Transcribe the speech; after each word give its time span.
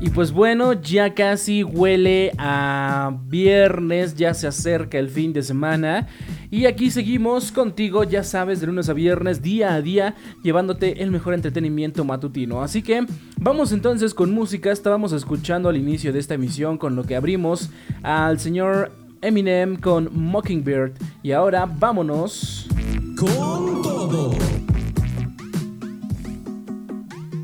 y 0.00 0.10
pues 0.10 0.32
bueno, 0.32 0.74
ya 0.74 1.14
casi 1.14 1.64
huele 1.64 2.32
a 2.38 3.16
viernes, 3.28 4.14
ya 4.14 4.34
se 4.34 4.46
acerca 4.46 4.98
el 4.98 5.08
fin 5.08 5.32
de 5.32 5.42
semana. 5.42 6.06
Y 6.50 6.66
aquí 6.66 6.90
seguimos 6.90 7.50
contigo, 7.50 8.04
ya 8.04 8.22
sabes, 8.22 8.60
de 8.60 8.66
lunes 8.66 8.88
a 8.88 8.92
viernes, 8.92 9.42
día 9.42 9.74
a 9.74 9.82
día, 9.82 10.14
llevándote 10.42 11.02
el 11.02 11.10
mejor 11.10 11.34
entretenimiento 11.34 12.04
matutino. 12.04 12.62
Así 12.62 12.82
que 12.82 13.06
vamos 13.38 13.72
entonces 13.72 14.14
con 14.14 14.32
música. 14.32 14.70
Estábamos 14.70 15.12
escuchando 15.12 15.68
al 15.68 15.76
inicio 15.76 16.12
de 16.12 16.18
esta 16.18 16.34
emisión 16.34 16.78
con 16.78 16.94
lo 16.94 17.04
que 17.04 17.16
abrimos 17.16 17.70
al 18.02 18.38
señor 18.38 18.92
Eminem 19.22 19.76
con 19.76 20.10
Mockingbird. 20.12 20.92
Y 21.22 21.32
ahora 21.32 21.66
vámonos 21.66 22.68
Con 23.16 23.82
todo. 23.82 24.45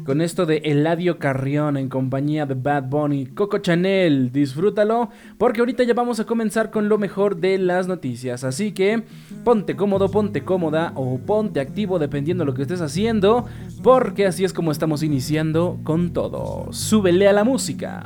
Con 0.04 0.20
esto 0.20 0.46
de 0.46 0.58
Eladio 0.58 1.18
Carrión 1.18 1.76
en 1.76 1.88
compañía 1.88 2.46
de 2.46 2.54
Bad 2.54 2.84
Bunny, 2.84 3.26
Coco 3.26 3.58
Chanel, 3.58 4.32
disfrútalo, 4.32 5.10
porque 5.38 5.60
ahorita 5.60 5.84
ya 5.84 5.94
vamos 5.94 6.20
a 6.20 6.24
comenzar 6.24 6.70
con 6.70 6.88
lo 6.88 6.98
mejor 6.98 7.36
de 7.36 7.58
las 7.58 7.88
noticias, 7.88 8.44
así 8.44 8.72
que 8.72 9.02
ponte 9.44 9.76
cómodo, 9.76 10.10
ponte 10.10 10.42
cómoda 10.42 10.92
o 10.94 11.18
ponte 11.18 11.60
activo 11.60 11.98
dependiendo 11.98 12.44
de 12.44 12.50
lo 12.50 12.54
que 12.54 12.62
estés 12.62 12.80
haciendo, 12.80 13.46
porque 13.82 14.26
así 14.26 14.44
es 14.44 14.52
como 14.52 14.72
estamos 14.72 15.02
iniciando 15.02 15.78
con 15.84 16.12
todo. 16.12 16.72
Súbele 16.72 17.28
a 17.28 17.32
la 17.32 17.44
música. 17.44 18.04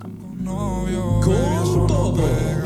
Todo. 1.88 2.65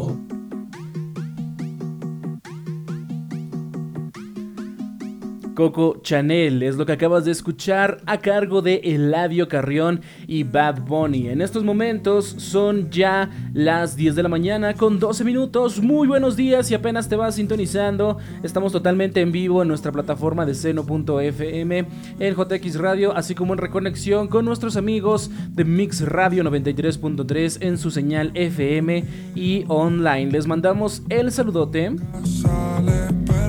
Coco 5.61 5.99
Chanel 6.01 6.63
es 6.63 6.75
lo 6.75 6.87
que 6.87 6.93
acabas 6.93 7.23
de 7.23 7.29
escuchar 7.29 8.01
a 8.07 8.17
cargo 8.17 8.63
de 8.63 8.81
Eladio 8.83 9.47
Carrión 9.47 10.01
y 10.25 10.41
Bad 10.41 10.81
Bunny. 10.87 11.29
En 11.29 11.39
estos 11.39 11.63
momentos 11.63 12.25
son 12.25 12.89
ya 12.89 13.29
las 13.53 13.95
10 13.95 14.15
de 14.15 14.23
la 14.23 14.29
mañana 14.29 14.73
con 14.73 14.97
12 14.97 15.23
minutos. 15.23 15.79
Muy 15.79 16.07
buenos 16.07 16.35
días 16.35 16.71
y 16.71 16.73
apenas 16.73 17.09
te 17.09 17.15
vas 17.15 17.35
sintonizando. 17.35 18.17
Estamos 18.41 18.71
totalmente 18.71 19.21
en 19.21 19.31
vivo 19.31 19.61
en 19.61 19.67
nuestra 19.67 19.91
plataforma 19.91 20.47
de 20.47 20.55
seno.fm, 20.55 21.85
en 22.17 22.35
JX 22.35 22.79
Radio, 22.79 23.15
así 23.15 23.35
como 23.35 23.53
en 23.53 23.59
reconexión 23.59 24.29
con 24.29 24.45
nuestros 24.45 24.77
amigos 24.77 25.29
de 25.51 25.63
Mix 25.63 26.01
Radio 26.01 26.43
93.3 26.43 27.59
en 27.61 27.77
su 27.77 27.91
señal 27.91 28.31
FM 28.33 29.05
y 29.35 29.65
online. 29.67 30.31
Les 30.31 30.47
mandamos 30.47 31.03
el 31.09 31.31
saludote. 31.31 31.91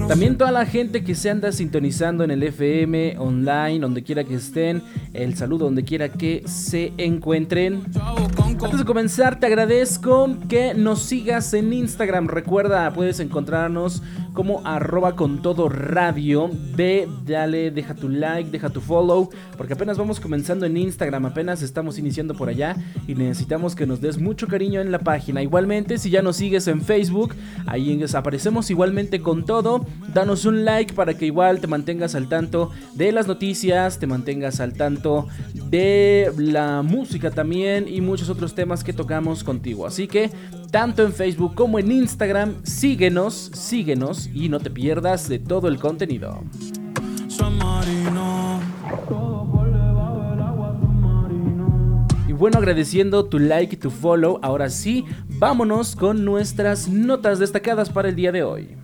También 0.09 0.37
toda 0.37 0.53
la 0.53 0.67
gente 0.67 1.05
que 1.05 1.15
se 1.15 1.31
anda 1.31 1.53
sintonizando 1.53 2.02
en 2.03 2.33
el 2.33 2.43
FM, 2.43 3.17
online, 3.19 3.79
donde 3.79 4.03
quiera 4.03 4.25
que 4.25 4.35
estén, 4.35 4.83
el 5.13 5.37
saludo 5.37 5.67
donde 5.67 5.85
quiera 5.85 6.09
que 6.09 6.43
se 6.47 6.93
encuentren. 6.99 7.85
Antes 8.61 8.79
de 8.79 8.85
comenzar, 8.85 9.39
te 9.39 9.47
agradezco 9.47 10.37
que 10.49 10.75
nos 10.75 11.03
sigas 11.03 11.55
en 11.55 11.73
Instagram. 11.73 12.27
Recuerda, 12.27 12.93
puedes 12.93 13.21
encontrarnos 13.21 14.03
como 14.33 14.67
arroba 14.67 15.15
con 15.15 15.43
todo 15.43 15.69
radio. 15.69 16.51
Ve, 16.75 17.09
dale, 17.25 17.71
deja 17.71 17.95
tu 17.95 18.09
like, 18.09 18.51
deja 18.51 18.71
tu 18.71 18.81
follow, 18.81 19.31
porque 19.57 19.75
apenas 19.75 19.99
vamos 19.99 20.19
comenzando 20.19 20.67
en 20.67 20.77
Instagram, 20.77 21.27
apenas 21.27 21.63
estamos 21.63 21.99
iniciando 21.99 22.35
por 22.35 22.49
allá 22.49 22.77
y 23.07 23.15
necesitamos 23.15 23.75
que 23.77 23.87
nos 23.87 24.01
des 24.01 24.19
mucho 24.19 24.49
cariño 24.49 24.81
en 24.81 24.91
la 24.91 25.01
página. 25.01 25.43
Igualmente, 25.43 25.99
si 25.99 26.11
ya 26.11 26.23
nos 26.23 26.37
sigues 26.37 26.67
en 26.67 26.81
Facebook, 26.81 27.35
ahí 27.67 27.93
aparecemos 28.15 28.71
igualmente 28.71 29.21
con 29.21 29.45
todo. 29.45 29.87
Danos 30.13 30.45
un 30.45 30.65
like 30.65 30.95
para 30.95 31.15
que 31.15 31.27
igual 31.27 31.61
te 31.61 31.67
mantengas 31.83 32.15
al 32.15 32.29
tanto 32.29 32.71
de 32.95 33.11
las 33.11 33.27
noticias, 33.27 33.99
te 33.99 34.07
mantengas 34.07 34.61
al 34.61 34.73
tanto 34.75 35.27
de 35.69 36.33
la 36.37 36.83
música 36.83 37.33
también 37.33 37.89
y 37.89 38.01
muchos 38.01 38.29
otros 38.29 38.55
temas 38.55 38.85
que 38.85 38.93
tocamos 38.93 39.43
contigo. 39.43 39.85
Así 39.85 40.07
que 40.07 40.31
tanto 40.71 41.03
en 41.03 41.13
Facebook 41.13 41.57
como 41.57 41.81
en 41.81 41.91
Instagram, 41.91 42.55
síguenos, 42.63 43.51
síguenos 43.53 44.31
y 44.33 44.49
no 44.49 44.61
te 44.61 44.71
pierdas 44.71 45.29
de 45.29 45.41
todo 45.41 45.67
el 45.67 45.81
contenido. 45.81 46.45
Y 52.29 52.33
bueno, 52.33 52.59
agradeciendo 52.59 53.25
tu 53.25 53.41
like 53.41 53.75
y 53.75 53.79
tu 53.79 53.91
follow, 53.91 54.39
ahora 54.41 54.71
sí, 54.71 55.05
vámonos 55.27 55.97
con 55.97 56.25
nuestras 56.25 56.89
notas 56.89 57.41
destacadas 57.41 57.91
para 57.91 58.09
el 58.09 58.15
día 58.15 58.31
de 58.31 58.45
hoy. 58.45 58.77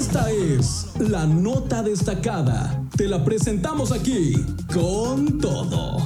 Esta 0.00 0.30
es 0.30 0.94
la 0.98 1.26
nota 1.26 1.82
destacada. 1.82 2.82
Te 2.96 3.06
la 3.06 3.22
presentamos 3.22 3.92
aquí 3.92 4.32
con 4.72 5.38
todo. 5.38 5.98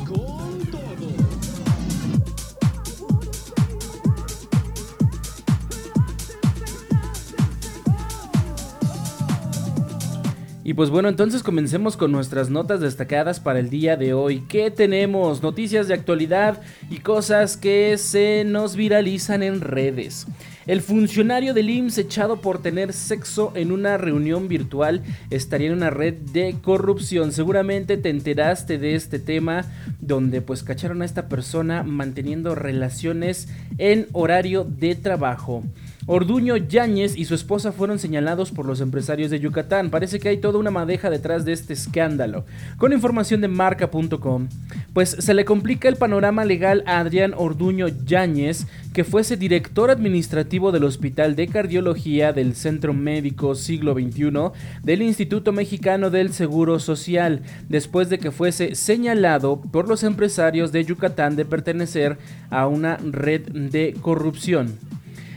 Y 10.64 10.74
pues 10.74 10.90
bueno, 10.90 11.08
entonces 11.08 11.44
comencemos 11.44 11.96
con 11.96 12.10
nuestras 12.10 12.50
notas 12.50 12.80
destacadas 12.80 13.38
para 13.38 13.60
el 13.60 13.70
día 13.70 13.96
de 13.96 14.12
hoy. 14.12 14.40
¿Qué 14.48 14.72
tenemos? 14.72 15.40
Noticias 15.40 15.86
de 15.86 15.94
actualidad 15.94 16.60
y 16.90 16.98
cosas 16.98 17.56
que 17.56 17.96
se 17.98 18.42
nos 18.44 18.74
viralizan 18.74 19.44
en 19.44 19.60
redes. 19.60 20.26
El 20.66 20.80
funcionario 20.80 21.52
del 21.52 21.68
IMSS 21.68 21.98
echado 21.98 22.40
por 22.40 22.62
tener 22.62 22.94
sexo 22.94 23.52
en 23.54 23.70
una 23.70 23.98
reunión 23.98 24.48
virtual 24.48 25.02
estaría 25.28 25.68
en 25.68 25.74
una 25.74 25.90
red 25.90 26.14
de 26.14 26.56
corrupción. 26.62 27.32
Seguramente 27.32 27.98
te 27.98 28.08
enteraste 28.08 28.78
de 28.78 28.94
este 28.94 29.18
tema 29.18 29.66
donde 30.00 30.40
pues 30.40 30.62
cacharon 30.62 31.02
a 31.02 31.04
esta 31.04 31.28
persona 31.28 31.82
manteniendo 31.82 32.54
relaciones 32.54 33.48
en 33.76 34.06
horario 34.12 34.64
de 34.64 34.94
trabajo. 34.94 35.62
Orduño 36.06 36.58
Yáñez 36.58 37.16
y 37.16 37.24
su 37.24 37.34
esposa 37.34 37.72
fueron 37.72 37.98
señalados 37.98 38.50
por 38.50 38.66
los 38.66 38.82
empresarios 38.82 39.30
de 39.30 39.40
Yucatán. 39.40 39.88
Parece 39.88 40.20
que 40.20 40.28
hay 40.28 40.36
toda 40.36 40.58
una 40.58 40.70
madeja 40.70 41.08
detrás 41.08 41.46
de 41.46 41.52
este 41.52 41.72
escándalo. 41.72 42.44
Con 42.76 42.92
información 42.92 43.40
de 43.40 43.48
marca.com, 43.48 44.48
pues 44.92 45.16
se 45.18 45.32
le 45.32 45.46
complica 45.46 45.88
el 45.88 45.96
panorama 45.96 46.44
legal 46.44 46.84
a 46.86 46.98
Adrián 46.98 47.32
Orduño 47.34 47.88
Yáñez, 47.88 48.66
que 48.92 49.04
fuese 49.04 49.38
director 49.38 49.90
administrativo 49.90 50.72
del 50.72 50.84
Hospital 50.84 51.36
de 51.36 51.48
Cardiología 51.48 52.34
del 52.34 52.54
Centro 52.54 52.92
Médico 52.92 53.54
Siglo 53.54 53.94
XXI 53.94 54.50
del 54.82 55.00
Instituto 55.00 55.52
Mexicano 55.52 56.10
del 56.10 56.34
Seguro 56.34 56.80
Social, 56.80 57.40
después 57.70 58.10
de 58.10 58.18
que 58.18 58.30
fuese 58.30 58.74
señalado 58.74 59.58
por 59.58 59.88
los 59.88 60.02
empresarios 60.02 60.70
de 60.70 60.84
Yucatán 60.84 61.34
de 61.34 61.46
pertenecer 61.46 62.18
a 62.50 62.66
una 62.66 62.98
red 62.98 63.40
de 63.40 63.96
corrupción. 64.02 64.78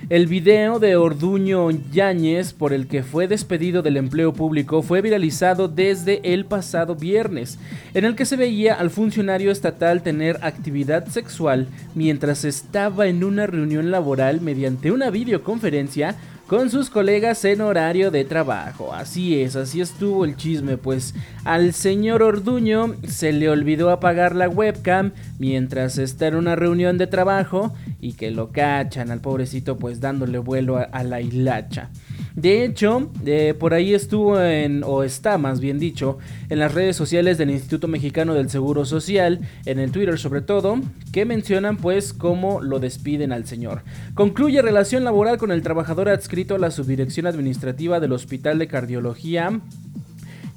El 0.09 0.27
video 0.27 0.79
de 0.79 0.95
Orduño 0.95 1.69
Yáñez, 1.69 2.53
por 2.53 2.71
el 2.71 2.87
que 2.87 3.03
fue 3.03 3.27
despedido 3.27 3.81
del 3.81 3.97
empleo 3.97 4.31
público, 4.31 4.81
fue 4.81 5.01
viralizado 5.01 5.67
desde 5.67 6.33
el 6.33 6.45
pasado 6.45 6.95
viernes, 6.95 7.59
en 7.93 8.05
el 8.05 8.15
que 8.15 8.23
se 8.23 8.37
veía 8.37 8.75
al 8.75 8.89
funcionario 8.89 9.51
estatal 9.51 10.03
tener 10.03 10.39
actividad 10.43 11.07
sexual 11.07 11.67
mientras 11.93 12.45
estaba 12.45 13.07
en 13.07 13.21
una 13.21 13.47
reunión 13.47 13.91
laboral 13.91 14.39
mediante 14.39 14.93
una 14.93 15.09
videoconferencia 15.09 16.15
con 16.47 16.69
sus 16.69 16.89
colegas 16.89 17.43
en 17.43 17.59
horario 17.59 18.09
de 18.09 18.23
trabajo. 18.23 18.93
Así 18.93 19.41
es, 19.41 19.55
así 19.57 19.81
estuvo 19.81 20.23
el 20.23 20.37
chisme, 20.37 20.77
pues 20.77 21.13
al 21.43 21.73
señor 21.73 22.23
Orduño 22.23 22.95
se 23.05 23.33
le 23.33 23.49
olvidó 23.49 23.89
apagar 23.91 24.33
la 24.33 24.47
webcam 24.47 25.11
mientras 25.39 25.97
está 25.97 26.27
en 26.27 26.35
una 26.35 26.55
reunión 26.55 26.97
de 26.97 27.07
trabajo 27.07 27.75
y 27.99 28.13
que 28.13 28.31
lo 28.31 28.51
cachan 28.51 29.11
al 29.11 29.19
pobrecito 29.19 29.77
pues 29.77 29.99
dándole 29.99 30.37
vuelo 30.39 30.77
a, 30.77 31.03
la 31.03 31.19
hilacha. 31.19 31.89
De 32.37 32.63
hecho, 32.63 33.11
por 33.57 33.73
ahí 33.73 33.95
estuvo 33.95 34.39
en, 34.39 34.83
o 34.83 35.01
está 35.01 35.39
más 35.39 35.59
bien 35.59 35.79
dicho, 35.79 36.19
en 36.51 36.59
las 36.59 36.71
redes 36.71 36.95
sociales 36.95 37.39
del 37.39 37.49
Instituto 37.49 37.87
Mexicano 37.87 38.35
del 38.35 38.51
Seguro 38.51 38.85
Social, 38.85 39.39
en 39.65 39.79
el 39.79 39.91
Twitter 39.91 40.19
sobre 40.19 40.41
todo, 40.41 40.79
que 41.11 41.25
mencionan 41.25 41.77
pues 41.77 42.13
cómo 42.13 42.61
lo 42.61 42.79
despiden 42.79 43.31
al 43.31 43.47
señor. 43.47 43.81
Concluye 44.13 44.61
relación 44.61 45.03
laboral 45.03 45.39
con 45.39 45.51
el 45.51 45.63
trabajador 45.63 46.09
adscrito 46.09 46.53
a 46.53 46.59
la 46.59 46.69
subdirección 46.69 47.25
administrativa 47.25 47.99
del 47.99 48.11
Hospital 48.11 48.59
de 48.59 48.67
Cardiología 48.67 49.59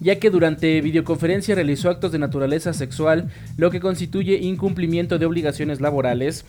ya 0.00 0.18
que 0.18 0.30
durante 0.30 0.80
videoconferencia 0.80 1.54
realizó 1.54 1.90
actos 1.90 2.10
de 2.10 2.18
naturaleza 2.18 2.72
sexual, 2.72 3.28
lo 3.58 3.70
que 3.70 3.80
constituye 3.80 4.38
incumplimiento 4.38 5.18
de 5.18 5.26
obligaciones 5.26 5.82
laborales 5.82 6.46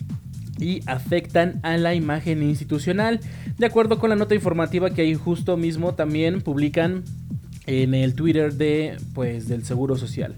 y 0.58 0.82
afectan 0.86 1.60
a 1.62 1.76
la 1.76 1.94
imagen 1.94 2.42
institucional. 2.42 3.20
De 3.58 3.66
acuerdo 3.66 3.98
con 3.98 4.10
la 4.10 4.16
nota 4.16 4.34
informativa 4.34 4.90
que 4.90 5.02
ahí 5.02 5.14
justo 5.14 5.56
mismo 5.56 5.94
también 5.94 6.40
publican 6.40 7.04
en 7.66 7.94
el 7.94 8.14
Twitter 8.14 8.54
de 8.54 8.96
pues 9.14 9.48
del 9.48 9.64
Seguro 9.64 9.96
Social. 9.96 10.34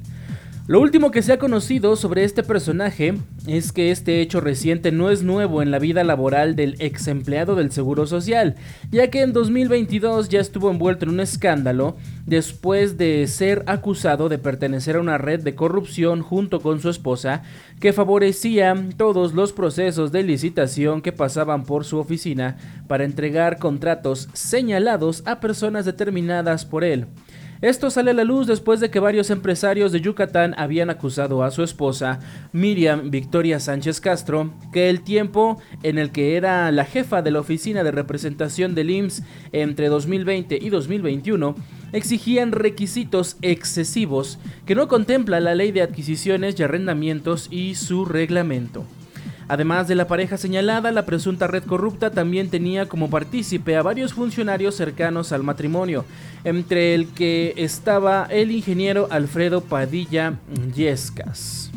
Lo 0.67 0.81
último 0.81 1.11
que 1.11 1.21
se 1.21 1.35
ha 1.35 1.39
conocido 1.39 1.95
sobre 1.95 2.25
este 2.25 2.43
personaje 2.43 3.19
es 3.47 3.71
que 3.71 3.91
este 3.91 4.23
hecho 4.23 4.41
reciente 4.41 4.93
no 4.93 5.11
es 5.11 5.23
nuevo 5.23 5.61
en 5.61 5.71
la 5.71 5.79
vida 5.79 6.05
laboral 6.05 6.57
del 6.57 6.77
ex 6.79 7.07
empleado 7.09 7.55
del 7.55 7.71
Seguro 7.71 8.07
Social, 8.07 8.55
ya 8.91 9.11
que 9.11 9.21
en 9.21 9.35
2022 9.35 10.31
ya 10.31 10.41
estuvo 10.41 10.71
envuelto 10.71 11.05
en 11.05 11.11
un 11.11 11.21
escándalo 11.21 11.99
después 12.25 12.97
de 12.97 13.27
ser 13.27 13.63
acusado 13.67 14.31
de 14.31 14.39
pertenecer 14.39 14.97
a 14.97 15.01
una 15.01 15.19
red 15.19 15.43
de 15.43 15.55
corrupción 15.55 16.23
junto 16.23 16.61
con 16.61 16.81
su 16.81 16.89
esposa 16.89 17.43
que 17.79 17.93
favorecía 17.93 18.75
todos 18.97 19.35
los 19.35 19.53
procesos 19.53 20.13
de 20.13 20.23
licitación 20.23 21.03
que 21.03 21.13
pasaban 21.13 21.65
por 21.65 21.85
su 21.85 21.99
oficina 21.99 22.57
para 22.89 23.05
entregar 23.05 23.59
contratos 23.59 24.31
señalados 24.33 25.25
a 25.27 25.41
personas 25.41 25.85
determinadas 25.85 26.65
por 26.65 26.85
él. 26.85 27.07
Esto 27.65 27.89
sale 27.89 28.11
a 28.11 28.15
la 28.15 28.25
luz 28.25 28.47
después 28.47 28.79
de 28.79 28.91
que 28.91 29.01
varios 29.01 29.31
empresarios 29.31 29.91
de 29.91 30.03
Yucatán 30.03 30.55
habían 30.59 30.91
acusado 30.91 31.43
a 31.43 31.51
su 31.51 31.63
esposa, 31.63 32.21
Miriam 32.53 33.11
Victoria 33.11 33.59
Sánchez 33.59 34.03
Castro, 34.03 34.53
que 34.71 34.91
el 34.91 35.01
tiempo 35.01 35.59
en 35.83 35.97
el 35.97 36.11
que 36.13 36.37
era 36.37 36.71
la 36.73 36.85
jefa 36.85 37.23
de 37.23 37.31
la 37.31 37.41
oficina 37.41 37.83
de 37.83 37.91
representación 37.91 38.75
del 38.75 38.91
IMSS 38.91 39.23
entre 39.53 39.89
2020 39.89 40.59
y 40.61 40.69
2021 40.69 41.55
exigían 41.95 42.53
requisitos 42.53 43.39
excesivos 43.41 44.39
que 44.67 44.75
no 44.75 44.87
contempla 44.87 45.41
la 45.41 45.55
ley 45.55 45.73
de 45.73 45.81
adquisiciones 45.81 46.61
y 46.61 46.65
arrendamientos 46.65 47.49
y 47.51 47.77
su 47.77 48.05
reglamento. 48.05 48.85
Además 49.49 49.89
de 49.89 49.95
la 49.95 50.07
pareja 50.07 50.37
señalada, 50.37 50.91
la 50.91 51.05
presunta 51.05 51.47
red 51.47 51.65
corrupta 51.65 52.11
también 52.11 52.49
tenía 52.49 52.89
como 52.89 53.11
partícipe 53.11 53.77
a 53.77 53.83
varios 53.83 54.15
funcionarios 54.15 54.75
cercanos 54.75 55.33
al 55.33 55.43
matrimonio, 55.43 56.05
entre 56.45 56.95
el 56.95 57.09
que 57.09 57.53
estaba 57.57 58.27
el 58.31 58.51
ingeniero 58.51 59.09
Alfredo 59.11 59.61
Padilla 59.61 60.39
Yescas. 60.75 61.71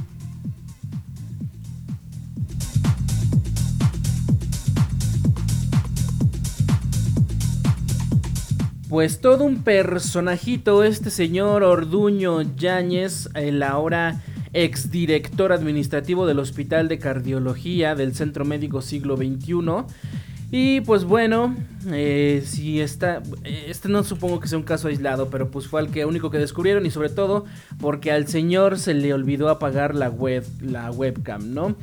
Pues 8.90 9.20
todo 9.20 9.44
un 9.44 9.64
personajito 9.64 10.86
este 10.86 11.10
señor 11.10 11.64
Orduño 11.64 12.42
Yáñez, 12.56 13.28
el 13.34 13.62
ahora 13.62 14.22
exdirector 14.64 15.52
administrativo 15.52 16.26
del 16.26 16.40
Hospital 16.40 16.88
de 16.88 16.98
Cardiología 16.98 17.94
del 17.96 18.16
Centro 18.16 18.44
Médico 18.44 18.82
Siglo 18.82 19.16
XXI. 19.16 19.86
Y 20.50 20.82
pues 20.82 21.04
bueno, 21.04 21.56
eh, 21.88 22.42
si 22.46 22.80
está, 22.80 23.22
este 23.44 23.90
no 23.90 24.04
supongo 24.04 24.40
que 24.40 24.48
sea 24.48 24.58
un 24.58 24.64
caso 24.64 24.88
aislado, 24.88 25.30
pero 25.30 25.52
pues 25.52 25.68
fue 25.68 25.82
el 25.82 25.90
que 25.90 26.06
único 26.06 26.32
que 26.32 26.38
descubrieron 26.38 26.86
y 26.86 26.92
sobre 26.92 27.10
todo 27.10 27.46
porque 27.80 28.12
al 28.12 28.28
señor 28.28 28.80
se 28.80 28.94
le 28.94 29.14
olvidó 29.14 29.50
apagar 29.50 29.94
la 29.94 30.10
web, 30.10 30.46
la 30.62 30.90
webcam, 30.90 31.54
¿no? 31.54 31.76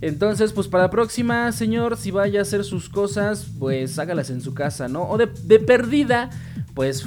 Entonces, 0.00 0.52
pues 0.52 0.68
para 0.68 0.84
la 0.84 0.90
próxima, 0.90 1.50
señor, 1.52 1.96
si 1.96 2.10
vaya 2.10 2.40
a 2.40 2.42
hacer 2.42 2.64
sus 2.64 2.88
cosas, 2.88 3.46
pues 3.58 3.98
hágalas 3.98 4.30
en 4.30 4.40
su 4.40 4.52
casa, 4.52 4.88
¿no? 4.88 5.08
O 5.08 5.16
de, 5.16 5.26
perdida, 5.60 6.30
pues 6.74 7.06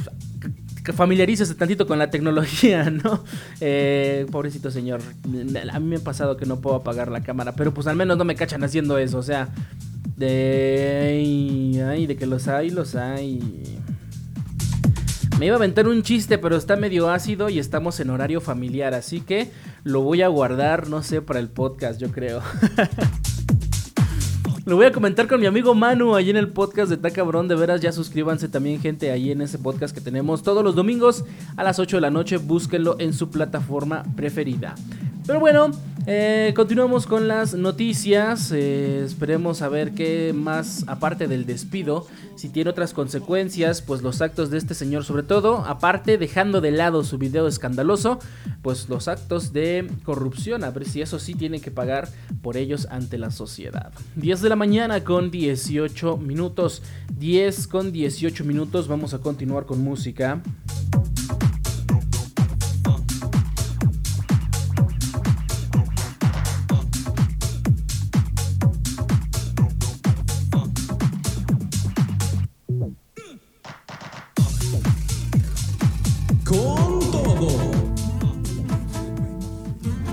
familiarícese 0.93 1.55
tantito 1.55 1.87
con 1.87 1.99
la 1.99 2.09
tecnología, 2.09 2.89
¿no? 2.89 3.23
Eh, 3.59 4.25
pobrecito 4.31 4.71
señor, 4.71 5.01
a 5.71 5.79
mí 5.79 5.87
me 5.87 5.95
ha 5.97 5.99
pasado 5.99 6.37
que 6.37 6.45
no 6.45 6.61
puedo 6.61 6.77
apagar 6.77 7.11
la 7.11 7.21
cámara, 7.21 7.53
pero 7.55 7.73
pues 7.73 7.87
al 7.87 7.95
menos 7.95 8.17
no 8.17 8.25
me 8.25 8.35
cachan 8.35 8.63
haciendo 8.63 8.97
eso, 8.97 9.17
o 9.17 9.23
sea, 9.23 9.49
de... 10.17 11.85
Ay, 11.89 12.05
de 12.05 12.15
que 12.15 12.25
los 12.25 12.47
hay, 12.47 12.69
los 12.69 12.95
hay. 12.95 13.79
Me 15.39 15.47
iba 15.47 15.55
a 15.55 15.57
aventar 15.57 15.87
un 15.87 16.03
chiste, 16.03 16.37
pero 16.37 16.55
está 16.55 16.75
medio 16.75 17.09
ácido 17.09 17.49
y 17.49 17.57
estamos 17.57 17.99
en 17.99 18.11
horario 18.11 18.41
familiar, 18.41 18.93
así 18.93 19.21
que 19.21 19.49
lo 19.83 20.01
voy 20.01 20.21
a 20.21 20.27
guardar, 20.27 20.87
no 20.87 21.01
sé, 21.01 21.21
para 21.21 21.39
el 21.39 21.49
podcast, 21.49 21.99
yo 21.99 22.11
creo. 22.11 22.41
Lo 24.63 24.75
voy 24.75 24.85
a 24.85 24.91
comentar 24.91 25.27
con 25.27 25.41
mi 25.41 25.47
amigo 25.47 25.73
Manu 25.73 26.13
ahí 26.13 26.29
en 26.29 26.37
el 26.37 26.49
podcast 26.49 26.91
de 26.91 26.97
Ta 26.97 27.09
Cabrón. 27.09 27.47
De 27.47 27.55
veras, 27.55 27.81
ya 27.81 27.91
suscríbanse 27.91 28.47
también, 28.47 28.79
gente, 28.79 29.09
ahí 29.09 29.31
en 29.31 29.41
ese 29.41 29.57
podcast 29.57 29.93
que 29.93 30.01
tenemos 30.01 30.43
todos 30.43 30.63
los 30.63 30.75
domingos 30.75 31.25
a 31.57 31.63
las 31.63 31.79
8 31.79 31.97
de 31.97 32.01
la 32.01 32.11
noche. 32.11 32.37
Búsquenlo 32.37 32.95
en 32.99 33.13
su 33.13 33.31
plataforma 33.31 34.03
preferida. 34.15 34.75
Pero 35.25 35.39
bueno, 35.39 35.71
eh, 36.07 36.51
continuamos 36.55 37.05
con 37.05 37.27
las 37.27 37.53
noticias. 37.53 38.51
Eh, 38.51 39.03
esperemos 39.05 39.61
a 39.61 39.69
ver 39.69 39.91
qué 39.91 40.33
más, 40.33 40.83
aparte 40.87 41.27
del 41.27 41.45
despido, 41.45 42.07
si 42.35 42.49
tiene 42.49 42.71
otras 42.71 42.93
consecuencias, 42.93 43.83
pues 43.83 44.01
los 44.01 44.21
actos 44.21 44.49
de 44.49 44.57
este 44.57 44.73
señor, 44.73 45.03
sobre 45.03 45.21
todo, 45.21 45.59
aparte 45.59 46.17
dejando 46.17 46.59
de 46.59 46.71
lado 46.71 47.03
su 47.03 47.19
video 47.19 47.47
escandaloso, 47.47 48.17
pues 48.63 48.89
los 48.89 49.07
actos 49.07 49.53
de 49.53 49.91
corrupción, 50.03 50.63
a 50.63 50.71
ver 50.71 50.85
si 50.85 51.01
eso 51.01 51.19
sí 51.19 51.35
tiene 51.35 51.61
que 51.61 51.69
pagar 51.69 52.09
por 52.41 52.57
ellos 52.57 52.87
ante 52.89 53.19
la 53.19 53.29
sociedad. 53.29 53.91
10 54.15 54.41
de 54.41 54.49
la 54.49 54.55
mañana 54.55 55.03
con 55.03 55.29
18 55.29 56.17
minutos. 56.17 56.81
10 57.19 57.67
con 57.67 57.91
18 57.91 58.43
minutos. 58.43 58.87
Vamos 58.87 59.13
a 59.13 59.19
continuar 59.19 59.65
con 59.67 59.83
música. 59.83 60.41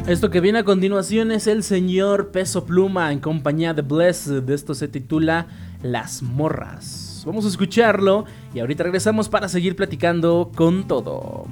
Esto 0.08 0.30
que 0.30 0.40
viene 0.40 0.60
a 0.60 0.64
continuación 0.64 1.30
es 1.32 1.46
el 1.46 1.62
señor 1.62 2.30
Peso 2.30 2.64
Pluma 2.64 3.12
en 3.12 3.20
compañía 3.20 3.74
de 3.74 3.82
Blessed. 3.82 4.48
Esto 4.48 4.72
se 4.72 4.88
titula 4.88 5.48
Las 5.82 6.22
Morras. 6.22 7.22
Vamos 7.26 7.44
a 7.44 7.48
escucharlo 7.48 8.24
y 8.54 8.60
ahorita 8.60 8.84
regresamos 8.84 9.28
para 9.28 9.50
seguir 9.50 9.76
platicando 9.76 10.50
con 10.56 10.88
todo. 10.88 11.44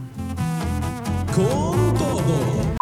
Con 1.34 1.94
todo. 1.98 2.76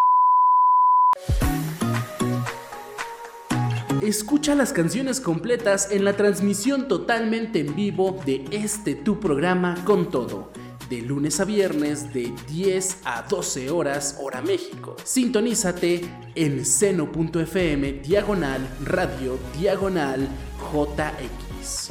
Escucha 4.01 4.55
las 4.55 4.71
canciones 4.71 5.19
completas 5.19 5.91
en 5.91 6.05
la 6.05 6.13
transmisión 6.13 6.87
totalmente 6.87 7.59
en 7.59 7.75
vivo 7.75 8.17
de 8.25 8.45
este 8.51 8.95
tu 8.95 9.19
programa 9.19 9.75
con 9.83 10.09
todo 10.09 10.53
de 10.89 11.01
lunes 11.01 11.39
a 11.39 11.45
viernes 11.45 12.13
de 12.13 12.33
10 12.47 12.99
a 13.05 13.23
12 13.23 13.69
horas 13.69 14.17
hora 14.21 14.41
México. 14.41 14.95
Sintonízate 15.03 16.01
en 16.35 16.65
seno.fm 16.65 17.93
diagonal 17.93 18.67
radio 18.83 19.37
diagonal 19.57 20.27
JX. 20.71 21.87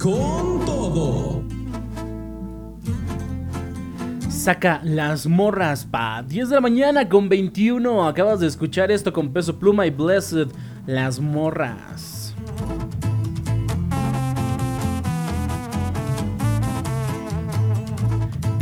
Con 0.00 0.64
todo. 0.66 1.42
Saca 4.28 4.82
las 4.84 5.26
morras 5.26 5.86
pa 5.86 6.22
10 6.22 6.50
de 6.50 6.54
la 6.56 6.60
mañana 6.60 7.08
con 7.08 7.30
21. 7.30 8.06
Acabas 8.06 8.40
de 8.40 8.46
escuchar 8.46 8.90
esto 8.90 9.10
con 9.10 9.32
peso 9.32 9.58
pluma 9.58 9.86
y 9.86 9.90
blessed. 9.90 10.48
Las 10.86 11.18
morras. 11.18 12.13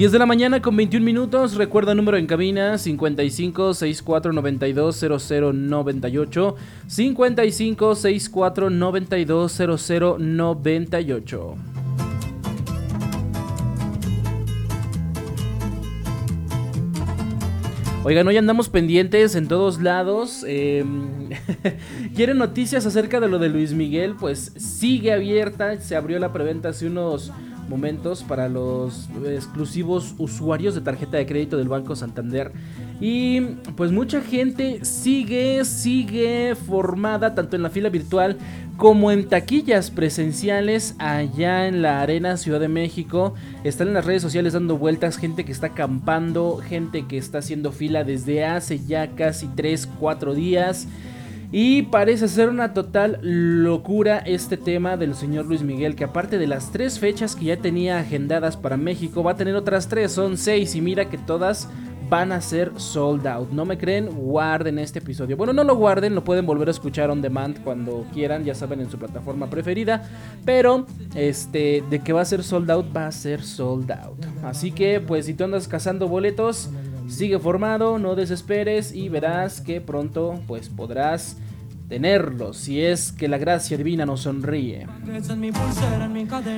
10 0.03 0.11
de 0.11 0.19
la 0.19 0.27
mañana 0.27 0.61
con 0.61 0.75
21 0.75 1.07
minutos. 1.07 1.55
Recuerda 1.55 1.95
número 1.95 2.17
en 2.17 2.27
cabina 2.27 2.77
55 2.77 3.73
64 3.73 4.33
92 4.33 4.97
00 4.97 5.53
98. 5.53 6.57
55 6.89 7.95
64 7.95 8.71
92 8.71 9.53
00 9.53 10.17
98. 10.19 11.55
Oigan, 18.03 18.27
hoy 18.27 18.37
andamos 18.37 18.69
pendientes 18.69 19.37
en 19.37 19.47
todos 19.47 19.81
lados. 19.81 20.45
Em, 20.49 21.29
¿Quieren 22.17 22.39
noticias 22.39 22.85
acerca 22.87 23.21
de 23.21 23.29
lo 23.29 23.39
de 23.39 23.51
Luis 23.51 23.73
Miguel? 23.73 24.17
Pues 24.19 24.53
sigue 24.57 25.13
abierta. 25.13 25.81
Se 25.81 25.95
abrió 25.95 26.19
la 26.19 26.33
preventa 26.33 26.71
hace 26.71 26.89
unos 26.89 27.31
momentos 27.69 28.23
para 28.23 28.49
los 28.49 29.09
exclusivos 29.27 30.15
usuarios 30.19 30.75
de 30.75 30.81
tarjeta 30.81 31.17
de 31.17 31.27
crédito 31.27 31.57
del 31.57 31.69
Banco 31.69 31.97
Santander. 31.97 32.53
Y 33.01 33.41
pues 33.77 33.91
mucha 33.91 34.21
gente 34.21 34.85
sigue, 34.85 35.65
sigue 35.65 36.55
formada 36.55 37.35
tanto 37.35 37.57
en 37.57 37.63
la 37.63 37.71
fila 37.71 37.89
virtual 37.89 38.37
como 38.77 39.11
en 39.11 39.29
taquillas 39.29 39.91
presenciales 39.91 40.95
allá 40.99 41.67
en 41.67 41.83
la 41.83 42.01
Arena 42.01 42.37
Ciudad 42.37 42.61
de 42.61 42.69
México. 42.69 43.35
Están 43.65 43.89
en 43.89 43.95
las 43.95 44.05
redes 44.05 44.23
sociales 44.23 44.53
dando 44.53 44.79
vueltas, 44.79 45.17
gente 45.17 45.45
que 45.45 45.53
está 45.53 45.69
acampando, 45.69 46.59
gente 46.59 47.07
que 47.07 47.19
está 47.19 47.39
haciendo 47.39 47.73
fila 47.73 48.05
desde 48.05 48.45
hace 48.45 48.79
ya 48.85 49.09
casi 49.15 49.49
3, 49.49 49.89
4 49.99 50.35
días. 50.35 50.89
Y 51.55 51.83
parece 51.83 52.29
ser 52.29 52.49
una 52.49 52.73
total 52.73 53.19
locura 53.23 54.19
este 54.19 54.57
tema 54.57 54.97
del 54.97 55.15
señor 55.15 55.45
Luis 55.45 55.63
Miguel, 55.63 55.95
que 55.95 56.05
aparte 56.05 56.39
de 56.39 56.47
las 56.47 56.73
tres 56.73 56.99
fechas 56.99 57.37
que 57.37 57.45
ya 57.45 57.59
tenía 57.59 57.99
agendadas 57.99 58.57
para 58.57 58.79
México, 58.79 59.23
va 59.23 59.33
a 59.33 59.37
tener 59.37 59.55
otras 59.55 59.87
tres, 59.87 60.13
son 60.13 60.39
seis, 60.39 60.75
y 60.75 60.81
mira 60.81 61.11
que 61.11 61.19
todas 61.19 61.69
van 62.09 62.33
a 62.33 62.41
ser 62.41 62.73
sold 62.77 63.27
out. 63.27 63.51
¿No 63.53 63.67
me 63.67 63.77
creen? 63.77 64.07
Guarden 64.07 64.79
este 64.79 65.01
episodio. 65.01 65.37
Bueno, 65.37 65.53
no 65.53 65.63
lo 65.63 65.77
guarden, 65.77 66.15
lo 66.15 66.25
pueden 66.25 66.47
volver 66.47 66.69
a 66.69 66.71
escuchar 66.71 67.11
on 67.11 67.21
demand 67.21 67.63
cuando 67.63 68.07
quieran, 68.15 68.45
ya 68.45 68.55
saben, 68.55 68.81
en 68.81 68.91
su 68.91 68.99
plataforma 68.99 69.51
preferida. 69.51 70.09
Pero, 70.47 70.87
este, 71.15 71.85
de 71.91 71.99
que 72.01 72.15
va 72.15 72.23
a 72.23 72.27
ser 72.27 72.43
sold 72.43 72.71
out, 72.71 72.97
va 72.97 73.07
a 73.07 73.13
ser 73.13 73.43
sold 73.43 73.93
out. 73.93 74.25
Así 74.43 74.73
que, 74.73 75.01
pues, 75.01 75.27
si 75.27 75.35
tú 75.35 75.45
andas 75.45 75.69
cazando 75.69 76.09
boletos 76.09 76.71
Sigue 77.09 77.39
formado, 77.39 77.99
no 77.99 78.15
desesperes 78.15 78.95
y 78.95 79.09
verás 79.09 79.61
que 79.61 79.81
pronto 79.81 80.41
pues 80.47 80.69
podrás 80.69 81.37
tenerlo 81.89 82.55
si 82.55 82.81
es 82.81 83.13
que 83.13 83.29
la 83.29 83.37
gracia 83.37 83.77
divina 83.77 84.07
nos 84.07 84.23
sonríe. 84.23 84.87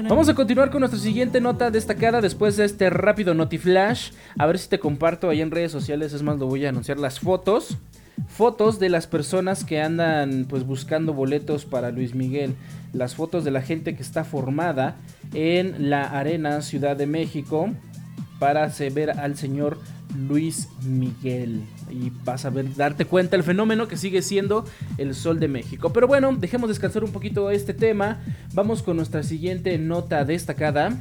Vamos 0.09 0.29
a 0.29 0.35
continuar 0.35 0.71
con 0.71 0.79
nuestra 0.79 1.01
siguiente 1.01 1.41
nota 1.41 1.73
destacada 1.73 2.21
después 2.21 2.57
de 2.57 2.65
este 2.65 2.89
rápido 2.89 3.35
notiflash. 3.35 4.13
A 4.39 4.47
ver 4.47 4.59
si 4.59 4.69
te 4.69 4.79
comparto 4.79 5.29
ahí 5.29 5.41
en 5.41 5.51
redes 5.51 5.73
sociales, 5.73 6.13
es 6.13 6.23
más 6.23 6.39
lo 6.39 6.47
voy 6.47 6.67
a 6.67 6.69
anunciar 6.69 7.01
las 7.01 7.19
fotos. 7.19 7.79
Fotos 8.29 8.79
de 8.79 8.89
las 8.91 9.09
personas 9.09 9.65
que 9.65 9.81
andan 9.83 10.47
pues 10.49 10.65
buscando 10.65 11.13
boletos 11.13 11.65
para 11.65 11.91
Luis 11.91 12.15
Miguel. 12.15 12.55
Las 12.93 13.17
fotos 13.17 13.43
de 13.43 13.51
la 13.51 13.61
gente 13.61 13.97
que 13.97 14.03
está 14.03 14.23
formada 14.23 14.95
en 15.33 15.91
la 15.91 16.05
Arena 16.05 16.63
Ciudad 16.63 16.97
de 16.97 17.07
México 17.07 17.71
para 18.39 18.71
ver 18.95 19.11
al 19.11 19.37
señor 19.37 19.79
Luis 20.15 20.69
Miguel. 20.85 21.63
Y 21.91 22.11
vas 22.25 22.45
a 22.45 22.51
ver, 22.51 22.75
darte 22.75 23.05
cuenta 23.05 23.37
el 23.37 23.43
fenómeno 23.43 23.89
que 23.89 23.97
sigue 23.97 24.23
siendo 24.23 24.65
el 24.99 25.15
Sol 25.15 25.41
de 25.41 25.49
México. 25.49 25.93
Pero 25.93 26.07
bueno, 26.07 26.35
dejemos 26.35 26.69
descansar 26.69 27.05
un 27.05 27.13
poquito 27.13 27.51
este 27.51 27.75
tema. 27.75 28.21
Vamos 28.53 28.83
con 28.83 28.97
nuestra 28.97 29.23
siguiente 29.23 29.77
nota 29.79 30.25
destacada. 30.25 30.97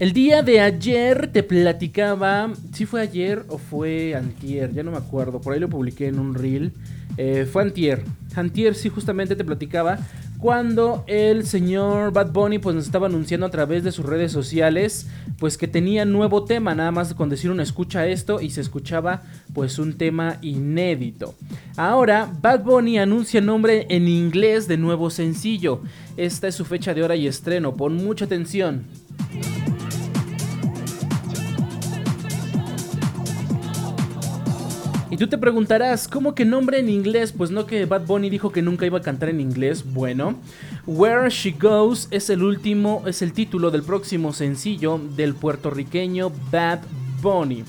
El 0.00 0.14
día 0.14 0.42
de 0.42 0.60
ayer 0.60 1.30
te 1.30 1.42
platicaba, 1.42 2.50
si 2.72 2.86
fue 2.86 3.02
ayer 3.02 3.44
o 3.48 3.58
fue 3.58 4.14
antier, 4.14 4.72
ya 4.72 4.82
no 4.82 4.92
me 4.92 4.96
acuerdo, 4.96 5.42
por 5.42 5.52
ahí 5.52 5.60
lo 5.60 5.68
publiqué 5.68 6.06
en 6.06 6.18
un 6.18 6.34
reel. 6.34 6.72
Eh, 7.18 7.44
fue 7.44 7.60
antier. 7.60 8.02
Antier 8.34 8.74
sí 8.74 8.88
justamente 8.88 9.36
te 9.36 9.44
platicaba 9.44 9.98
cuando 10.40 11.04
el 11.06 11.46
señor 11.46 12.12
Bad 12.12 12.32
Bunny 12.32 12.58
pues 12.58 12.74
nos 12.74 12.86
estaba 12.86 13.08
anunciando 13.08 13.46
a 13.46 13.50
través 13.50 13.84
de 13.84 13.92
sus 13.92 14.06
redes 14.06 14.32
sociales 14.32 15.06
pues 15.38 15.58
que 15.58 15.68
tenía 15.68 16.04
nuevo 16.04 16.44
tema, 16.44 16.74
nada 16.74 16.90
más 16.90 17.14
con 17.14 17.28
decir 17.28 17.50
una 17.50 17.62
escucha 17.62 18.06
esto 18.06 18.40
y 18.40 18.50
se 18.50 18.60
escuchaba 18.60 19.22
pues 19.52 19.78
un 19.78 19.98
tema 19.98 20.38
inédito. 20.40 21.34
Ahora 21.76 22.30
Bad 22.40 22.64
Bunny 22.64 22.98
anuncia 22.98 23.40
nombre 23.40 23.86
en 23.90 24.08
inglés 24.08 24.66
de 24.66 24.78
nuevo 24.78 25.10
sencillo. 25.10 25.82
Esta 26.16 26.48
es 26.48 26.54
su 26.54 26.64
fecha 26.64 26.94
de 26.94 27.02
hora 27.02 27.16
y 27.16 27.26
estreno, 27.26 27.76
pon 27.76 27.94
mucha 27.94 28.24
atención. 28.24 28.84
Y 35.10 35.16
tú 35.16 35.26
te 35.26 35.38
preguntarás, 35.38 36.06
¿cómo 36.06 36.36
que 36.36 36.44
nombre 36.44 36.78
en 36.78 36.88
inglés? 36.88 37.34
Pues 37.36 37.50
no 37.50 37.66
que 37.66 37.84
Bad 37.84 38.06
Bunny 38.06 38.30
dijo 38.30 38.52
que 38.52 38.62
nunca 38.62 38.86
iba 38.86 38.98
a 38.98 39.02
cantar 39.02 39.28
en 39.28 39.40
inglés. 39.40 39.84
Bueno, 39.92 40.36
Where 40.86 41.28
She 41.30 41.50
Goes 41.60 42.06
es 42.12 42.30
el 42.30 42.44
último, 42.44 43.02
es 43.06 43.20
el 43.20 43.32
título 43.32 43.72
del 43.72 43.82
próximo 43.82 44.32
sencillo 44.32 45.00
del 45.16 45.34
puertorriqueño 45.34 46.30
Bad 46.52 46.82
Bunny. 47.20 47.64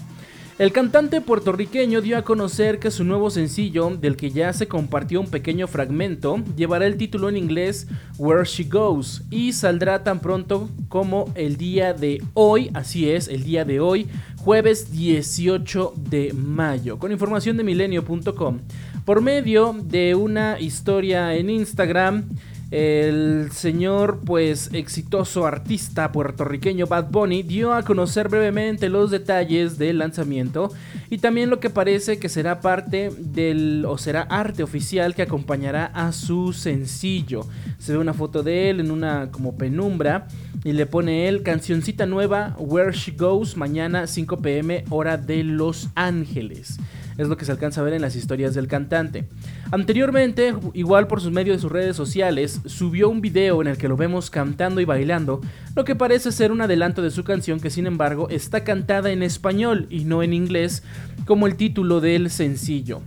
El 0.61 0.71
cantante 0.71 1.21
puertorriqueño 1.21 2.01
dio 2.01 2.19
a 2.19 2.21
conocer 2.21 2.77
que 2.77 2.91
su 2.91 3.03
nuevo 3.03 3.31
sencillo, 3.31 3.89
del 3.89 4.15
que 4.15 4.29
ya 4.29 4.53
se 4.53 4.67
compartió 4.67 5.19
un 5.19 5.25
pequeño 5.25 5.65
fragmento, 5.65 6.39
llevará 6.55 6.85
el 6.85 6.97
título 6.97 7.29
en 7.29 7.37
inglés 7.37 7.87
Where 8.19 8.45
She 8.45 8.65
Goes 8.65 9.23
y 9.31 9.53
saldrá 9.53 10.03
tan 10.03 10.19
pronto 10.19 10.69
como 10.87 11.31
el 11.33 11.57
día 11.57 11.95
de 11.95 12.21
hoy, 12.35 12.69
así 12.75 13.09
es, 13.09 13.27
el 13.27 13.43
día 13.43 13.65
de 13.65 13.79
hoy, 13.79 14.07
jueves 14.37 14.91
18 14.91 15.95
de 15.97 16.31
mayo, 16.33 16.99
con 16.99 17.11
información 17.11 17.57
de 17.57 17.63
milenio.com. 17.63 18.59
Por 19.03 19.21
medio 19.21 19.75
de 19.83 20.13
una 20.13 20.59
historia 20.59 21.33
en 21.33 21.49
Instagram, 21.49 22.29
el 22.71 23.49
señor 23.51 24.21
pues 24.25 24.69
exitoso 24.71 25.45
artista 25.45 26.13
puertorriqueño 26.13 26.87
Bad 26.87 27.11
Bunny 27.11 27.43
dio 27.43 27.73
a 27.73 27.83
conocer 27.83 28.29
brevemente 28.29 28.87
los 28.87 29.11
detalles 29.11 29.77
del 29.77 29.97
lanzamiento 29.97 30.71
y 31.09 31.17
también 31.17 31.49
lo 31.49 31.59
que 31.59 31.69
parece 31.69 32.17
que 32.17 32.29
será 32.29 32.61
parte 32.61 33.11
del 33.17 33.83
o 33.85 33.97
será 33.97 34.21
arte 34.21 34.63
oficial 34.63 35.13
que 35.13 35.21
acompañará 35.23 35.87
a 35.87 36.13
su 36.13 36.53
sencillo. 36.53 37.45
Se 37.77 37.91
ve 37.91 37.97
una 37.97 38.13
foto 38.13 38.41
de 38.41 38.69
él 38.69 38.79
en 38.79 38.91
una 38.91 39.31
como 39.31 39.57
penumbra 39.57 40.29
y 40.63 40.71
le 40.71 40.85
pone 40.85 41.27
él 41.27 41.43
cancioncita 41.43 42.05
nueva 42.05 42.55
Where 42.57 42.93
She 42.93 43.11
Goes 43.17 43.57
mañana 43.57 44.07
5 44.07 44.37
pm 44.37 44.85
hora 44.89 45.17
de 45.17 45.43
Los 45.43 45.89
Ángeles 45.95 46.79
es 47.21 47.29
lo 47.29 47.37
que 47.37 47.45
se 47.45 47.51
alcanza 47.51 47.81
a 47.81 47.83
ver 47.83 47.93
en 47.93 48.01
las 48.01 48.15
historias 48.15 48.53
del 48.53 48.67
cantante. 48.67 49.27
Anteriormente, 49.71 50.53
igual 50.73 51.07
por 51.07 51.21
sus 51.21 51.31
medios 51.31 51.57
de 51.57 51.61
sus 51.61 51.71
redes 51.71 51.95
sociales, 51.95 52.61
subió 52.65 53.09
un 53.09 53.21
video 53.21 53.61
en 53.61 53.67
el 53.67 53.77
que 53.77 53.87
lo 53.87 53.97
vemos 53.97 54.29
cantando 54.29 54.81
y 54.81 54.85
bailando, 54.85 55.41
lo 55.75 55.83
que 55.83 55.95
parece 55.95 56.31
ser 56.31 56.51
un 56.51 56.61
adelanto 56.61 57.01
de 57.01 57.11
su 57.11 57.23
canción 57.23 57.59
que 57.59 57.69
sin 57.69 57.87
embargo 57.87 58.29
está 58.29 58.63
cantada 58.63 59.11
en 59.11 59.23
español 59.23 59.87
y 59.89 60.05
no 60.05 60.23
en 60.23 60.33
inglés, 60.33 60.83
como 61.25 61.47
el 61.47 61.55
título 61.55 62.01
del 62.01 62.29
sencillo. 62.29 63.01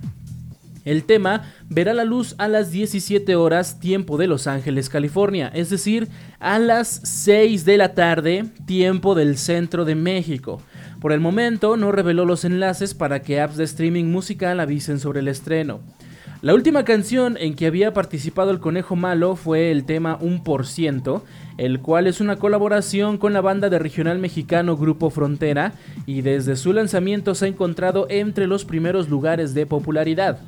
El 0.84 1.04
tema 1.04 1.50
verá 1.68 1.94
la 1.94 2.04
luz 2.04 2.34
a 2.36 2.46
las 2.46 2.70
17 2.70 3.36
horas 3.36 3.80
tiempo 3.80 4.18
de 4.18 4.26
Los 4.26 4.46
Ángeles, 4.46 4.90
California, 4.90 5.50
es 5.54 5.70
decir, 5.70 6.08
a 6.38 6.58
las 6.58 7.00
6 7.04 7.64
de 7.64 7.78
la 7.78 7.94
tarde 7.94 8.44
tiempo 8.66 9.14
del 9.14 9.38
centro 9.38 9.86
de 9.86 9.94
México. 9.94 10.60
Por 11.04 11.12
el 11.12 11.20
momento 11.20 11.76
no 11.76 11.92
reveló 11.92 12.24
los 12.24 12.46
enlaces 12.46 12.94
para 12.94 13.20
que 13.20 13.38
apps 13.38 13.58
de 13.58 13.64
streaming 13.64 14.06
musical 14.06 14.58
avisen 14.58 14.98
sobre 14.98 15.20
el 15.20 15.28
estreno. 15.28 15.80
La 16.40 16.54
última 16.54 16.86
canción 16.86 17.36
en 17.38 17.56
que 17.56 17.66
había 17.66 17.92
participado 17.92 18.50
el 18.50 18.58
Conejo 18.58 18.96
Malo 18.96 19.36
fue 19.36 19.70
el 19.70 19.84
tema 19.84 20.16
Un 20.22 20.42
por 20.42 20.66
ciento, 20.66 21.22
el 21.58 21.80
cual 21.80 22.06
es 22.06 22.22
una 22.22 22.36
colaboración 22.36 23.18
con 23.18 23.34
la 23.34 23.42
banda 23.42 23.68
de 23.68 23.78
regional 23.78 24.18
mexicano 24.18 24.78
Grupo 24.78 25.10
Frontera 25.10 25.74
y 26.06 26.22
desde 26.22 26.56
su 26.56 26.72
lanzamiento 26.72 27.34
se 27.34 27.44
ha 27.44 27.48
encontrado 27.48 28.06
entre 28.08 28.46
los 28.46 28.64
primeros 28.64 29.10
lugares 29.10 29.52
de 29.52 29.66
popularidad. 29.66 30.38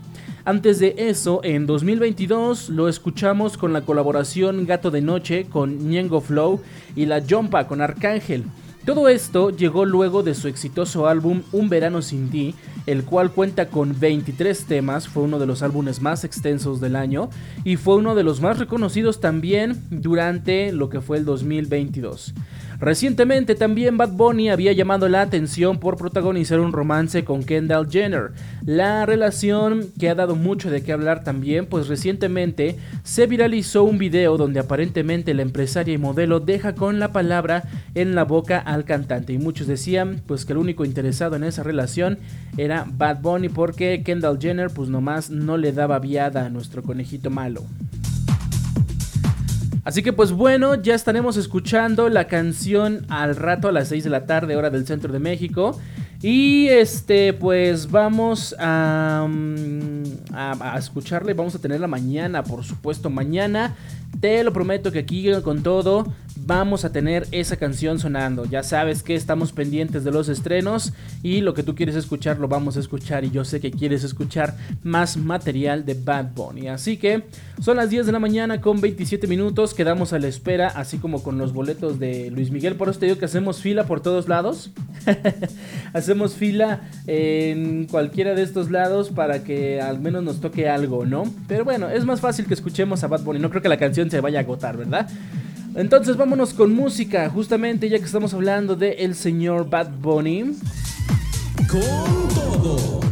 Antes 0.46 0.78
de 0.78 0.94
eso, 0.96 1.40
en 1.44 1.66
2022 1.66 2.70
lo 2.70 2.88
escuchamos 2.88 3.58
con 3.58 3.74
la 3.74 3.82
colaboración 3.82 4.64
Gato 4.64 4.90
de 4.90 5.02
Noche 5.02 5.44
con 5.50 5.90
Ñengo 5.90 6.22
Flow 6.22 6.62
y 6.94 7.04
La 7.04 7.20
Jompa 7.20 7.66
con 7.66 7.82
Arcángel. 7.82 8.44
Todo 8.86 9.08
esto 9.08 9.50
llegó 9.50 9.84
luego 9.84 10.22
de 10.22 10.32
su 10.36 10.46
exitoso 10.46 11.08
álbum 11.08 11.42
Un 11.50 11.68
verano 11.68 12.02
sin 12.02 12.30
ti, 12.30 12.54
el 12.86 13.02
cual 13.02 13.32
cuenta 13.32 13.66
con 13.66 13.98
23 13.98 14.64
temas, 14.66 15.08
fue 15.08 15.24
uno 15.24 15.40
de 15.40 15.46
los 15.46 15.64
álbumes 15.64 16.00
más 16.00 16.22
extensos 16.22 16.80
del 16.80 16.94
año 16.94 17.28
y 17.64 17.78
fue 17.78 17.96
uno 17.96 18.14
de 18.14 18.22
los 18.22 18.40
más 18.40 18.60
reconocidos 18.60 19.20
también 19.20 19.82
durante 19.90 20.70
lo 20.70 20.88
que 20.88 21.00
fue 21.00 21.18
el 21.18 21.24
2022. 21.24 22.32
Recientemente 22.78 23.54
también 23.54 23.96
Bad 23.96 24.12
Bunny 24.12 24.50
había 24.50 24.72
llamado 24.72 25.08
la 25.08 25.22
atención 25.22 25.78
por 25.78 25.96
protagonizar 25.96 26.60
un 26.60 26.72
romance 26.72 27.24
con 27.24 27.42
Kendall 27.42 27.90
Jenner. 27.90 28.32
La 28.64 29.06
relación 29.06 29.86
que 29.98 30.10
ha 30.10 30.14
dado 30.14 30.36
mucho 30.36 30.70
de 30.70 30.82
qué 30.82 30.92
hablar 30.92 31.24
también, 31.24 31.66
pues 31.66 31.88
recientemente 31.88 32.76
se 33.02 33.26
viralizó 33.26 33.84
un 33.84 33.98
video 33.98 34.36
donde 34.36 34.60
aparentemente 34.60 35.32
la 35.32 35.42
empresaria 35.42 35.94
y 35.94 35.98
modelo 35.98 36.40
deja 36.40 36.74
con 36.74 36.98
la 36.98 37.12
palabra 37.12 37.64
en 37.94 38.14
la 38.14 38.24
boca 38.24 38.58
al 38.58 38.84
cantante 38.84 39.32
y 39.32 39.38
muchos 39.38 39.66
decían 39.66 40.20
pues 40.26 40.44
que 40.44 40.52
el 40.52 40.58
único 40.58 40.84
interesado 40.84 41.36
en 41.36 41.44
esa 41.44 41.62
relación 41.62 42.18
era 42.56 42.86
Bad 42.86 43.20
Bunny 43.20 43.48
porque 43.48 44.02
Kendall 44.04 44.38
Jenner 44.40 44.70
pues 44.70 44.88
nomás 44.88 45.30
no 45.30 45.56
le 45.56 45.72
daba 45.72 45.98
viada 45.98 46.46
a 46.46 46.50
nuestro 46.50 46.82
conejito 46.82 47.30
malo. 47.30 47.64
Así 49.86 50.02
que 50.02 50.12
pues 50.12 50.32
bueno, 50.32 50.74
ya 50.74 50.96
estaremos 50.96 51.36
escuchando 51.36 52.08
la 52.08 52.26
canción 52.26 53.06
al 53.08 53.36
rato 53.36 53.68
a 53.68 53.72
las 53.72 53.86
6 53.86 54.02
de 54.02 54.10
la 54.10 54.26
tarde, 54.26 54.56
hora 54.56 54.68
del 54.68 54.84
centro 54.84 55.12
de 55.12 55.20
México. 55.20 55.78
Y 56.20 56.66
este, 56.66 57.32
pues 57.32 57.88
vamos 57.88 58.56
a, 58.58 59.28
mm, 59.30 60.02
a, 60.34 60.76
escucharla 60.76 61.30
y 61.30 61.34
vamos 61.34 61.54
a 61.54 61.60
tenerla 61.60 61.86
mañana, 61.86 62.42
por 62.42 62.64
supuesto, 62.64 63.10
mañana. 63.10 63.76
Te 64.20 64.42
lo 64.44 64.52
prometo 64.52 64.92
que 64.92 65.00
aquí 65.00 65.30
con 65.42 65.62
todo 65.62 66.06
vamos 66.46 66.84
a 66.84 66.92
tener 66.92 67.26
esa 67.32 67.56
canción 67.56 67.98
sonando. 67.98 68.44
Ya 68.44 68.62
sabes 68.62 69.02
que 69.02 69.14
estamos 69.14 69.52
pendientes 69.52 70.04
de 70.04 70.12
los 70.12 70.28
estrenos 70.28 70.92
y 71.22 71.40
lo 71.40 71.54
que 71.54 71.64
tú 71.64 71.74
quieres 71.74 71.96
escuchar 71.96 72.38
lo 72.38 72.46
vamos 72.46 72.76
a 72.76 72.80
escuchar 72.80 73.24
y 73.24 73.30
yo 73.30 73.44
sé 73.44 73.60
que 73.60 73.72
quieres 73.72 74.04
escuchar 74.04 74.56
más 74.84 75.16
material 75.16 75.84
de 75.84 75.94
Bad 75.94 76.34
Bunny. 76.34 76.68
Así 76.68 76.96
que 76.98 77.24
son 77.60 77.76
las 77.76 77.90
10 77.90 78.06
de 78.06 78.12
la 78.12 78.20
mañana 78.20 78.60
con 78.60 78.80
27 78.80 79.26
minutos, 79.26 79.74
quedamos 79.74 80.12
a 80.12 80.18
la 80.18 80.28
espera, 80.28 80.68
así 80.68 80.98
como 80.98 81.22
con 81.22 81.36
los 81.36 81.52
boletos 81.52 81.98
de 81.98 82.30
Luis 82.30 82.50
Miguel. 82.50 82.76
Por 82.76 82.88
eso 82.88 83.00
te 83.00 83.06
digo 83.06 83.18
que 83.18 83.24
hacemos 83.24 83.60
fila 83.60 83.86
por 83.86 84.00
todos 84.00 84.28
lados. 84.28 84.70
hacemos 85.92 86.34
fila 86.34 86.88
en 87.06 87.86
cualquiera 87.86 88.34
de 88.34 88.42
estos 88.42 88.70
lados 88.70 89.10
para 89.10 89.42
que 89.42 89.80
al 89.80 90.00
menos 90.00 90.22
nos 90.22 90.40
toque 90.40 90.68
algo, 90.68 91.06
¿no? 91.06 91.24
Pero 91.48 91.64
bueno, 91.64 91.88
es 91.88 92.04
más 92.04 92.20
fácil 92.20 92.46
que 92.46 92.54
escuchemos 92.54 93.02
a 93.02 93.08
Bad 93.08 93.22
Bunny. 93.22 93.40
No 93.40 93.50
creo 93.50 93.62
que 93.62 93.68
la 93.68 93.78
canción 93.78 94.05
se 94.10 94.20
vaya 94.20 94.40
a 94.40 94.42
agotar, 94.42 94.76
¿verdad? 94.76 95.08
Entonces 95.74 96.16
vámonos 96.16 96.54
con 96.54 96.74
música, 96.74 97.28
justamente 97.28 97.88
ya 97.88 97.98
que 97.98 98.04
estamos 98.04 98.32
hablando 98.32 98.76
de 98.76 98.92
el 98.92 99.14
señor 99.14 99.68
Bad 99.68 99.90
Bunny. 100.00 100.56
Con 101.68 102.28
todo. 102.34 103.05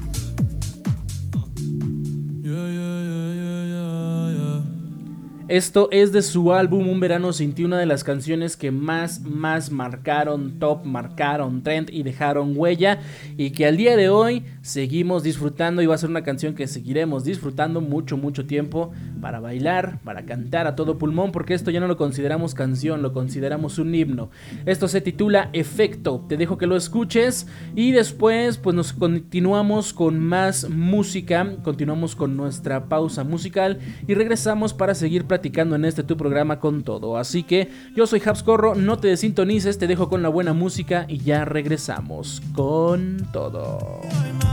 Esto 5.48 5.90
es 5.90 6.10
de 6.10 6.22
su 6.22 6.54
álbum 6.54 6.88
Un 6.88 7.00
verano 7.00 7.34
sin 7.34 7.52
ti, 7.52 7.64
una 7.64 7.78
de 7.78 7.84
las 7.84 8.02
canciones 8.02 8.56
que 8.56 8.70
más, 8.70 9.20
más 9.20 9.70
marcaron 9.70 10.58
top, 10.58 10.86
marcaron 10.86 11.62
trend 11.62 11.90
y 11.92 12.02
dejaron 12.02 12.54
huella 12.56 13.00
y 13.36 13.50
que 13.50 13.66
al 13.66 13.76
día 13.76 13.94
de 13.94 14.08
hoy 14.08 14.42
seguimos 14.62 15.22
disfrutando 15.22 15.82
y 15.82 15.86
va 15.86 15.96
a 15.96 15.98
ser 15.98 16.08
una 16.08 16.22
canción 16.22 16.54
que 16.54 16.66
seguiremos 16.66 17.24
disfrutando 17.24 17.82
mucho, 17.82 18.16
mucho 18.16 18.46
tiempo 18.46 18.92
para 19.20 19.38
bailar, 19.40 20.00
para 20.02 20.24
cantar 20.24 20.66
a 20.66 20.76
todo 20.76 20.96
pulmón, 20.96 21.30
porque 21.30 21.52
esto 21.52 21.70
ya 21.70 21.80
no 21.80 21.88
lo 21.88 21.98
consideramos 21.98 22.54
canción, 22.54 23.02
lo 23.02 23.12
consideramos 23.12 23.78
un 23.78 23.94
himno. 23.94 24.30
Esto 24.64 24.88
se 24.88 25.02
titula 25.02 25.50
Efecto, 25.52 26.24
te 26.26 26.38
dejo 26.38 26.56
que 26.56 26.66
lo 26.66 26.76
escuches 26.76 27.46
y 27.76 27.92
después 27.92 28.56
pues 28.56 28.74
nos 28.74 28.94
continuamos 28.94 29.92
con 29.92 30.20
más 30.20 30.70
música, 30.70 31.56
continuamos 31.62 32.16
con 32.16 32.34
nuestra 32.34 32.88
pausa 32.88 33.24
musical 33.24 33.78
y 34.06 34.14
regresamos 34.14 34.72
para 34.72 34.94
seguir 34.94 35.26
platicando 35.34 35.74
en 35.74 35.84
este 35.84 36.04
tu 36.04 36.16
programa 36.16 36.60
con 36.60 36.84
todo. 36.84 37.16
Así 37.16 37.42
que 37.42 37.68
yo 37.96 38.06
soy 38.06 38.22
Habscorro, 38.24 38.76
no 38.76 39.00
te 39.00 39.08
desintonices, 39.08 39.78
te 39.78 39.88
dejo 39.88 40.08
con 40.08 40.22
la 40.22 40.28
buena 40.28 40.52
música 40.52 41.06
y 41.08 41.18
ya 41.18 41.44
regresamos 41.44 42.40
con 42.54 43.28
todo. 43.32 44.00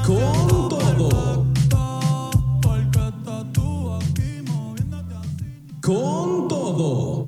Con 0.08 0.70
todo. 0.70 1.46
Con 5.84 6.48
todo. 6.48 7.28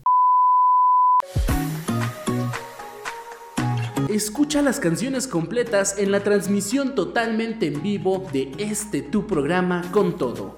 Escucha 4.10 4.64
las 4.64 4.80
canciones 4.80 5.28
completas 5.28 6.00
en 6.00 6.12
la 6.12 6.22
transmisión 6.22 6.96
totalmente 6.96 7.68
en 7.68 7.84
vivo 7.84 8.26
de 8.34 8.52
este 8.58 9.04
tu 9.04 9.28
programa 9.28 9.84
con 9.92 10.18
todo 10.18 10.58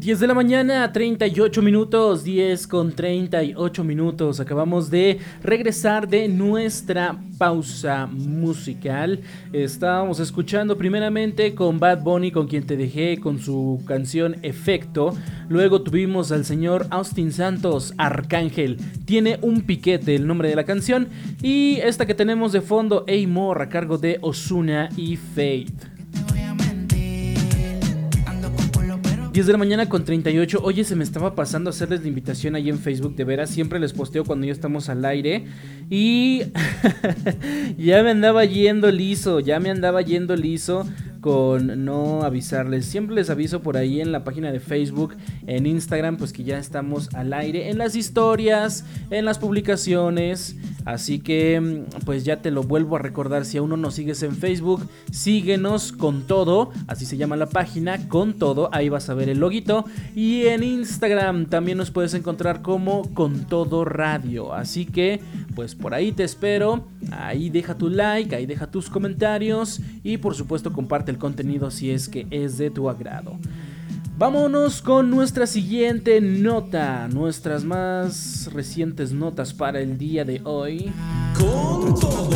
10 0.00 0.18
de 0.18 0.26
la 0.28 0.32
mañana, 0.32 0.90
38 0.90 1.60
minutos, 1.60 2.24
10 2.24 2.66
con 2.68 2.92
38 2.92 3.84
minutos. 3.84 4.40
Acabamos 4.40 4.88
de 4.88 5.18
regresar 5.42 6.08
de 6.08 6.26
nuestra 6.26 7.20
pausa 7.36 8.06
musical. 8.06 9.20
Estábamos 9.52 10.18
escuchando 10.18 10.78
primeramente 10.78 11.54
con 11.54 11.78
Bad 11.78 12.02
Bunny, 12.02 12.30
con 12.30 12.48
quien 12.48 12.66
te 12.66 12.78
dejé 12.78 13.18
con 13.18 13.40
su 13.40 13.82
canción 13.84 14.36
Efecto. 14.40 15.14
Luego 15.50 15.82
tuvimos 15.82 16.32
al 16.32 16.46
señor 16.46 16.86
Austin 16.88 17.30
Santos, 17.30 17.92
Arcángel. 17.98 18.78
Tiene 19.04 19.38
un 19.42 19.60
piquete 19.60 20.14
el 20.14 20.26
nombre 20.26 20.48
de 20.48 20.56
la 20.56 20.64
canción. 20.64 21.08
Y 21.42 21.76
esta 21.82 22.06
que 22.06 22.14
tenemos 22.14 22.52
de 22.52 22.62
fondo, 22.62 23.04
Amor, 23.06 23.60
a 23.60 23.68
cargo 23.68 23.98
de 23.98 24.16
Osuna 24.22 24.88
y 24.96 25.16
Faith. 25.16 25.89
10 29.32 29.46
de 29.46 29.52
la 29.52 29.58
mañana 29.58 29.88
con 29.88 30.04
38. 30.04 30.60
Oye, 30.62 30.82
se 30.82 30.96
me 30.96 31.04
estaba 31.04 31.36
pasando 31.36 31.70
hacerles 31.70 32.02
la 32.02 32.08
invitación 32.08 32.56
ahí 32.56 32.68
en 32.68 32.78
Facebook. 32.78 33.14
De 33.14 33.24
veras, 33.24 33.50
siempre 33.50 33.78
les 33.78 33.92
posteo 33.92 34.24
cuando 34.24 34.46
ya 34.46 34.52
estamos 34.52 34.88
al 34.88 35.04
aire. 35.04 35.46
Y 35.88 36.42
ya 37.78 38.02
me 38.02 38.10
andaba 38.10 38.44
yendo 38.44 38.90
liso, 38.90 39.38
ya 39.38 39.60
me 39.60 39.70
andaba 39.70 40.02
yendo 40.02 40.34
liso 40.34 40.84
con 41.20 41.84
no 41.84 42.22
avisarles. 42.22 42.86
Siempre 42.86 43.14
les 43.14 43.30
aviso 43.30 43.60
por 43.60 43.76
ahí 43.76 44.00
en 44.00 44.12
la 44.12 44.24
página 44.24 44.52
de 44.52 44.60
Facebook, 44.60 45.16
en 45.46 45.66
Instagram, 45.66 46.16
pues 46.16 46.32
que 46.32 46.44
ya 46.44 46.58
estamos 46.58 47.14
al 47.14 47.32
aire, 47.32 47.70
en 47.70 47.78
las 47.78 47.94
historias, 47.94 48.84
en 49.10 49.24
las 49.24 49.38
publicaciones. 49.38 50.56
Así 50.84 51.20
que 51.20 51.60
mm, 51.60 52.04
pues 52.04 52.24
ya 52.24 52.38
te 52.38 52.50
lo 52.50 52.62
vuelvo 52.62 52.96
a 52.96 53.00
recordar, 53.00 53.44
si 53.44 53.58
aún 53.58 53.70
no 53.70 53.76
nos 53.76 53.94
sigues 53.94 54.22
en 54.22 54.34
Facebook, 54.34 54.88
síguenos 55.10 55.92
con 55.92 56.22
todo, 56.22 56.70
así 56.86 57.04
se 57.04 57.16
llama 57.16 57.36
la 57.36 57.46
página, 57.46 58.08
con 58.08 58.34
todo, 58.34 58.70
ahí 58.72 58.88
vas 58.88 59.10
a 59.10 59.14
ver 59.14 59.28
el 59.28 59.40
loguito. 59.40 59.84
Y 60.14 60.46
en 60.46 60.62
Instagram 60.62 61.46
también 61.46 61.78
nos 61.78 61.90
puedes 61.90 62.14
encontrar 62.14 62.62
como 62.62 63.12
con 63.14 63.46
todo 63.46 63.84
radio. 63.84 64.54
Así 64.54 64.86
que 64.86 65.20
pues 65.54 65.74
por 65.74 65.94
ahí 65.94 66.12
te 66.12 66.24
espero, 66.24 66.84
ahí 67.10 67.50
deja 67.50 67.74
tu 67.76 67.90
like, 67.90 68.34
ahí 68.34 68.46
deja 68.46 68.70
tus 68.70 68.88
comentarios 68.88 69.80
y 70.02 70.16
por 70.16 70.34
supuesto 70.34 70.72
comparte 70.72 71.09
el 71.10 71.18
contenido 71.18 71.70
si 71.70 71.90
es 71.90 72.08
que 72.08 72.26
es 72.30 72.56
de 72.56 72.70
tu 72.70 72.88
agrado. 72.88 73.38
Vámonos 74.16 74.82
con 74.82 75.10
nuestra 75.10 75.46
siguiente 75.46 76.20
nota, 76.20 77.08
nuestras 77.08 77.64
más 77.64 78.50
recientes 78.52 79.12
notas 79.12 79.54
para 79.54 79.80
el 79.80 79.96
día 79.96 80.24
de 80.24 80.40
hoy. 80.44 80.92
Con 81.38 81.98
todo. 81.98 82.30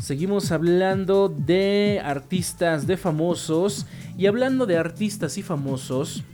Seguimos 0.00 0.50
hablando 0.50 1.28
de 1.28 2.00
artistas, 2.04 2.86
de 2.86 2.96
famosos. 2.96 3.86
Y 4.18 4.26
hablando 4.26 4.66
de 4.66 4.76
artistas 4.76 5.38
y 5.38 5.42
famosos, 5.42 6.24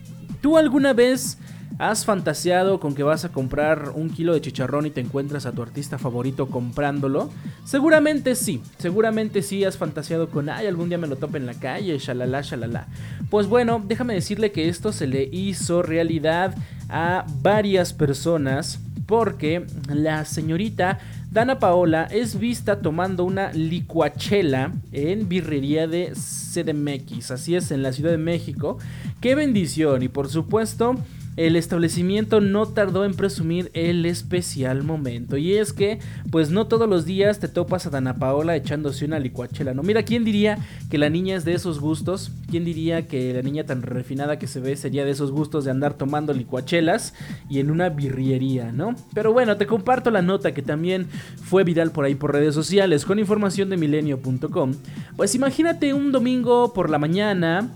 ¿tú 0.41 0.57
alguna 0.57 0.93
vez 0.93 1.39
¿Has 1.79 2.07
fantaseado 2.07 2.81
con 2.81 2.95
que 2.95 3.03
vas 3.03 3.27
a 3.27 3.33
comprar 3.33 3.91
un 3.95 4.09
kilo 4.09 4.33
de 4.33 4.41
chicharrón 4.41 4.87
y 4.87 4.91
te 4.91 5.03
encuentras 5.03 5.45
a 5.45 5.53
tu 5.53 5.63
artista 5.63 5.99
favorito 5.99 6.47
comprándolo? 6.47 7.31
Seguramente 7.65 8.35
sí, 8.35 8.63
seguramente 8.79 9.43
sí 9.43 9.63
has 9.65 9.77
fantaseado 9.77 10.31
con, 10.31 10.49
ay, 10.49 10.67
algún 10.67 10.89
día 10.89 10.97
me 10.97 11.07
lo 11.07 11.17
tope 11.17 11.37
en 11.37 11.45
la 11.45 11.55
calle, 11.55 11.99
shalala, 11.99 12.41
shalala. 12.41 12.87
Pues 13.29 13.47
bueno, 13.47 13.83
déjame 13.87 14.15
decirle 14.15 14.53
que 14.53 14.69
esto 14.69 14.91
se 14.91 15.07
le 15.07 15.25
hizo 15.25 15.83
realidad 15.83 16.55
a 16.89 17.27
varias 17.43 17.93
personas 17.93 18.81
porque 19.07 19.67
la 19.89 20.25
señorita 20.25 20.99
Dana 21.31 21.59
Paola 21.59 22.05
es 22.11 22.39
vista 22.39 22.81
tomando 22.81 23.25
una 23.25 23.53
licuachela 23.53 24.73
en 24.93 25.29
birrería 25.29 25.87
de 25.87 26.13
CDMX, 26.15 27.31
así 27.31 27.55
es, 27.55 27.71
en 27.71 27.83
la 27.83 27.93
Ciudad 27.93 28.11
de 28.11 28.19
México. 28.19 28.79
¡Qué 29.21 29.35
bendición! 29.35 30.03
Y 30.03 30.09
por 30.09 30.29
supuesto 30.29 30.97
el 31.37 31.57
establecimiento 31.57 32.41
no 32.41 32.67
tardó 32.67 33.05
en 33.05 33.15
presumir 33.15 33.71
el 33.75 34.07
especial 34.07 34.83
momento. 34.83 35.37
Y 35.37 35.55
es 35.55 35.73
que, 35.73 35.99
pues 36.31 36.51
no 36.51 36.67
todos 36.67 36.89
los 36.89 37.05
días 37.05 37.39
te 37.39 37.49
topas 37.49 37.87
a 37.87 37.91
Dana 37.91 38.19
Paola 38.19 38.57
echándose 38.57 39.05
una 39.05 39.19
licuachela, 39.19 39.75
¿no? 39.75 39.83
Mira, 39.83 40.03
¿quién 40.03 40.25
diría 40.25 40.59
que 40.91 40.99
la 40.99 41.11
niña 41.11 41.37
es 41.37 41.45
de 41.45 41.53
esos 41.53 41.79
gustos? 41.79 42.33
¿Quién 42.51 42.65
diría 42.65 43.07
que 43.07 43.35
la 43.35 43.43
niña 43.43 43.65
tan 43.65 43.83
refinada 43.83 44.39
que 44.39 44.47
se 44.47 44.61
ve 44.61 44.77
sería 44.77 45.05
de 45.05 45.11
esos 45.11 45.31
gustos 45.31 45.65
de 45.65 45.71
andar 45.71 45.95
tomando 45.95 46.33
licuachelas 46.33 47.15
y 47.51 47.61
en 47.61 47.71
una 47.71 47.91
birriería, 47.91 48.73
¿no? 48.73 48.95
Pero 49.15 49.33
bueno, 49.33 49.57
te 49.57 49.67
comparto 49.67 50.11
la 50.11 50.23
nota 50.23 50.55
que 50.55 50.63
también 50.63 51.07
fue 51.43 51.65
viral 51.65 51.91
por 51.91 52.05
ahí 52.05 52.15
por 52.15 52.33
redes 52.33 52.55
sociales 52.55 53.05
con 53.05 53.19
información 53.19 53.69
de 53.69 53.77
milenio.com. 53.77 54.75
Pues 55.17 55.35
imagínate 55.35 55.93
un 55.93 56.13
domingo 56.13 56.73
por 56.73 56.89
la 56.89 56.99
mañana, 56.99 57.69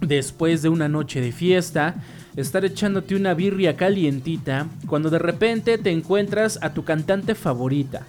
después 0.00 0.62
de 0.62 0.68
una 0.68 0.88
noche 0.88 1.20
de 1.20 1.32
fiesta, 1.32 1.96
estar 2.36 2.64
echándote 2.64 3.16
una 3.16 3.34
birria 3.34 3.76
calientita 3.76 4.68
cuando 4.86 5.10
de 5.10 5.18
repente 5.18 5.78
te 5.78 5.90
encuentras 5.90 6.58
a 6.62 6.74
tu 6.74 6.84
cantante 6.84 7.34
favorita. 7.34 8.06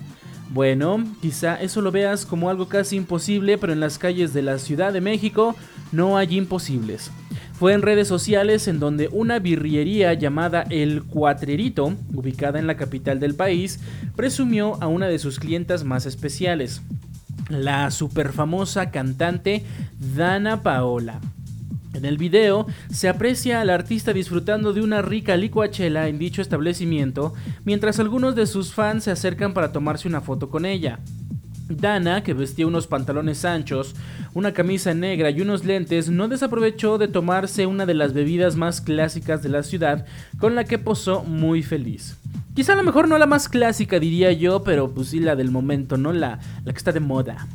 Bueno, 0.49 1.03
quizá 1.21 1.55
eso 1.61 1.81
lo 1.81 1.91
veas 1.91 2.25
como 2.25 2.49
algo 2.49 2.69
casi 2.69 2.95
imposible, 2.95 3.57
pero 3.57 3.73
en 3.73 3.79
las 3.79 3.97
calles 3.97 4.33
de 4.33 4.41
la 4.41 4.59
Ciudad 4.59 4.93
de 4.93 5.01
México 5.01 5.55
no 5.91 6.17
hay 6.17 6.37
imposibles. 6.37 7.11
Fue 7.53 7.73
en 7.73 7.81
redes 7.81 8.07
sociales 8.07 8.67
en 8.67 8.79
donde 8.79 9.09
una 9.11 9.39
birriería 9.39 10.13
llamada 10.13 10.63
El 10.69 11.03
Cuatrerito, 11.03 11.93
ubicada 12.13 12.59
en 12.59 12.67
la 12.67 12.77
capital 12.77 13.19
del 13.19 13.35
país, 13.35 13.79
presumió 14.15 14.81
a 14.81 14.87
una 14.87 15.07
de 15.07 15.19
sus 15.19 15.39
clientas 15.39 15.83
más 15.83 16.05
especiales, 16.05 16.81
la 17.49 17.89
superfamosa 17.91 18.91
cantante 18.91 19.63
Dana 20.15 20.61
Paola. 20.61 21.19
En 21.93 22.05
el 22.05 22.17
video 22.17 22.67
se 22.91 23.09
aprecia 23.09 23.61
al 23.61 23.69
artista 23.69 24.13
disfrutando 24.13 24.73
de 24.73 24.81
una 24.81 25.01
rica 25.01 25.35
licuachela 25.35 26.07
en 26.07 26.19
dicho 26.19 26.41
establecimiento, 26.41 27.33
mientras 27.63 27.99
algunos 27.99 28.35
de 28.35 28.45
sus 28.45 28.73
fans 28.73 29.05
se 29.05 29.11
acercan 29.11 29.53
para 29.53 29.71
tomarse 29.71 30.07
una 30.07 30.21
foto 30.21 30.49
con 30.49 30.65
ella. 30.65 30.99
Dana, 31.69 32.23
que 32.23 32.33
vestía 32.33 32.67
unos 32.67 32.87
pantalones 32.87 33.43
anchos, 33.43 33.95
una 34.33 34.53
camisa 34.53 34.93
negra 34.93 35.31
y 35.31 35.41
unos 35.41 35.65
lentes, 35.65 36.09
no 36.09 36.27
desaprovechó 36.27 36.97
de 36.97 37.07
tomarse 37.07 37.65
una 37.65 37.85
de 37.85 37.93
las 37.93 38.13
bebidas 38.13 38.55
más 38.55 38.79
clásicas 38.79 39.43
de 39.43 39.49
la 39.49 39.63
ciudad, 39.63 40.05
con 40.39 40.55
la 40.55 40.63
que 40.63 40.77
posó 40.77 41.23
muy 41.23 41.63
feliz. 41.63 42.17
Quizá 42.53 42.73
a 42.73 42.77
lo 42.77 42.83
mejor 42.83 43.07
no 43.07 43.17
la 43.17 43.27
más 43.27 43.49
clásica 43.49 43.99
diría 43.99 44.31
yo, 44.31 44.63
pero 44.63 44.91
pues 44.91 45.09
sí 45.09 45.19
la 45.19 45.35
del 45.35 45.51
momento, 45.51 45.97
¿no? 45.97 46.13
La, 46.13 46.39
la 46.63 46.71
que 46.71 46.77
está 46.77 46.91
de 46.91 46.99
moda. 46.99 47.47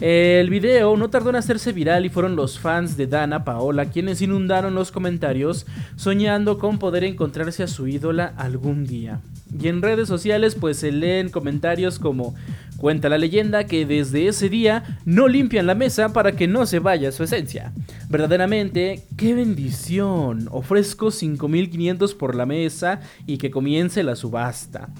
El 0.00 0.50
video 0.50 0.96
no 0.96 1.08
tardó 1.08 1.30
en 1.30 1.36
hacerse 1.36 1.72
viral 1.72 2.04
y 2.04 2.10
fueron 2.10 2.36
los 2.36 2.58
fans 2.58 2.96
de 2.96 3.06
Dana 3.06 3.44
Paola 3.44 3.86
quienes 3.86 4.20
inundaron 4.20 4.74
los 4.74 4.92
comentarios 4.92 5.66
soñando 5.96 6.58
con 6.58 6.78
poder 6.78 7.04
encontrarse 7.04 7.62
a 7.62 7.66
su 7.66 7.86
ídola 7.86 8.34
algún 8.36 8.86
día. 8.86 9.20
Y 9.58 9.68
en 9.68 9.80
redes 9.80 10.08
sociales 10.08 10.54
pues 10.54 10.76
se 10.76 10.92
leen 10.92 11.30
comentarios 11.30 11.98
como 11.98 12.34
Cuenta 12.76 13.08
la 13.08 13.16
leyenda 13.16 13.64
que 13.64 13.86
desde 13.86 14.28
ese 14.28 14.48
día 14.50 14.98
no 15.04 15.28
limpian 15.28 15.66
la 15.66 15.74
mesa 15.74 16.12
para 16.12 16.32
que 16.32 16.46
no 16.46 16.66
se 16.66 16.78
vaya 16.78 17.10
su 17.10 17.24
esencia. 17.24 17.72
Verdaderamente, 18.10 19.02
qué 19.16 19.34
bendición. 19.34 20.48
Ofrezco 20.50 21.10
5500 21.10 22.14
por 22.14 22.34
la 22.34 22.44
mesa 22.44 23.00
y 23.26 23.38
que 23.38 23.50
comience 23.50 24.02
la 24.02 24.14
subasta. 24.14 24.90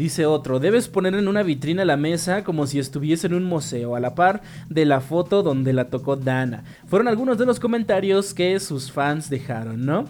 Dice 0.00 0.24
otro, 0.24 0.60
debes 0.60 0.88
poner 0.88 1.14
en 1.14 1.28
una 1.28 1.42
vitrina 1.42 1.84
la 1.84 1.98
mesa 1.98 2.42
como 2.42 2.66
si 2.66 2.78
estuviese 2.78 3.26
en 3.26 3.34
un 3.34 3.44
museo, 3.44 3.96
a 3.96 4.00
la 4.00 4.14
par 4.14 4.40
de 4.70 4.86
la 4.86 5.02
foto 5.02 5.42
donde 5.42 5.74
la 5.74 5.90
tocó 5.90 6.16
Dana. 6.16 6.64
Fueron 6.86 7.06
algunos 7.06 7.36
de 7.36 7.44
los 7.44 7.60
comentarios 7.60 8.32
que 8.32 8.58
sus 8.60 8.90
fans 8.90 9.28
dejaron, 9.28 9.84
¿no? 9.84 10.06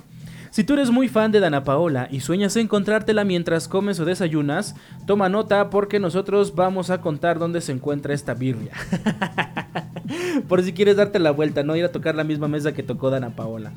Si 0.52 0.62
tú 0.62 0.74
eres 0.74 0.92
muy 0.92 1.08
fan 1.08 1.32
de 1.32 1.40
Dana 1.40 1.64
Paola 1.64 2.06
y 2.08 2.20
sueñas 2.20 2.54
encontrártela 2.54 3.24
mientras 3.24 3.66
comes 3.66 3.98
o 3.98 4.04
desayunas, 4.04 4.76
toma 5.06 5.28
nota 5.28 5.70
porque 5.70 5.98
nosotros 5.98 6.54
vamos 6.54 6.90
a 6.90 7.00
contar 7.00 7.40
dónde 7.40 7.60
se 7.60 7.72
encuentra 7.72 8.14
esta 8.14 8.34
birria. 8.34 8.72
Por 10.48 10.62
si 10.62 10.72
quieres 10.72 10.96
darte 10.96 11.18
la 11.18 11.32
vuelta, 11.32 11.64
no 11.64 11.74
ir 11.74 11.84
a 11.84 11.92
tocar 11.92 12.14
la 12.14 12.24
misma 12.24 12.46
mesa 12.46 12.72
que 12.72 12.84
tocó 12.84 13.10
Dana 13.10 13.30
Paola. 13.30 13.72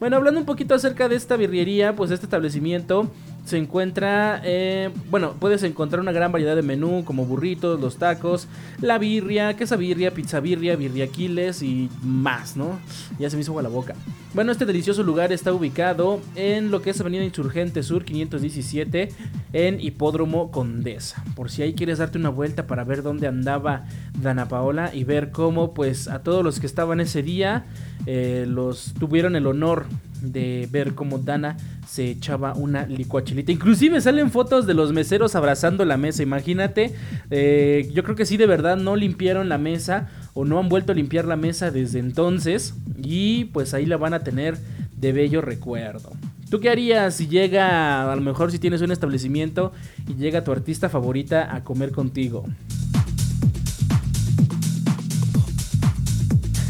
Bueno, 0.00 0.16
hablando 0.16 0.40
un 0.40 0.46
poquito 0.46 0.74
acerca 0.74 1.08
de 1.08 1.16
esta 1.16 1.36
birriería, 1.36 1.94
pues 1.94 2.10
este 2.10 2.24
establecimiento 2.24 3.10
se 3.48 3.56
encuentra, 3.56 4.42
eh, 4.44 4.90
bueno, 5.10 5.34
puedes 5.40 5.62
encontrar 5.62 6.00
una 6.00 6.12
gran 6.12 6.30
variedad 6.30 6.54
de 6.54 6.62
menú 6.62 7.02
como 7.04 7.24
burritos, 7.24 7.80
los 7.80 7.96
tacos, 7.96 8.46
la 8.80 8.98
birria, 8.98 9.56
quesabirria, 9.56 10.12
pizza 10.12 10.40
birria, 10.40 10.76
birriaquiles 10.76 11.62
y 11.62 11.88
más, 12.02 12.56
¿no? 12.56 12.78
Ya 13.18 13.30
se 13.30 13.36
me 13.36 13.42
hizo 13.42 13.52
agua 13.52 13.62
la 13.62 13.70
boca. 13.70 13.94
Bueno, 14.34 14.52
este 14.52 14.66
delicioso 14.66 15.02
lugar 15.02 15.32
está 15.32 15.54
ubicado 15.54 16.20
en 16.36 16.70
lo 16.70 16.82
que 16.82 16.90
es 16.90 17.00
Avenida 17.00 17.24
Insurgente 17.24 17.82
Sur 17.82 18.04
517 18.04 19.08
en 19.54 19.80
Hipódromo 19.80 20.50
Condesa. 20.50 21.24
Por 21.34 21.50
si 21.50 21.62
ahí 21.62 21.72
quieres 21.72 21.96
darte 21.96 22.18
una 22.18 22.28
vuelta 22.28 22.66
para 22.66 22.84
ver 22.84 23.02
dónde 23.02 23.26
andaba 23.26 23.86
Dana 24.20 24.46
Paola 24.46 24.94
y 24.94 25.04
ver 25.04 25.30
cómo 25.30 25.72
pues 25.72 26.08
a 26.08 26.22
todos 26.22 26.44
los 26.44 26.60
que 26.60 26.66
estaban 26.66 27.00
ese 27.00 27.22
día 27.22 27.64
eh, 28.04 28.44
los 28.46 28.92
tuvieron 28.98 29.34
el 29.34 29.46
honor 29.46 29.86
de 30.20 30.68
ver 30.70 30.94
cómo 30.94 31.18
Dana 31.18 31.56
se 31.88 32.10
echaba 32.10 32.52
una 32.52 32.86
licuachelita. 32.86 33.50
Inclusive 33.50 34.00
salen 34.02 34.30
fotos 34.30 34.66
de 34.66 34.74
los 34.74 34.92
meseros 34.92 35.34
abrazando 35.36 35.86
la 35.86 35.96
mesa. 35.96 36.22
Imagínate, 36.22 36.94
eh, 37.30 37.90
yo 37.94 38.02
creo 38.04 38.14
que 38.14 38.26
sí 38.26 38.36
de 38.36 38.46
verdad 38.46 38.76
no 38.76 38.94
limpiaron 38.94 39.48
la 39.48 39.56
mesa 39.56 40.08
o 40.38 40.44
no 40.44 40.60
han 40.60 40.68
vuelto 40.68 40.92
a 40.92 40.94
limpiar 40.94 41.24
la 41.24 41.34
mesa 41.34 41.72
desde 41.72 41.98
entonces. 41.98 42.74
Y 42.96 43.46
pues 43.46 43.74
ahí 43.74 43.86
la 43.86 43.96
van 43.96 44.14
a 44.14 44.20
tener 44.20 44.56
de 44.96 45.12
bello 45.12 45.40
recuerdo. 45.40 46.12
¿Tú 46.48 46.60
qué 46.60 46.70
harías 46.70 47.14
si 47.14 47.26
llega, 47.26 48.12
a 48.12 48.14
lo 48.14 48.22
mejor 48.22 48.52
si 48.52 48.60
tienes 48.60 48.80
un 48.80 48.92
establecimiento 48.92 49.72
y 50.06 50.14
llega 50.14 50.44
tu 50.44 50.52
artista 50.52 50.88
favorita 50.88 51.52
a 51.52 51.64
comer 51.64 51.90
contigo? 51.90 52.44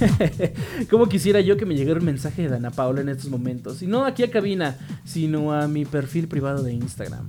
Como 0.90 1.06
quisiera 1.10 1.42
yo 1.42 1.58
que 1.58 1.66
me 1.66 1.74
llegara 1.74 2.00
un 2.00 2.06
mensaje 2.06 2.40
de 2.40 2.48
Dana 2.48 2.70
Paula 2.70 3.02
en 3.02 3.10
estos 3.10 3.28
momentos. 3.28 3.82
Y 3.82 3.86
no 3.86 4.06
aquí 4.06 4.22
a 4.22 4.30
cabina, 4.30 4.78
sino 5.04 5.52
a 5.52 5.68
mi 5.68 5.84
perfil 5.84 6.26
privado 6.26 6.62
de 6.62 6.72
Instagram. 6.72 7.26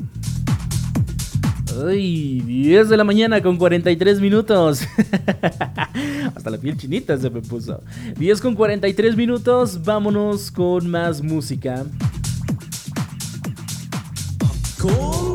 Ay, 1.78 2.42
10 2.42 2.90
de 2.90 2.98
la 2.98 3.04
mañana 3.04 3.42
con 3.42 3.58
43 3.58 4.20
minutos. 4.20 4.82
Hasta 6.36 6.50
la 6.50 6.58
piel 6.58 6.78
chinita 6.78 7.18
se 7.18 7.30
me 7.30 7.42
puso. 7.42 7.82
10 8.18 8.42
con 8.42 8.56
43 8.56 9.16
minutos, 9.16 9.84
vámonos 9.84 10.52
con 10.52 10.90
más 10.90 11.22
música. 11.22 11.86
Con 14.80 15.29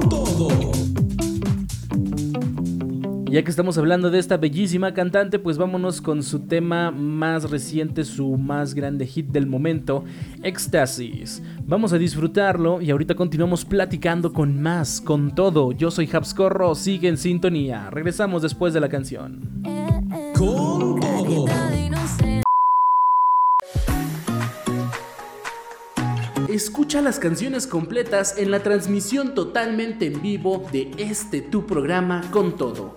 Ya 3.34 3.42
que 3.42 3.50
estamos 3.50 3.76
hablando 3.78 4.12
de 4.12 4.20
esta 4.20 4.36
bellísima 4.36 4.94
cantante, 4.94 5.40
pues 5.40 5.58
vámonos 5.58 6.00
con 6.00 6.22
su 6.22 6.46
tema 6.46 6.92
más 6.92 7.50
reciente, 7.50 8.04
su 8.04 8.36
más 8.36 8.74
grande 8.74 9.08
hit 9.08 9.26
del 9.26 9.48
momento, 9.48 10.04
Éxtasis. 10.44 11.42
Vamos 11.66 11.92
a 11.92 11.98
disfrutarlo 11.98 12.80
y 12.80 12.92
ahorita 12.92 13.16
continuamos 13.16 13.64
platicando 13.64 14.32
con 14.32 14.62
más, 14.62 15.00
con 15.00 15.34
todo. 15.34 15.72
Yo 15.72 15.90
soy 15.90 16.08
Habscorro, 16.12 16.76
sigue 16.76 17.08
en 17.08 17.16
sintonía. 17.16 17.90
Regresamos 17.90 18.40
después 18.40 18.72
de 18.72 18.78
la 18.78 18.88
canción. 18.88 19.64
Con 20.36 21.00
todo. 21.00 21.46
Escucha 26.48 27.02
las 27.02 27.18
canciones 27.18 27.66
completas 27.66 28.38
en 28.38 28.52
la 28.52 28.60
transmisión 28.60 29.34
totalmente 29.34 30.06
en 30.06 30.22
vivo 30.22 30.64
de 30.70 30.92
este 30.98 31.40
tu 31.40 31.66
programa 31.66 32.22
con 32.30 32.56
todo 32.56 32.96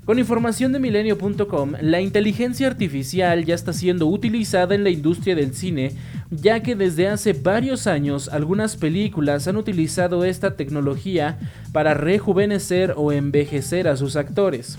Con 0.07 0.19
información 0.19 0.71
de 0.71 0.79
milenio.com, 0.79 1.73
la 1.81 1.99
inteligencia 1.99 2.67
artificial 2.67 3.43
ya 3.43 3.55
está 3.55 3.73
siendo 3.73 4.07
utilizada 4.07 4.73
en 4.73 4.85
la 4.85 4.89
industria 4.89 5.35
del 5.35 5.53
cine, 5.53 5.91
ya 6.31 6.61
que 6.61 6.75
desde 6.75 7.09
hace 7.09 7.33
varios 7.33 7.87
años 7.87 8.29
algunas 8.29 8.77
películas 8.77 9.49
han 9.49 9.57
utilizado 9.57 10.23
esta 10.23 10.55
tecnología 10.55 11.37
para 11.73 11.93
rejuvenecer 11.93 12.93
o 12.95 13.11
envejecer 13.11 13.89
a 13.89 13.97
sus 13.97 14.15
actores. 14.15 14.77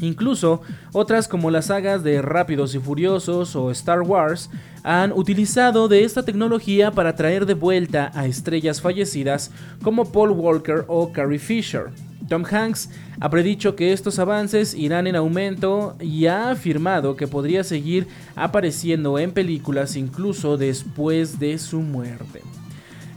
Incluso 0.00 0.60
otras 0.92 1.28
como 1.28 1.50
las 1.50 1.66
sagas 1.66 2.02
de 2.02 2.20
Rápidos 2.20 2.74
y 2.74 2.78
Furiosos 2.78 3.54
o 3.54 3.70
Star 3.70 4.02
Wars 4.02 4.50
han 4.82 5.12
utilizado 5.12 5.88
de 5.88 6.04
esta 6.04 6.24
tecnología 6.24 6.90
para 6.90 7.14
traer 7.14 7.46
de 7.46 7.54
vuelta 7.54 8.10
a 8.14 8.26
estrellas 8.26 8.80
fallecidas 8.80 9.50
como 9.82 10.10
Paul 10.10 10.30
Walker 10.30 10.84
o 10.88 11.12
Carrie 11.12 11.38
Fisher. 11.38 11.90
Tom 12.28 12.44
Hanks 12.50 12.88
ha 13.20 13.30
predicho 13.30 13.76
que 13.76 13.92
estos 13.92 14.18
avances 14.18 14.74
irán 14.74 15.06
en 15.06 15.16
aumento 15.16 15.94
y 16.00 16.26
ha 16.26 16.50
afirmado 16.50 17.16
que 17.16 17.28
podría 17.28 17.64
seguir 17.64 18.08
apareciendo 18.34 19.18
en 19.18 19.30
películas 19.32 19.94
incluso 19.96 20.56
después 20.56 21.38
de 21.38 21.58
su 21.58 21.80
muerte. 21.80 22.42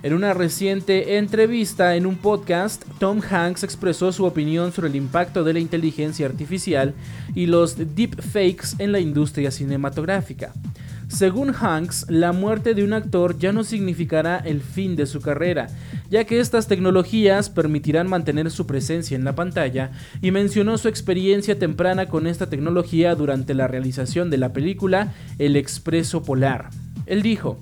En 0.03 0.13
una 0.13 0.35
reciente 0.35 1.17
entrevista 1.17 1.95
en 1.95 2.05
un 2.05 2.17
podcast, 2.17 2.83
Tom 2.99 3.19
Hanks 3.19 3.63
expresó 3.63 4.11
su 4.11 4.25
opinión 4.25 4.71
sobre 4.71 4.89
el 4.89 4.95
impacto 4.95 5.43
de 5.43 5.53
la 5.53 5.59
inteligencia 5.59 6.27
artificial 6.27 6.93
y 7.33 7.47
los 7.47 7.77
deepfakes 7.95 8.75
en 8.77 8.91
la 8.91 8.99
industria 8.99 9.49
cinematográfica. 9.49 10.53
Según 11.07 11.51
Hanks, 11.55 12.05
la 12.09 12.31
muerte 12.31 12.75
de 12.75 12.83
un 12.83 12.93
actor 12.93 13.39
ya 13.39 13.51
no 13.51 13.63
significará 13.63 14.37
el 14.37 14.61
fin 14.61 14.95
de 14.95 15.07
su 15.07 15.19
carrera, 15.19 15.67
ya 16.11 16.25
que 16.25 16.39
estas 16.39 16.67
tecnologías 16.67 17.49
permitirán 17.49 18.07
mantener 18.07 18.51
su 18.51 18.67
presencia 18.67 19.15
en 19.15 19.23
la 19.23 19.33
pantalla 19.33 19.91
y 20.21 20.29
mencionó 20.29 20.77
su 20.77 20.89
experiencia 20.89 21.57
temprana 21.57 22.07
con 22.07 22.27
esta 22.27 22.49
tecnología 22.49 23.15
durante 23.15 23.55
la 23.55 23.67
realización 23.67 24.29
de 24.29 24.37
la 24.37 24.53
película 24.53 25.13
El 25.39 25.55
Expreso 25.55 26.21
Polar. 26.21 26.69
Él 27.07 27.23
dijo, 27.23 27.57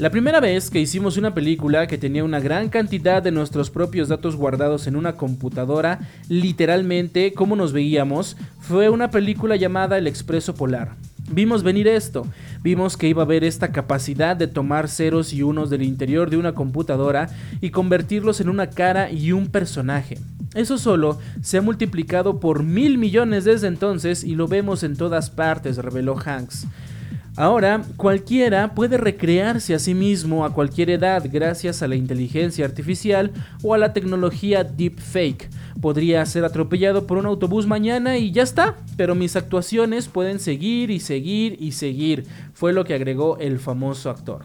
la 0.00 0.08
primera 0.08 0.40
vez 0.40 0.70
que 0.70 0.80
hicimos 0.80 1.18
una 1.18 1.34
película 1.34 1.86
que 1.86 1.98
tenía 1.98 2.24
una 2.24 2.40
gran 2.40 2.70
cantidad 2.70 3.22
de 3.22 3.32
nuestros 3.32 3.68
propios 3.68 4.08
datos 4.08 4.34
guardados 4.34 4.86
en 4.86 4.96
una 4.96 5.18
computadora, 5.18 6.00
literalmente 6.26 7.34
como 7.34 7.54
nos 7.54 7.74
veíamos, 7.74 8.38
fue 8.60 8.88
una 8.88 9.10
película 9.10 9.56
llamada 9.56 9.98
El 9.98 10.06
Expreso 10.06 10.54
Polar. 10.54 10.96
Vimos 11.30 11.62
venir 11.62 11.86
esto, 11.86 12.26
vimos 12.62 12.96
que 12.96 13.08
iba 13.08 13.20
a 13.20 13.26
haber 13.26 13.44
esta 13.44 13.72
capacidad 13.72 14.36
de 14.36 14.46
tomar 14.46 14.88
ceros 14.88 15.34
y 15.34 15.42
unos 15.42 15.68
del 15.68 15.82
interior 15.82 16.30
de 16.30 16.38
una 16.38 16.54
computadora 16.54 17.28
y 17.60 17.68
convertirlos 17.68 18.40
en 18.40 18.48
una 18.48 18.70
cara 18.70 19.10
y 19.10 19.32
un 19.32 19.48
personaje. 19.48 20.16
Eso 20.54 20.78
solo 20.78 21.18
se 21.42 21.58
ha 21.58 21.62
multiplicado 21.62 22.40
por 22.40 22.62
mil 22.62 22.96
millones 22.96 23.44
desde 23.44 23.68
entonces 23.68 24.24
y 24.24 24.34
lo 24.34 24.48
vemos 24.48 24.82
en 24.82 24.96
todas 24.96 25.28
partes, 25.28 25.76
reveló 25.76 26.16
Hanks. 26.18 26.66
Ahora, 27.40 27.80
cualquiera 27.96 28.74
puede 28.74 28.98
recrearse 28.98 29.74
a 29.74 29.78
sí 29.78 29.94
mismo 29.94 30.44
a 30.44 30.52
cualquier 30.52 30.90
edad 30.90 31.24
gracias 31.32 31.82
a 31.82 31.88
la 31.88 31.94
inteligencia 31.94 32.66
artificial 32.66 33.32
o 33.62 33.72
a 33.72 33.78
la 33.78 33.94
tecnología 33.94 34.62
deepfake. 34.62 35.48
Podría 35.80 36.26
ser 36.26 36.44
atropellado 36.44 37.06
por 37.06 37.16
un 37.16 37.24
autobús 37.24 37.66
mañana 37.66 38.18
y 38.18 38.30
ya 38.30 38.42
está, 38.42 38.76
pero 38.98 39.14
mis 39.14 39.36
actuaciones 39.36 40.06
pueden 40.06 40.38
seguir 40.38 40.90
y 40.90 41.00
seguir 41.00 41.56
y 41.58 41.72
seguir, 41.72 42.26
fue 42.52 42.74
lo 42.74 42.84
que 42.84 42.92
agregó 42.92 43.38
el 43.38 43.58
famoso 43.58 44.10
actor. 44.10 44.44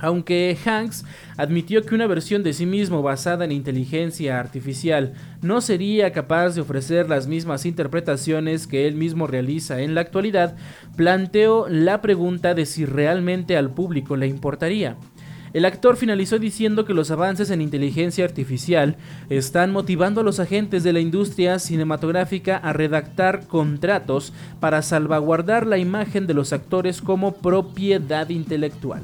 Aunque 0.00 0.56
Hanks 0.64 1.04
admitió 1.36 1.84
que 1.84 1.94
una 1.94 2.06
versión 2.06 2.44
de 2.44 2.52
sí 2.52 2.66
mismo 2.66 3.02
basada 3.02 3.44
en 3.44 3.52
inteligencia 3.52 4.38
artificial 4.38 5.14
no 5.42 5.60
sería 5.60 6.12
capaz 6.12 6.54
de 6.54 6.60
ofrecer 6.60 7.08
las 7.08 7.26
mismas 7.26 7.66
interpretaciones 7.66 8.68
que 8.68 8.86
él 8.86 8.94
mismo 8.94 9.26
realiza 9.26 9.80
en 9.80 9.96
la 9.96 10.02
actualidad, 10.02 10.56
planteó 10.96 11.68
la 11.68 12.00
pregunta 12.00 12.54
de 12.54 12.64
si 12.64 12.84
realmente 12.84 13.56
al 13.56 13.70
público 13.70 14.16
le 14.16 14.28
importaría. 14.28 14.96
El 15.52 15.64
actor 15.64 15.96
finalizó 15.96 16.38
diciendo 16.38 16.84
que 16.84 16.94
los 16.94 17.10
avances 17.10 17.50
en 17.50 17.62
inteligencia 17.62 18.24
artificial 18.24 18.96
están 19.30 19.72
motivando 19.72 20.20
a 20.20 20.24
los 20.24 20.40
agentes 20.40 20.84
de 20.84 20.92
la 20.92 21.00
industria 21.00 21.58
cinematográfica 21.58 22.58
a 22.58 22.72
redactar 22.72 23.46
contratos 23.46 24.32
para 24.60 24.82
salvaguardar 24.82 25.66
la 25.66 25.78
imagen 25.78 26.26
de 26.26 26.34
los 26.34 26.52
actores 26.52 27.00
como 27.00 27.32
propiedad 27.32 28.28
intelectual. 28.28 29.02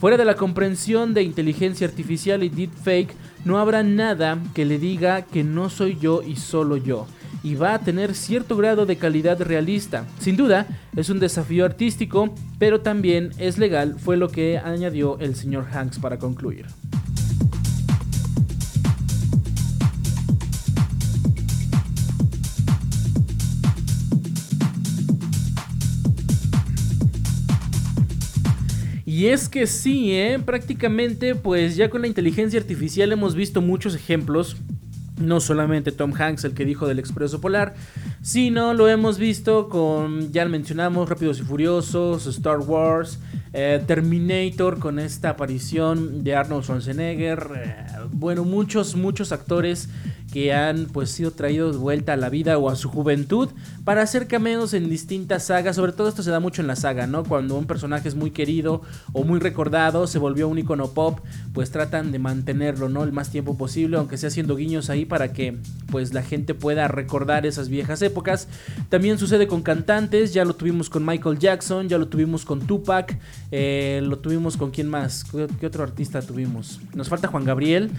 Fuera 0.00 0.16
de 0.16 0.24
la 0.24 0.34
comprensión 0.34 1.12
de 1.12 1.22
inteligencia 1.22 1.86
artificial 1.86 2.42
y 2.42 2.48
deepfake, 2.48 3.14
no 3.44 3.58
habrá 3.58 3.82
nada 3.82 4.38
que 4.54 4.64
le 4.64 4.78
diga 4.78 5.20
que 5.20 5.44
no 5.44 5.68
soy 5.68 5.98
yo 6.00 6.22
y 6.22 6.36
solo 6.36 6.78
yo. 6.78 7.06
Y 7.42 7.54
va 7.54 7.74
a 7.74 7.80
tener 7.80 8.14
cierto 8.14 8.56
grado 8.56 8.86
de 8.86 8.96
calidad 8.96 9.38
realista. 9.42 10.06
Sin 10.18 10.38
duda, 10.38 10.66
es 10.96 11.10
un 11.10 11.20
desafío 11.20 11.66
artístico, 11.66 12.34
pero 12.58 12.80
también 12.80 13.32
es 13.36 13.58
legal, 13.58 13.96
fue 13.98 14.16
lo 14.16 14.30
que 14.30 14.56
añadió 14.56 15.18
el 15.18 15.36
señor 15.36 15.66
Hanks 15.70 15.98
para 15.98 16.18
concluir. 16.18 16.64
Y 29.20 29.26
es 29.26 29.50
que 29.50 29.66
sí, 29.66 30.12
¿eh? 30.12 30.38
prácticamente 30.42 31.34
pues 31.34 31.76
ya 31.76 31.90
con 31.90 32.00
la 32.00 32.06
inteligencia 32.06 32.58
artificial 32.58 33.12
hemos 33.12 33.34
visto 33.34 33.60
muchos 33.60 33.94
ejemplos. 33.94 34.56
No 35.18 35.40
solamente 35.40 35.92
Tom 35.92 36.14
Hanks, 36.18 36.44
el 36.44 36.54
que 36.54 36.64
dijo 36.64 36.88
del 36.88 36.98
Expreso 36.98 37.38
Polar, 37.38 37.74
sino 38.22 38.72
lo 38.72 38.88
hemos 38.88 39.18
visto 39.18 39.68
con, 39.68 40.32
ya 40.32 40.46
mencionamos, 40.46 41.06
Rápidos 41.06 41.38
y 41.38 41.42
Furiosos, 41.42 42.26
Star 42.28 42.60
Wars, 42.60 43.18
eh, 43.52 43.82
Terminator 43.86 44.78
con 44.78 44.98
esta 44.98 45.30
aparición 45.30 46.22
de 46.22 46.36
Arnold 46.36 46.64
Schwarzenegger. 46.64 47.50
Eh, 47.56 47.74
bueno, 48.12 48.44
muchos, 48.44 48.94
muchos 48.96 49.32
actores 49.32 49.88
que 50.32 50.52
han 50.52 50.86
pues 50.86 51.10
sido 51.10 51.32
traídos 51.32 51.76
de 51.76 51.78
vuelta 51.78 52.12
a 52.12 52.16
la 52.16 52.28
vida 52.28 52.56
o 52.58 52.70
a 52.70 52.76
su 52.76 52.88
juventud 52.88 53.48
para 53.84 54.02
hacer 54.02 54.26
cameos 54.28 54.74
en 54.74 54.88
distintas 54.88 55.46
sagas, 55.46 55.76
sobre 55.76 55.92
todo 55.92 56.08
esto 56.08 56.22
se 56.22 56.30
da 56.30 56.40
mucho 56.40 56.62
en 56.62 56.68
la 56.68 56.76
saga, 56.76 57.06
¿no? 57.06 57.24
Cuando 57.24 57.56
un 57.56 57.66
personaje 57.66 58.08
es 58.08 58.14
muy 58.14 58.30
querido 58.30 58.82
o 59.12 59.24
muy 59.24 59.40
recordado, 59.40 60.06
se 60.06 60.18
volvió 60.18 60.48
un 60.48 60.58
icono 60.58 60.88
pop, 60.92 61.20
pues 61.52 61.70
tratan 61.70 62.12
de 62.12 62.18
mantenerlo, 62.18 62.88
¿no? 62.88 63.02
El 63.02 63.12
más 63.12 63.30
tiempo 63.30 63.56
posible, 63.56 63.96
aunque 63.96 64.16
sea 64.16 64.28
haciendo 64.28 64.56
guiños 64.56 64.90
ahí 64.90 65.04
para 65.04 65.32
que 65.32 65.56
pues 65.90 66.14
la 66.14 66.22
gente 66.22 66.54
pueda 66.54 66.86
recordar 66.86 67.46
esas 67.46 67.68
viejas 67.68 68.00
épocas. 68.02 68.46
También 68.88 69.18
sucede 69.18 69.48
con 69.48 69.62
cantantes, 69.62 70.32
ya 70.32 70.44
lo 70.44 70.54
tuvimos 70.54 70.88
con 70.88 71.04
Michael 71.04 71.38
Jackson, 71.38 71.88
ya 71.88 71.98
lo 71.98 72.08
tuvimos 72.08 72.44
con 72.44 72.60
Tupac, 72.60 73.18
eh, 73.52 74.00
lo 74.04 74.18
tuvimos 74.18 74.56
con 74.56 74.70
quién 74.70 74.88
más, 74.88 75.24
¿Qué, 75.24 75.66
otro 75.66 75.82
artista 75.82 76.22
tuvimos? 76.22 76.80
Nos 76.94 77.08
falta 77.08 77.28
Juan 77.28 77.44
Gabriel. 77.44 77.90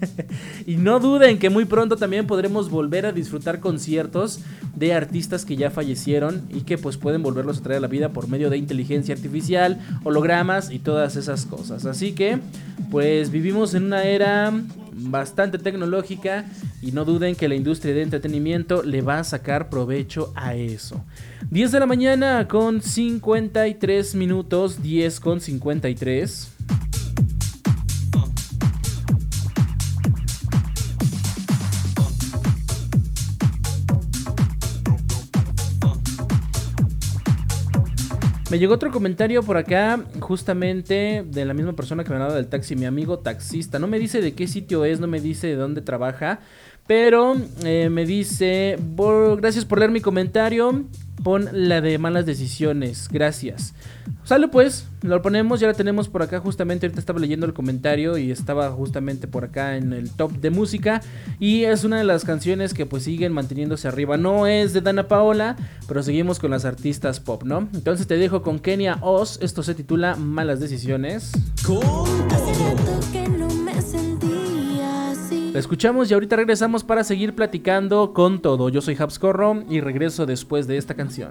y 0.66 0.76
no 0.76 1.00
duden 1.00 1.38
que 1.38 1.50
muy 1.50 1.64
pronto 1.64 1.96
también 1.96 2.26
podremos 2.26 2.70
volver 2.70 3.06
a 3.06 3.12
disfrutar 3.12 3.58
conciertos 3.58 4.40
de 4.76 4.94
artistas 4.94 5.44
que 5.44 5.56
ya 5.56 5.70
fallecieron 5.70 6.42
y 6.50 6.60
que 6.60 6.78
pues 6.78 6.96
pueden 6.96 7.22
volverlos 7.22 7.58
a 7.58 7.62
traer 7.62 7.78
a 7.78 7.82
la 7.82 7.88
vida 7.88 8.10
por 8.10 8.28
medio 8.28 8.50
de 8.50 8.56
inteligencia 8.56 9.14
artificial, 9.14 9.80
hologramas 10.04 10.70
y 10.70 10.78
todas 10.78 11.16
esas 11.16 11.44
cosas. 11.46 11.86
Así 11.86 12.12
que 12.12 12.38
pues 12.90 13.30
vivimos 13.30 13.74
en 13.74 13.86
una 13.86 14.04
era 14.04 14.52
bastante 14.92 15.58
tecnológica 15.58 16.44
y 16.80 16.92
no 16.92 17.04
duden 17.04 17.34
que 17.34 17.48
la 17.48 17.56
industria 17.56 17.94
de 17.94 18.02
entretenimiento 18.02 18.82
le 18.82 19.02
va 19.02 19.18
a 19.18 19.24
sacar 19.24 19.68
provecho 19.68 20.32
a 20.36 20.54
eso. 20.54 21.04
10 21.50 21.72
de 21.72 21.80
la 21.80 21.86
mañana 21.86 22.48
con 22.48 22.80
53 22.80 24.14
minutos, 24.14 24.82
10 24.82 25.20
con 25.20 25.40
53. 25.40 26.50
Me 38.54 38.60
llegó 38.60 38.74
otro 38.74 38.92
comentario 38.92 39.42
por 39.42 39.56
acá, 39.56 40.04
justamente 40.20 41.24
de 41.26 41.44
la 41.44 41.54
misma 41.54 41.72
persona 41.72 42.04
que 42.04 42.10
me 42.10 42.16
ha 42.16 42.20
dado 42.20 42.36
del 42.36 42.46
taxi, 42.46 42.76
mi 42.76 42.86
amigo 42.86 43.18
taxista. 43.18 43.80
No 43.80 43.88
me 43.88 43.98
dice 43.98 44.20
de 44.20 44.34
qué 44.34 44.46
sitio 44.46 44.84
es, 44.84 45.00
no 45.00 45.08
me 45.08 45.20
dice 45.20 45.48
de 45.48 45.56
dónde 45.56 45.82
trabaja, 45.82 46.38
pero 46.86 47.36
eh, 47.64 47.88
me 47.90 48.04
dice, 48.04 48.78
gracias 49.38 49.64
por 49.64 49.78
leer 49.78 49.90
mi 49.90 50.00
comentario, 50.00 50.84
pon 51.22 51.48
la 51.52 51.80
de 51.80 51.98
malas 51.98 52.26
decisiones, 52.26 53.08
gracias. 53.10 53.74
Sale 54.24 54.48
pues, 54.48 54.86
lo 55.02 55.22
ponemos, 55.22 55.60
ya 55.60 55.66
la 55.66 55.74
tenemos 55.74 56.08
por 56.08 56.22
acá 56.22 56.40
justamente, 56.40 56.86
ahorita 56.86 57.00
estaba 57.00 57.18
leyendo 57.18 57.46
el 57.46 57.54
comentario 57.54 58.18
y 58.18 58.30
estaba 58.30 58.70
justamente 58.70 59.26
por 59.26 59.44
acá 59.44 59.76
en 59.76 59.92
el 59.92 60.10
top 60.10 60.32
de 60.32 60.50
música 60.50 61.00
y 61.38 61.64
es 61.64 61.84
una 61.84 61.98
de 61.98 62.04
las 62.04 62.24
canciones 62.24 62.74
que 62.74 62.86
pues 62.86 63.04
siguen 63.04 63.32
manteniéndose 63.32 63.88
arriba. 63.88 64.16
No 64.16 64.46
es 64.46 64.72
de 64.74 64.82
Dana 64.82 65.08
Paola, 65.08 65.56
pero 65.88 66.02
seguimos 66.02 66.38
con 66.38 66.50
las 66.50 66.64
artistas 66.64 67.20
pop, 67.20 67.44
¿no? 67.44 67.68
Entonces 67.72 68.06
te 68.06 68.16
dejo 68.16 68.42
con 68.42 68.58
Kenia 68.58 68.98
Oz, 69.00 69.38
esto 69.40 69.62
se 69.62 69.74
titula 69.74 70.16
Malas 70.16 70.60
Decisiones. 70.60 71.32
La 75.54 75.60
escuchamos 75.60 76.10
y 76.10 76.14
ahorita 76.14 76.34
regresamos 76.34 76.82
para 76.82 77.04
seguir 77.04 77.36
platicando 77.36 78.12
con 78.12 78.42
todo. 78.42 78.70
Yo 78.70 78.80
soy 78.80 78.96
Habscorro 78.98 79.62
y 79.68 79.80
regreso 79.80 80.26
después 80.26 80.66
de 80.66 80.78
esta 80.78 80.94
canción. 80.94 81.30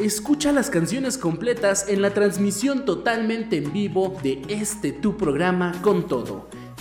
Escucha 0.00 0.50
las 0.50 0.68
canciones 0.68 1.16
completas 1.16 1.88
en 1.88 2.02
la 2.02 2.12
transmisión 2.12 2.84
totalmente 2.84 3.58
en 3.58 3.72
vivo 3.72 4.18
de 4.24 4.42
este 4.48 4.90
tu 4.90 5.16
programa 5.16 5.80
con 5.82 6.08
todo 6.08 6.48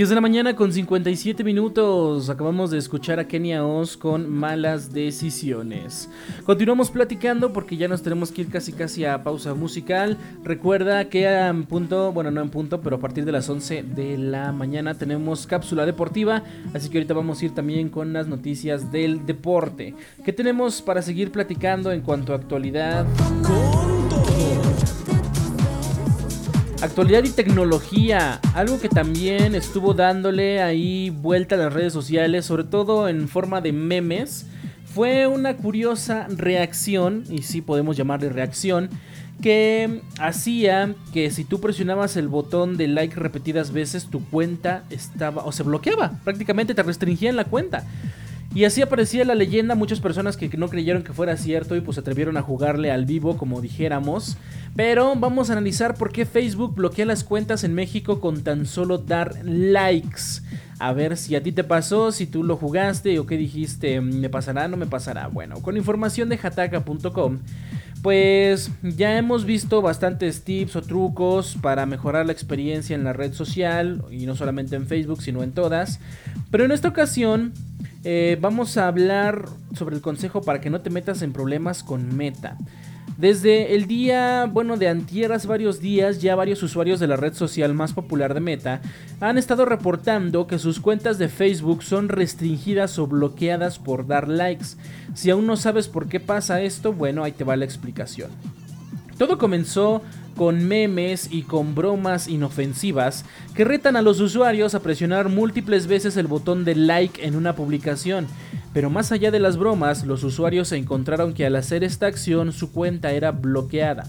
10 0.00 0.08
de 0.08 0.14
la 0.14 0.22
mañana 0.22 0.56
con 0.56 0.72
57 0.72 1.44
minutos. 1.44 2.30
Acabamos 2.30 2.70
de 2.70 2.78
escuchar 2.78 3.20
a 3.20 3.28
Kenia 3.28 3.66
Oz 3.66 3.98
con 3.98 4.30
malas 4.30 4.94
decisiones. 4.94 6.08
Continuamos 6.46 6.90
platicando 6.90 7.52
porque 7.52 7.76
ya 7.76 7.86
nos 7.86 8.00
tenemos 8.00 8.32
que 8.32 8.40
ir 8.40 8.48
casi 8.48 8.72
casi 8.72 9.04
a 9.04 9.22
pausa 9.22 9.52
musical. 9.52 10.16
Recuerda 10.42 11.10
que 11.10 11.28
en 11.28 11.64
punto, 11.64 12.14
bueno, 12.14 12.30
no 12.30 12.40
en 12.40 12.48
punto, 12.48 12.80
pero 12.80 12.96
a 12.96 12.98
partir 12.98 13.26
de 13.26 13.32
las 13.32 13.46
11 13.50 13.82
de 13.82 14.16
la 14.16 14.52
mañana 14.52 14.94
tenemos 14.94 15.46
cápsula 15.46 15.84
deportiva. 15.84 16.44
Así 16.72 16.88
que 16.88 16.96
ahorita 16.96 17.12
vamos 17.12 17.42
a 17.42 17.44
ir 17.44 17.50
también 17.54 17.90
con 17.90 18.14
las 18.14 18.26
noticias 18.26 18.90
del 18.90 19.26
deporte. 19.26 19.94
¿Qué 20.24 20.32
tenemos 20.32 20.80
para 20.80 21.02
seguir 21.02 21.30
platicando 21.30 21.92
en 21.92 22.00
cuanto 22.00 22.32
a 22.32 22.36
actualidad? 22.36 23.06
Actualidad 26.82 27.24
y 27.24 27.30
tecnología, 27.30 28.40
algo 28.54 28.80
que 28.80 28.88
también 28.88 29.54
estuvo 29.54 29.92
dándole 29.92 30.62
ahí 30.62 31.10
vuelta 31.10 31.54
a 31.56 31.58
las 31.58 31.74
redes 31.74 31.92
sociales, 31.92 32.46
sobre 32.46 32.64
todo 32.64 33.06
en 33.06 33.28
forma 33.28 33.60
de 33.60 33.72
memes, 33.72 34.46
fue 34.86 35.26
una 35.26 35.58
curiosa 35.58 36.26
reacción, 36.30 37.24
y 37.28 37.42
sí 37.42 37.60
podemos 37.60 37.98
llamarle 37.98 38.30
reacción, 38.30 38.88
que 39.42 40.00
hacía 40.18 40.94
que 41.12 41.30
si 41.30 41.44
tú 41.44 41.60
presionabas 41.60 42.16
el 42.16 42.28
botón 42.28 42.78
de 42.78 42.88
like 42.88 43.14
repetidas 43.14 43.72
veces, 43.72 44.06
tu 44.06 44.24
cuenta 44.30 44.84
estaba 44.88 45.44
o 45.44 45.52
se 45.52 45.62
bloqueaba, 45.62 46.12
prácticamente 46.24 46.74
te 46.74 46.82
restringían 46.82 47.36
la 47.36 47.44
cuenta. 47.44 47.84
Y 48.52 48.64
así 48.64 48.82
aparecía 48.82 49.24
la 49.24 49.36
leyenda, 49.36 49.76
muchas 49.76 50.00
personas 50.00 50.36
que 50.36 50.48
no 50.56 50.68
creyeron 50.68 51.04
que 51.04 51.12
fuera 51.12 51.36
cierto 51.36 51.76
y 51.76 51.80
pues 51.80 51.98
atrevieron 51.98 52.36
a 52.36 52.42
jugarle 52.42 52.90
al 52.90 53.04
vivo 53.04 53.36
como 53.36 53.60
dijéramos. 53.60 54.36
Pero 54.74 55.14
vamos 55.14 55.50
a 55.50 55.52
analizar 55.52 55.94
por 55.94 56.10
qué 56.10 56.26
Facebook 56.26 56.74
bloquea 56.74 57.06
las 57.06 57.22
cuentas 57.22 57.62
en 57.62 57.74
México 57.74 58.20
con 58.20 58.42
tan 58.42 58.66
solo 58.66 58.98
dar 58.98 59.36
likes. 59.44 60.42
A 60.80 60.92
ver 60.92 61.16
si 61.16 61.36
a 61.36 61.42
ti 61.42 61.52
te 61.52 61.62
pasó, 61.62 62.10
si 62.10 62.26
tú 62.26 62.42
lo 62.42 62.56
jugaste 62.56 63.18
o 63.20 63.26
qué 63.26 63.36
dijiste, 63.36 64.00
me 64.00 64.28
pasará, 64.28 64.66
no 64.66 64.76
me 64.76 64.86
pasará. 64.86 65.28
Bueno, 65.28 65.62
con 65.62 65.76
información 65.76 66.28
de 66.28 66.40
hataka.com 66.42 67.38
pues 68.02 68.70
ya 68.82 69.18
hemos 69.18 69.44
visto 69.44 69.82
bastantes 69.82 70.42
tips 70.42 70.76
o 70.76 70.82
trucos 70.82 71.56
para 71.60 71.84
mejorar 71.84 72.24
la 72.24 72.32
experiencia 72.32 72.96
en 72.96 73.04
la 73.04 73.12
red 73.12 73.34
social, 73.34 74.02
y 74.10 74.24
no 74.24 74.36
solamente 74.36 74.76
en 74.76 74.86
Facebook, 74.86 75.20
sino 75.20 75.42
en 75.42 75.52
todas. 75.52 76.00
Pero 76.50 76.64
en 76.64 76.72
esta 76.72 76.88
ocasión 76.88 77.52
eh, 78.04 78.38
vamos 78.40 78.76
a 78.76 78.88
hablar 78.88 79.46
sobre 79.74 79.96
el 79.96 80.02
consejo 80.02 80.42
para 80.42 80.60
que 80.60 80.70
no 80.70 80.80
te 80.80 80.90
metas 80.90 81.22
en 81.22 81.32
problemas 81.32 81.82
con 81.82 82.16
Meta. 82.16 82.56
Desde 83.20 83.74
el 83.74 83.86
día, 83.86 84.48
bueno, 84.50 84.78
de 84.78 84.88
antier 84.88 85.30
varios 85.46 85.78
días, 85.78 86.22
ya 86.22 86.34
varios 86.34 86.62
usuarios 86.62 87.00
de 87.00 87.06
la 87.06 87.16
red 87.16 87.34
social 87.34 87.74
más 87.74 87.92
popular 87.92 88.32
de 88.32 88.40
Meta 88.40 88.80
han 89.20 89.36
estado 89.36 89.66
reportando 89.66 90.46
que 90.46 90.58
sus 90.58 90.80
cuentas 90.80 91.18
de 91.18 91.28
Facebook 91.28 91.82
son 91.82 92.08
restringidas 92.08 92.98
o 92.98 93.06
bloqueadas 93.06 93.78
por 93.78 94.06
dar 94.06 94.26
likes. 94.26 94.68
Si 95.12 95.28
aún 95.28 95.46
no 95.46 95.58
sabes 95.58 95.86
por 95.86 96.08
qué 96.08 96.18
pasa 96.18 96.62
esto, 96.62 96.94
bueno, 96.94 97.22
ahí 97.22 97.32
te 97.32 97.44
va 97.44 97.56
la 97.56 97.66
explicación. 97.66 98.30
Todo 99.18 99.36
comenzó 99.36 100.00
con 100.36 100.66
memes 100.66 101.28
y 101.30 101.42
con 101.42 101.74
bromas 101.74 102.28
inofensivas 102.28 103.24
que 103.54 103.64
retan 103.64 103.96
a 103.96 104.02
los 104.02 104.20
usuarios 104.20 104.74
a 104.74 104.80
presionar 104.80 105.28
múltiples 105.28 105.86
veces 105.86 106.16
el 106.16 106.26
botón 106.26 106.64
de 106.64 106.74
like 106.74 107.24
en 107.24 107.36
una 107.36 107.54
publicación. 107.54 108.26
Pero 108.72 108.90
más 108.90 109.12
allá 109.12 109.30
de 109.30 109.40
las 109.40 109.56
bromas, 109.56 110.04
los 110.04 110.24
usuarios 110.24 110.68
se 110.68 110.76
encontraron 110.76 111.34
que 111.34 111.46
al 111.46 111.56
hacer 111.56 111.84
esta 111.84 112.06
acción 112.06 112.52
su 112.52 112.72
cuenta 112.72 113.12
era 113.12 113.32
bloqueada. 113.32 114.04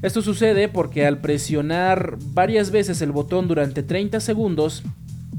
Esto 0.00 0.22
sucede 0.22 0.68
porque 0.68 1.06
al 1.06 1.18
presionar 1.18 2.16
varias 2.32 2.70
veces 2.70 3.02
el 3.02 3.10
botón 3.10 3.48
durante 3.48 3.82
30 3.82 4.20
segundos, 4.20 4.84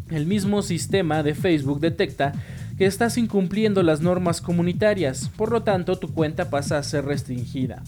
el 0.09 0.25
mismo 0.25 0.61
sistema 0.61 1.23
de 1.23 1.33
Facebook 1.33 1.79
detecta 1.79 2.33
que 2.77 2.85
estás 2.85 3.17
incumpliendo 3.17 3.83
las 3.83 4.01
normas 4.01 4.41
comunitarias, 4.41 5.29
por 5.35 5.51
lo 5.51 5.63
tanto 5.63 5.97
tu 5.97 6.13
cuenta 6.13 6.49
pasa 6.49 6.77
a 6.77 6.83
ser 6.83 7.05
restringida. 7.05 7.83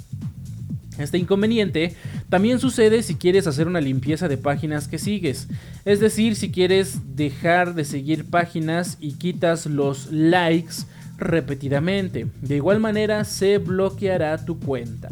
Este 0.97 1.17
inconveniente 1.17 1.95
también 2.29 2.59
sucede 2.59 3.01
si 3.03 3.15
quieres 3.15 3.47
hacer 3.47 3.67
una 3.67 3.81
limpieza 3.81 4.27
de 4.27 4.37
páginas 4.37 4.87
que 4.87 4.97
sigues, 4.97 5.47
es 5.85 5.99
decir, 5.99 6.35
si 6.35 6.51
quieres 6.51 7.15
dejar 7.15 7.75
de 7.75 7.85
seguir 7.85 8.29
páginas 8.29 8.97
y 8.99 9.13
quitas 9.13 9.65
los 9.65 10.11
likes 10.11 10.83
repetidamente. 11.17 12.27
De 12.41 12.57
igual 12.57 12.79
manera 12.79 13.23
se 13.23 13.57
bloqueará 13.57 14.43
tu 14.43 14.59
cuenta. 14.59 15.09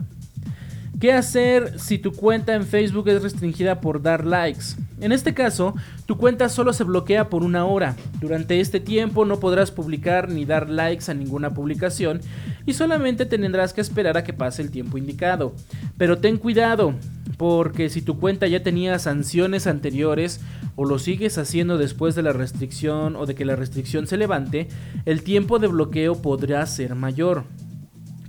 ¿Qué 0.99 1.13
hacer 1.13 1.79
si 1.79 1.97
tu 1.97 2.11
cuenta 2.11 2.55
en 2.55 2.65
Facebook 2.65 3.07
es 3.07 3.23
restringida 3.23 3.79
por 3.79 4.01
dar 4.01 4.25
likes? 4.25 4.75
En 4.99 5.13
este 5.13 5.33
caso, 5.33 5.73
tu 6.05 6.17
cuenta 6.17 6.49
solo 6.49 6.73
se 6.73 6.83
bloquea 6.83 7.29
por 7.29 7.41
una 7.41 7.63
hora. 7.63 7.95
Durante 8.19 8.59
este 8.59 8.81
tiempo 8.81 9.23
no 9.23 9.39
podrás 9.39 9.71
publicar 9.71 10.27
ni 10.27 10.43
dar 10.43 10.69
likes 10.69 11.09
a 11.09 11.13
ninguna 11.13 11.53
publicación 11.53 12.19
y 12.65 12.73
solamente 12.73 13.25
tendrás 13.25 13.71
que 13.71 13.79
esperar 13.79 14.17
a 14.17 14.25
que 14.25 14.33
pase 14.33 14.61
el 14.61 14.71
tiempo 14.71 14.97
indicado. 14.97 15.55
Pero 15.97 16.17
ten 16.17 16.35
cuidado, 16.35 16.93
porque 17.37 17.89
si 17.89 18.01
tu 18.01 18.19
cuenta 18.19 18.47
ya 18.47 18.61
tenía 18.61 18.99
sanciones 18.99 19.67
anteriores 19.67 20.41
o 20.75 20.83
lo 20.83 20.99
sigues 20.99 21.37
haciendo 21.37 21.77
después 21.77 22.13
de 22.13 22.23
la 22.23 22.33
restricción 22.33 23.15
o 23.15 23.25
de 23.25 23.35
que 23.35 23.45
la 23.45 23.55
restricción 23.55 24.05
se 24.05 24.17
levante, 24.17 24.67
el 25.05 25.23
tiempo 25.23 25.59
de 25.59 25.67
bloqueo 25.67 26.21
podrá 26.21 26.65
ser 26.65 26.95
mayor. 26.95 27.45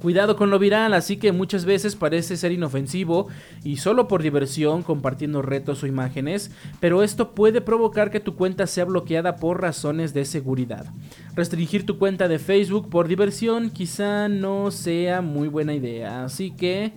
Cuidado 0.01 0.37
con 0.37 0.49
lo 0.49 0.59
viral, 0.59 0.95
así 0.95 1.19
que 1.19 1.31
muchas 1.33 1.67
veces 1.67 1.95
parece 1.95 2.39
ser 2.39 2.53
inofensivo 2.53 3.29
y 3.63 3.77
solo 3.77 4.09
por 4.09 4.23
diversión 4.23 4.83
compartiendo 4.83 5.43
retos 5.43 5.83
o 5.83 5.87
imágenes, 5.87 6.51
pero 6.81 7.03
esto 7.03 7.35
puede 7.35 7.61
provocar 7.61 8.11
que 8.11 8.21
tu 8.21 8.35
cuenta 8.35 8.67
sea 8.67 8.87
bloqueada 8.87 9.37
por 9.37 9.61
razones 9.61 10.15
de 10.15 10.25
seguridad. 10.25 10.87
Restringir 11.35 11.85
tu 11.85 11.99
cuenta 11.99 12.29
de 12.29 12.39
Facebook 12.39 12.89
por 12.89 13.09
diversión 13.09 13.71
quizá 13.71 14.29
no 14.29 14.71
sea 14.71 15.21
muy 15.21 15.49
buena 15.49 15.75
idea, 15.75 16.25
así 16.25 16.51
que 16.51 16.93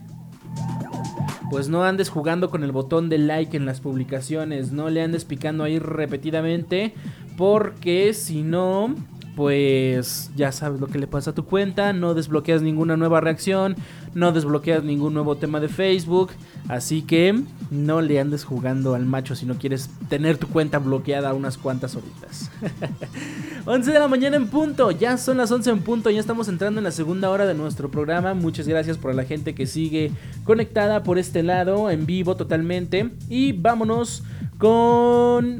pues 1.49 1.69
no 1.69 1.83
andes 1.83 2.09
jugando 2.09 2.49
con 2.49 2.63
el 2.63 2.71
botón 2.71 3.09
de 3.09 3.17
like 3.17 3.55
en 3.55 3.65
las 3.65 3.79
publicaciones, 3.79 4.71
no 4.71 4.89
le 4.89 5.01
andes 5.01 5.25
picando 5.25 5.63
ahí 5.63 5.77
repetidamente, 5.77 6.93
porque 7.37 8.13
si 8.13 8.43
no, 8.43 8.95
pues 9.36 10.31
ya 10.36 10.51
sabes 10.51 10.79
lo 10.79 10.88
que 10.88 10.99
le 10.99 11.07
pasa 11.07 11.31
a 11.31 11.36
tu 11.36 11.45
cuenta, 11.45 11.93
no 11.93 12.13
desbloqueas 12.13 12.61
ninguna 12.61 12.97
nueva 12.97 13.21
reacción, 13.21 13.75
no 14.13 14.31
desbloqueas 14.31 14.84
ningún 14.84 15.13
nuevo 15.13 15.38
tema 15.38 15.59
de 15.59 15.69
Facebook, 15.69 16.31
así 16.67 17.01
que 17.01 17.41
no 17.71 18.01
le 18.01 18.19
andes 18.19 18.43
jugando 18.43 18.93
al 18.93 19.05
macho 19.05 19.36
si 19.36 19.45
no 19.45 19.55
quieres 19.55 19.89
tener 20.09 20.38
tu 20.38 20.47
cuenta 20.47 20.79
bloqueada 20.79 21.34
unas 21.34 21.57
cuantas 21.57 21.95
horitas. 21.95 22.51
11 23.65 23.91
de 23.91 23.99
la 23.99 24.07
mañana 24.07 24.36
en 24.36 24.47
punto, 24.47 24.91
ya 24.91 25.17
son 25.17 25.38
las 25.38 25.51
11 25.51 25.69
en 25.69 25.81
punto, 25.81 26.09
ya 26.09 26.19
estamos 26.19 26.47
entrando 26.47 26.79
en 26.79 26.84
la 26.84 26.91
segunda 26.91 27.29
hora 27.29 27.45
de 27.45 27.53
nuestro 27.53 27.89
programa, 27.89 28.34
muchas 28.34 28.67
gracias 28.67 28.97
por 28.97 29.15
la 29.15 29.23
gente 29.23 29.55
que 29.55 29.65
sigue 29.65 30.11
conectada 30.43 31.03
por 31.03 31.17
este 31.17 31.43
lado, 31.43 31.89
en 31.89 32.05
vivo 32.05 32.36
totalmente, 32.36 33.09
y 33.29 33.53
vámonos 33.53 34.23
con 34.64 35.57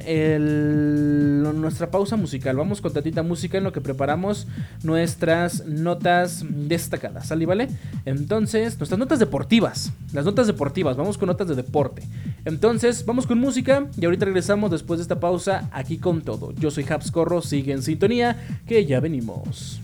nuestra 1.60 1.92
pausa 1.92 2.16
musical. 2.16 2.56
Vamos 2.56 2.80
con 2.80 2.94
tantita 2.94 3.22
música 3.22 3.58
en 3.58 3.66
lo 3.66 3.74
que 3.74 3.82
preparamos 3.82 4.48
nuestras 4.82 5.66
notas 5.66 6.46
destacadas. 6.48 7.28
¿Sale, 7.28 7.46
vale? 7.46 7.68
Entonces, 8.06 8.80
nuestras 8.80 8.98
notas 8.98 9.20
deportivas. 9.20 9.92
Las 10.14 10.24
notas 10.24 10.48
deportivas. 10.48 10.96
Vamos 10.96 11.18
con 11.18 11.28
notas 11.28 11.50
de 11.50 11.56
deporte. 11.56 12.04
Entonces, 12.46 13.06
vamos 13.06 13.28
con 13.28 13.40
música 13.40 13.90
y 14.00 14.06
ahorita 14.06 14.24
regresamos 14.24 14.72
después 14.72 15.00
de 15.00 15.02
esta 15.02 15.20
pausa 15.20 15.68
aquí 15.74 15.98
con 15.98 16.22
todo. 16.22 16.54
Yo 16.54 16.72
soy 16.72 16.86
Habs 16.90 17.12
Corro, 17.12 17.42
sigue 17.42 17.74
en 17.74 17.84
sintonía, 17.84 18.38
que 18.66 18.86
ya 18.86 19.02
venimos. 19.02 19.82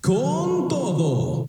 Con 0.00 0.68
todo. 0.68 1.48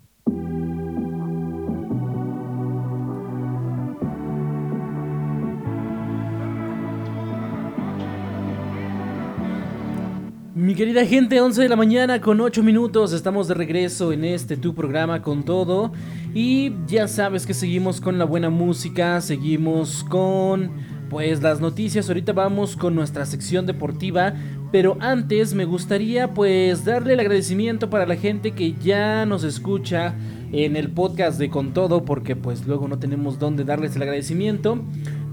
Mi 10.61 10.75
querida 10.75 11.03
gente, 11.07 11.41
11 11.41 11.59
de 11.59 11.69
la 11.69 11.75
mañana 11.75 12.21
con 12.21 12.39
8 12.39 12.61
minutos, 12.61 13.13
estamos 13.13 13.47
de 13.47 13.55
regreso 13.55 14.13
en 14.13 14.23
este 14.23 14.57
tu 14.57 14.75
programa 14.75 15.23
con 15.23 15.41
todo. 15.43 15.91
Y 16.35 16.73
ya 16.85 17.07
sabes 17.07 17.47
que 17.47 17.55
seguimos 17.55 17.99
con 17.99 18.19
la 18.19 18.25
buena 18.25 18.51
música, 18.51 19.19
seguimos 19.21 20.03
con 20.03 20.69
pues 21.09 21.41
las 21.41 21.61
noticias, 21.61 22.07
ahorita 22.09 22.33
vamos 22.33 22.75
con 22.75 22.93
nuestra 22.93 23.25
sección 23.25 23.65
deportiva, 23.65 24.35
pero 24.71 24.97
antes 24.99 25.55
me 25.55 25.65
gustaría 25.65 26.31
pues 26.35 26.85
darle 26.85 27.13
el 27.13 27.21
agradecimiento 27.21 27.89
para 27.89 28.05
la 28.05 28.15
gente 28.15 28.51
que 28.51 28.73
ya 28.73 29.25
nos 29.25 29.43
escucha 29.43 30.13
en 30.51 30.75
el 30.75 30.91
podcast 30.91 31.39
de 31.39 31.49
Con 31.49 31.73
Todo 31.73 32.05
porque 32.05 32.35
pues 32.35 32.67
luego 32.67 32.87
no 32.87 32.99
tenemos 32.99 33.39
dónde 33.39 33.63
darles 33.63 33.95
el 33.95 34.03
agradecimiento, 34.03 34.79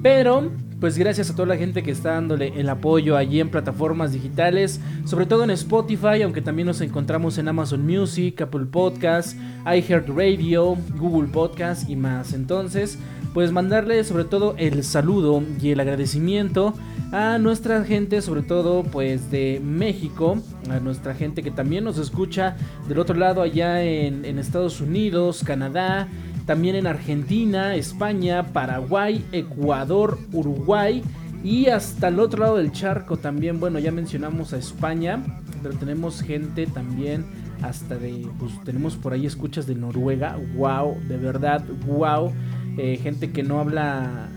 pero 0.02 0.50
pues 0.80 0.96
gracias 0.96 1.30
a 1.30 1.34
toda 1.34 1.48
la 1.48 1.56
gente 1.56 1.82
que 1.82 1.90
está 1.90 2.12
dándole 2.12 2.52
el 2.56 2.68
apoyo 2.68 3.16
allí 3.16 3.40
en 3.40 3.50
plataformas 3.50 4.12
digitales, 4.12 4.80
sobre 5.04 5.26
todo 5.26 5.44
en 5.44 5.50
Spotify, 5.50 6.22
aunque 6.22 6.40
también 6.40 6.66
nos 6.66 6.80
encontramos 6.80 7.38
en 7.38 7.48
Amazon 7.48 7.84
Music, 7.84 8.40
Apple 8.40 8.66
Podcasts, 8.66 9.36
iHeartRadio, 9.64 10.76
Google 10.96 11.28
Podcasts 11.28 11.88
y 11.88 11.96
más. 11.96 12.32
Entonces, 12.32 12.98
pues 13.34 13.52
mandarle 13.52 14.02
sobre 14.04 14.24
todo 14.24 14.54
el 14.56 14.84
saludo 14.84 15.42
y 15.60 15.70
el 15.70 15.80
agradecimiento 15.80 16.74
a 17.12 17.38
nuestra 17.38 17.84
gente, 17.84 18.22
sobre 18.22 18.42
todo 18.42 18.84
pues 18.84 19.30
de 19.30 19.60
México, 19.64 20.38
a 20.70 20.78
nuestra 20.78 21.14
gente 21.14 21.42
que 21.42 21.50
también 21.50 21.84
nos 21.84 21.98
escucha 21.98 22.56
del 22.88 22.98
otro 22.98 23.16
lado 23.16 23.42
allá 23.42 23.82
en, 23.82 24.24
en 24.24 24.38
Estados 24.38 24.80
Unidos, 24.80 25.42
Canadá, 25.44 26.08
también 26.48 26.76
en 26.76 26.86
Argentina, 26.86 27.74
España, 27.74 28.54
Paraguay, 28.54 29.22
Ecuador, 29.32 30.18
Uruguay 30.32 31.02
y 31.44 31.66
hasta 31.66 32.08
el 32.08 32.18
otro 32.18 32.40
lado 32.40 32.56
del 32.56 32.72
charco 32.72 33.18
también, 33.18 33.60
bueno, 33.60 33.78
ya 33.78 33.92
mencionamos 33.92 34.54
a 34.54 34.56
España, 34.56 35.22
pero 35.62 35.74
tenemos 35.74 36.22
gente 36.22 36.66
también 36.66 37.26
hasta 37.60 37.98
de, 37.98 38.26
pues 38.38 38.52
tenemos 38.64 38.96
por 38.96 39.12
ahí 39.12 39.26
escuchas 39.26 39.66
de 39.66 39.74
Noruega, 39.74 40.38
wow, 40.56 40.98
de 41.06 41.18
verdad, 41.18 41.62
wow. 41.86 42.32
Eh, 42.78 42.96
gente 42.96 43.30
que 43.30 43.42
no 43.42 43.60
habla, 43.60 44.28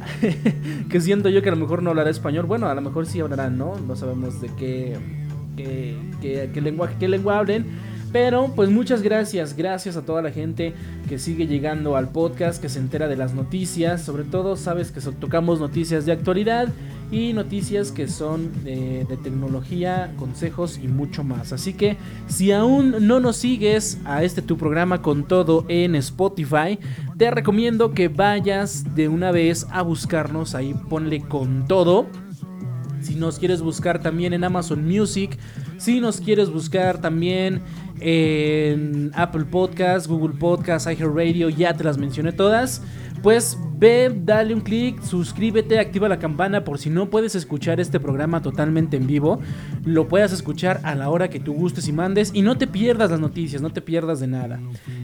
que 0.90 1.00
siento 1.00 1.30
yo 1.30 1.42
que 1.42 1.48
a 1.48 1.54
lo 1.54 1.60
mejor 1.60 1.82
no 1.82 1.92
hablará 1.92 2.10
español, 2.10 2.46
bueno, 2.46 2.68
a 2.68 2.76
lo 2.76 2.82
mejor 2.82 3.06
sí 3.06 3.22
hablarán, 3.22 3.58
¿no? 3.58 3.76
No 3.88 3.96
sabemos 3.96 4.42
de 4.42 4.50
qué, 4.56 4.98
qué, 5.56 6.50
qué, 6.54 6.60
lenguaje, 6.60 6.96
qué 7.00 7.08
lengua 7.08 7.38
hablen. 7.38 7.68
Pero 8.12 8.52
pues 8.56 8.70
muchas 8.70 9.02
gracias, 9.02 9.56
gracias 9.56 9.96
a 9.96 10.04
toda 10.04 10.22
la 10.22 10.32
gente 10.32 10.74
que 11.08 11.18
sigue 11.18 11.48
llegando 11.48 11.96
al 11.96 12.10
podcast, 12.10 12.62
que 12.62 12.68
se 12.68 12.80
entera 12.80 13.08
de 13.08 13.16
las 13.16 13.34
noticias, 13.34 14.02
sobre 14.02 14.24
todo 14.26 14.58
sabes 14.58 14.92
que 14.92 15.00
tocamos 15.12 15.60
noticias 15.62 16.06
de 16.06 16.12
actualidad 16.12 16.68
y 17.12 17.34
noticias 17.34 17.92
que 17.92 18.08
son 18.08 18.64
de, 18.64 19.06
tecnología, 19.24 20.14
consejos 20.18 20.80
y 20.82 20.88
mucho 20.88 21.24
más. 21.24 21.54
Así 21.54 21.74
que 21.74 21.98
si 22.28 22.52
aún 22.52 23.08
no 23.08 23.20
nos 23.20 23.38
sigues 23.38 24.00
a 24.06 24.24
este 24.24 24.42
tu 24.42 24.58
programa 24.58 25.02
con 25.02 25.26
todo 25.26 25.66
en 25.68 25.96
Spotify, 25.96 26.80
te 27.18 27.30
recomiendo 27.32 27.92
que 27.92 28.08
vayas 28.08 28.96
de 28.96 29.08
una 29.10 29.32
vez 29.32 29.68
a 29.72 29.82
buscarnos 29.82 30.56
ahí, 30.56 30.74
ponle 30.90 31.22
con 31.22 31.68
todo. 31.68 32.08
Si 33.02 33.16
nos 33.16 33.40
quieres 33.40 33.62
buscar 33.62 34.02
también 34.02 34.34
en 34.34 34.44
Amazon 34.44 34.88
Music, 34.88 35.38
si 35.78 36.00
nos 36.00 36.22
quieres 36.22 36.50
buscar 36.50 37.02
también 37.02 37.62
en 38.02 39.12
Apple 39.14 39.46
Podcast, 39.46 40.08
Google 40.08 40.38
Podcast, 40.38 40.88
iHeartRadio, 40.88 41.50
ya 41.50 41.74
te 41.74 41.84
las 41.84 41.98
mencioné 41.98 42.32
todas. 42.34 42.82
Pues 43.22 43.56
ve, 43.78 44.12
dale 44.24 44.56
un 44.56 44.62
clic, 44.62 45.00
suscríbete, 45.04 45.78
activa 45.78 46.10
la 46.10 46.18
campana 46.18 46.64
por 46.64 46.80
si 46.80 46.90
no 46.90 47.12
puedes 47.12 47.36
escuchar 47.36 47.80
este 47.80 48.00
programa 48.00 48.42
totalmente 48.42 48.98
en 48.98 49.06
vivo, 49.06 49.40
lo 49.86 50.08
puedas 50.08 50.34
escuchar 50.34 50.82
a 50.84 50.96
la 50.96 51.08
hora 51.10 51.30
que 51.30 51.40
tú 51.40 51.54
gustes 51.54 51.88
y 51.88 51.92
mandes 51.92 52.32
y 52.34 52.42
no 52.42 52.58
te 52.58 52.66
pierdas 52.66 53.12
las 53.12 53.20
noticias, 53.20 53.62
no 53.62 53.70
te 53.70 53.82
pierdas 53.82 54.20
de 54.22 54.28
nada. 54.28 54.60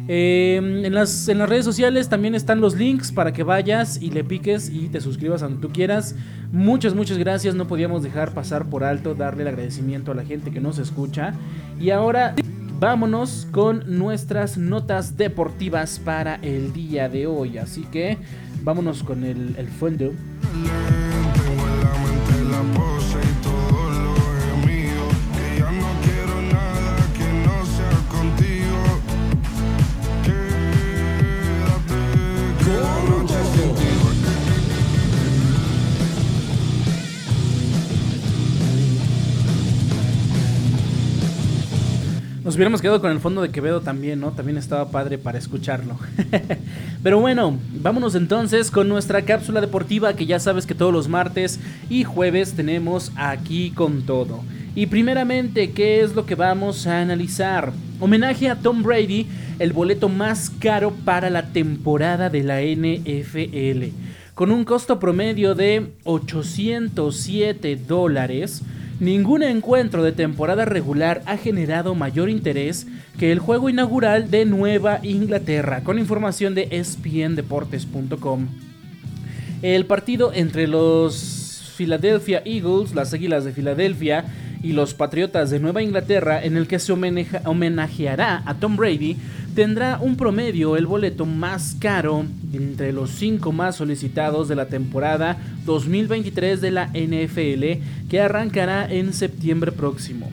Em, 0.08 0.84
en, 0.84 0.94
las, 0.96 1.28
en 1.28 1.38
las 1.38 1.48
redes 1.48 1.66
sociales 1.66 2.10
también 2.10 2.34
están 2.34 2.60
los 2.60 2.76
links 2.76 3.12
para 3.12 3.34
que 3.34 3.44
vayas 3.44 4.02
y 4.02 4.10
le 4.10 4.24
piques 4.24 4.72
y 4.72 4.90
te 4.90 5.00
suscribas 5.00 5.44
a 5.44 5.46
donde 5.46 5.62
tú 5.62 5.72
quieras. 5.72 6.16
Muchas, 6.52 6.96
muchas 6.96 7.20
gracias, 7.20 7.54
no 7.54 7.68
podíamos 7.68 8.02
dejar 8.02 8.34
pasar 8.34 8.68
por 8.68 8.84
alto, 8.84 9.14
darle 9.14 9.44
el 9.44 9.50
agradecimiento 9.50 10.12
a 10.12 10.16
la 10.16 10.26
gente 10.26 10.50
que 10.50 10.60
nos 10.60 10.80
escucha. 10.80 11.34
Y 11.80 11.92
ahora 11.92 12.34
vámonos 12.80 13.48
con 13.52 13.84
nuestras 13.86 14.58
notas 14.58 15.18
deportivas 15.18 16.00
para 16.00 16.36
el 16.36 16.74
día 16.74 17.10
de 17.10 17.28
hoy. 17.28 17.58
Así 17.58 17.84
que 17.84 18.18
vámonos 18.64 19.04
con 19.04 19.24
el, 19.24 19.56
el 19.58 19.68
fondo. 19.68 20.12
Hubiéramos 42.58 42.82
quedado 42.82 43.02
con 43.02 43.12
el 43.12 43.20
fondo 43.20 43.42
de 43.42 43.50
Quevedo 43.50 43.82
también, 43.82 44.20
¿no? 44.20 44.32
También 44.32 44.58
estaba 44.58 44.90
padre 44.90 45.18
para 45.18 45.38
escucharlo. 45.38 45.98
Pero 47.04 47.20
bueno, 47.20 47.58
vámonos 47.72 48.16
entonces 48.16 48.72
con 48.72 48.90
nuestra 48.90 49.22
cápsula 49.22 49.62
deportiva 49.62 50.16
que 50.16 50.26
ya 50.26 50.40
sabes 50.40 50.66
que 50.66 50.74
todos 50.74 50.92
los 50.92 51.08
martes 51.08 51.60
y 51.90 52.04
jueves 52.04 52.54
tenemos 52.54 53.12
aquí 53.16 53.72
con 53.72 54.02
todo. 54.02 54.44
Y 54.76 54.88
primeramente, 54.88 55.72
¿qué 55.72 56.02
es 56.02 56.16
lo 56.16 56.26
que 56.26 56.36
vamos 56.36 56.88
a 56.88 57.00
analizar? 57.00 57.74
Homenaje 58.00 58.50
a 58.50 58.56
Tom 58.56 58.82
Brady, 58.82 59.28
el 59.60 59.72
boleto 59.72 60.10
más 60.10 60.50
caro 60.50 60.94
para 61.06 61.30
la 61.30 61.48
temporada 61.54 62.30
de 62.30 62.44
la 62.44 62.62
NFL. 62.62 63.96
Con 64.34 64.52
un 64.52 64.66
costo 64.66 65.00
promedio 65.00 65.56
de 65.56 65.94
807 66.04 67.76
dólares 67.88 68.64
Ningún 69.00 69.44
encuentro 69.44 70.02
de 70.02 70.12
temporada 70.12 70.66
regular 70.66 71.22
ha 71.28 71.38
generado 71.38 71.94
mayor 71.94 72.30
interés 72.30 72.88
que 73.20 73.32
el 73.32 73.38
juego 73.38 73.70
inaugural 73.70 74.32
de 74.32 74.46
Nueva 74.46 75.00
Inglaterra, 75.04 75.84
con 75.84 76.00
información 76.00 76.56
de 76.56 76.68
espndeportes.com. 76.72 78.48
El 79.62 79.86
partido 79.86 80.34
entre 80.34 80.66
los 80.66 81.74
Philadelphia 81.78 82.42
Eagles, 82.44 82.96
las 82.96 83.14
Águilas 83.14 83.46
de 83.46 83.54
Filadelfia, 83.54 84.26
y 84.64 84.74
los 84.74 84.96
Patriotas 84.96 85.52
de 85.52 85.60
Nueva 85.60 85.84
Inglaterra, 85.84 86.44
en 86.44 86.58
el 86.58 86.68
que 86.68 86.80
se 86.80 86.92
homenajeará 86.92 88.42
a 88.46 88.56
Tom 88.56 88.76
Brady, 88.76 89.18
tendrá 89.58 89.98
un 90.00 90.18
promedio 90.18 90.78
el 90.78 90.86
boleto 90.86 91.26
más 91.26 91.76
caro 91.80 92.28
entre 92.54 92.94
los 92.94 93.10
cinco 93.10 93.52
más 93.52 93.78
solicitados 93.78 94.48
de 94.48 94.56
la 94.56 94.68
temporada 94.68 95.36
2023 95.66 96.62
de 96.62 96.70
la 96.70 96.92
NFL 96.94 98.08
que 98.08 98.22
arrancará 98.22 98.86
en 98.88 99.14
septiembre 99.14 99.72
próximo. 99.72 100.30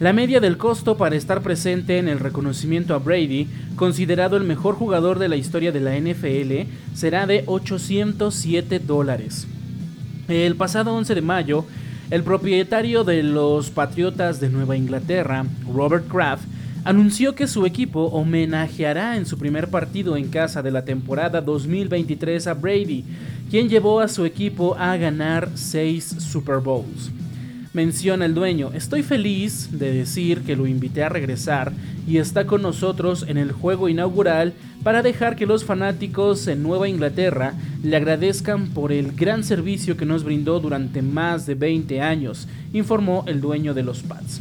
La 0.00 0.12
media 0.12 0.40
del 0.40 0.56
costo 0.56 0.96
para 0.96 1.14
estar 1.14 1.40
presente 1.40 1.98
en 1.98 2.08
el 2.08 2.18
reconocimiento 2.18 2.96
a 2.96 2.98
Brady, 2.98 3.46
considerado 3.76 4.36
el 4.36 4.42
mejor 4.42 4.74
jugador 4.74 5.20
de 5.20 5.28
la 5.28 5.36
historia 5.36 5.70
de 5.70 5.78
la 5.78 5.96
NFL, 5.96 6.68
será 6.94 7.28
de 7.28 7.44
807 7.46 8.80
dólares. 8.80 9.46
El 10.26 10.56
pasado 10.56 10.96
11 10.96 11.14
de 11.14 11.22
mayo, 11.22 11.64
el 12.10 12.24
propietario 12.24 13.04
de 13.04 13.22
los 13.22 13.70
Patriotas 13.70 14.40
de 14.40 14.48
Nueva 14.48 14.76
Inglaterra, 14.76 15.46
Robert 15.72 16.08
Kraft, 16.08 16.57
anunció 16.88 17.34
que 17.34 17.46
su 17.46 17.66
equipo 17.66 18.04
homenajeará 18.04 19.18
en 19.18 19.26
su 19.26 19.36
primer 19.36 19.68
partido 19.68 20.16
en 20.16 20.28
casa 20.28 20.62
de 20.62 20.70
la 20.70 20.86
temporada 20.86 21.42
2023 21.42 22.46
a 22.46 22.54
Brady, 22.54 23.04
quien 23.50 23.68
llevó 23.68 24.00
a 24.00 24.08
su 24.08 24.24
equipo 24.24 24.74
a 24.74 24.96
ganar 24.96 25.50
6 25.54 26.16
Super 26.18 26.60
Bowls. 26.60 27.10
Menciona 27.74 28.24
el 28.24 28.32
dueño, 28.32 28.70
estoy 28.72 29.02
feliz 29.02 29.68
de 29.70 29.92
decir 29.92 30.40
que 30.40 30.56
lo 30.56 30.66
invité 30.66 31.04
a 31.04 31.10
regresar 31.10 31.74
y 32.06 32.16
está 32.16 32.46
con 32.46 32.62
nosotros 32.62 33.26
en 33.28 33.36
el 33.36 33.52
juego 33.52 33.90
inaugural 33.90 34.54
para 34.82 35.02
dejar 35.02 35.36
que 35.36 35.44
los 35.44 35.66
fanáticos 35.66 36.48
en 36.48 36.62
Nueva 36.62 36.88
Inglaterra 36.88 37.52
le 37.82 37.96
agradezcan 37.96 38.68
por 38.68 38.92
el 38.92 39.12
gran 39.12 39.44
servicio 39.44 39.98
que 39.98 40.06
nos 40.06 40.24
brindó 40.24 40.58
durante 40.58 41.02
más 41.02 41.44
de 41.44 41.54
20 41.54 42.00
años, 42.00 42.48
informó 42.72 43.24
el 43.26 43.42
dueño 43.42 43.74
de 43.74 43.82
los 43.82 44.02
Pats. 44.02 44.40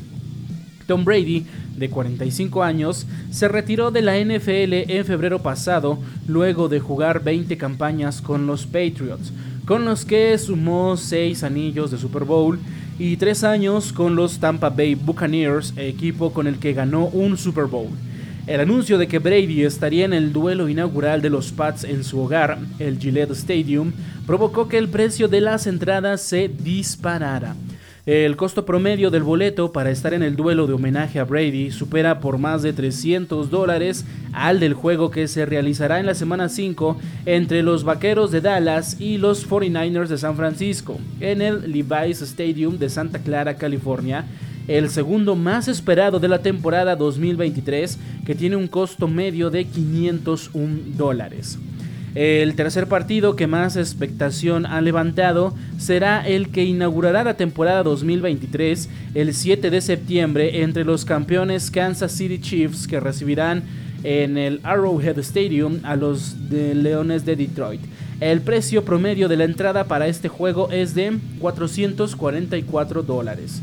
Tom 0.88 1.06
Brady, 1.06 1.46
de 1.76 1.90
45 1.90 2.64
años, 2.64 3.06
se 3.30 3.48
retiró 3.48 3.92
de 3.92 4.02
la 4.02 4.18
NFL 4.18 4.90
en 4.90 5.06
febrero 5.06 5.44
pasado 5.44 6.00
luego 6.28 6.70
de 6.70 6.80
jugar 6.80 7.24
20 7.24 7.58
campañas 7.58 8.22
con 8.22 8.48
los 8.48 8.66
Patriots, 8.66 9.32
con 9.66 9.86
los 9.86 10.06
que 10.06 10.36
sumó 10.38 10.98
6 10.98 11.44
anillos 11.44 11.92
de 11.92 11.98
Super 11.98 12.24
Bowl 12.24 12.58
y 12.98 13.18
3 13.18 13.44
años 13.44 13.94
con 13.94 14.16
los 14.16 14.40
Tampa 14.40 14.70
Bay 14.70 14.96
Buccaneers, 14.96 15.74
equipo 15.78 16.32
con 16.32 16.48
el 16.48 16.58
que 16.58 16.74
ganó 16.74 17.06
un 17.06 17.38
Super 17.38 17.66
Bowl. 17.66 17.90
El 18.48 18.62
anuncio 18.62 18.98
de 18.98 19.10
que 19.10 19.20
Brady 19.20 19.64
estaría 19.64 20.06
en 20.06 20.14
el 20.14 20.32
duelo 20.32 20.70
inaugural 20.70 21.22
de 21.22 21.30
los 21.30 21.52
Pats 21.52 21.84
en 21.84 22.06
su 22.06 22.22
hogar, 22.22 22.58
el 22.80 22.98
Gillette 22.98 23.32
Stadium, 23.32 23.92
provocó 24.26 24.70
que 24.70 24.78
el 24.78 24.88
precio 24.88 25.28
de 25.28 25.42
las 25.42 25.68
entradas 25.68 26.22
se 26.22 26.48
disparara. 26.48 27.56
El 28.08 28.38
costo 28.38 28.64
promedio 28.64 29.12
del 29.12 29.24
boleto 29.24 29.74
para 29.74 29.92
estar 29.92 30.14
en 30.14 30.24
el 30.24 30.38
duelo 30.38 30.66
de 30.66 30.72
homenaje 30.72 31.20
a 31.20 31.26
Brady 31.26 31.72
supera 31.72 32.22
por 32.22 32.38
más 32.38 32.62
de 32.62 32.72
300 32.72 33.50
dólares 33.50 34.06
al 34.32 34.62
del 34.62 34.74
juego 34.74 35.12
que 35.12 35.28
se 35.28 35.46
realizará 35.46 36.00
en 36.00 36.06
la 36.06 36.16
semana 36.16 36.48
5 36.48 36.98
entre 37.26 37.64
los 37.64 37.84
Vaqueros 37.84 38.32
de 38.32 38.40
Dallas 38.40 39.02
y 39.02 39.18
los 39.18 39.46
49ers 39.50 40.08
de 40.08 40.18
San 40.18 40.38
Francisco 40.38 40.98
en 41.20 41.42
el 41.42 41.70
Levi's 41.70 42.22
Stadium 42.22 42.78
de 42.78 42.90
Santa 42.90 43.20
Clara, 43.20 43.58
California 43.58 44.24
el 44.70 44.90
segundo 44.90 45.36
más 45.36 45.68
esperado 45.68 46.20
de 46.20 46.28
la 46.28 46.42
temporada 46.42 46.96
2023, 46.96 47.98
que 48.26 48.36
tiene 48.36 48.58
un 48.58 48.68
costo 48.68 49.08
medio 49.08 49.50
de 49.50 49.66
501 49.66 50.80
dólares. 50.98 51.58
El 52.18 52.56
tercer 52.56 52.88
partido 52.88 53.36
que 53.36 53.46
más 53.46 53.76
expectación 53.76 54.66
ha 54.66 54.82
levantado 54.82 55.54
será 55.78 56.28
el 56.28 56.50
que 56.50 56.64
inaugurará 56.64 57.24
la 57.24 57.36
temporada 57.36 57.84
2023 57.84 58.90
el 59.14 59.36
7 59.36 59.70
de 59.70 59.82
septiembre 59.82 60.64
entre 60.64 60.84
los 60.84 61.06
campeones 61.06 61.70
Kansas 61.70 62.12
City 62.12 62.40
Chiefs 62.40 62.88
que 62.88 63.00
recibirán 63.00 63.66
en 64.04 64.40
el 64.40 64.62
Arrowhead 64.64 65.20
Stadium 65.20 65.82
a 65.84 65.96
los 65.96 66.36
Leones 66.50 67.24
de 67.24 67.36
Detroit. 67.36 67.82
El 68.20 68.42
precio 68.42 68.84
promedio 68.84 69.28
de 69.28 69.38
la 69.38 69.44
entrada 69.44 69.84
para 69.84 70.08
este 70.08 70.28
juego 70.28 70.72
es 70.72 70.96
de 70.96 71.20
444 71.40 73.04
dólares. 73.04 73.62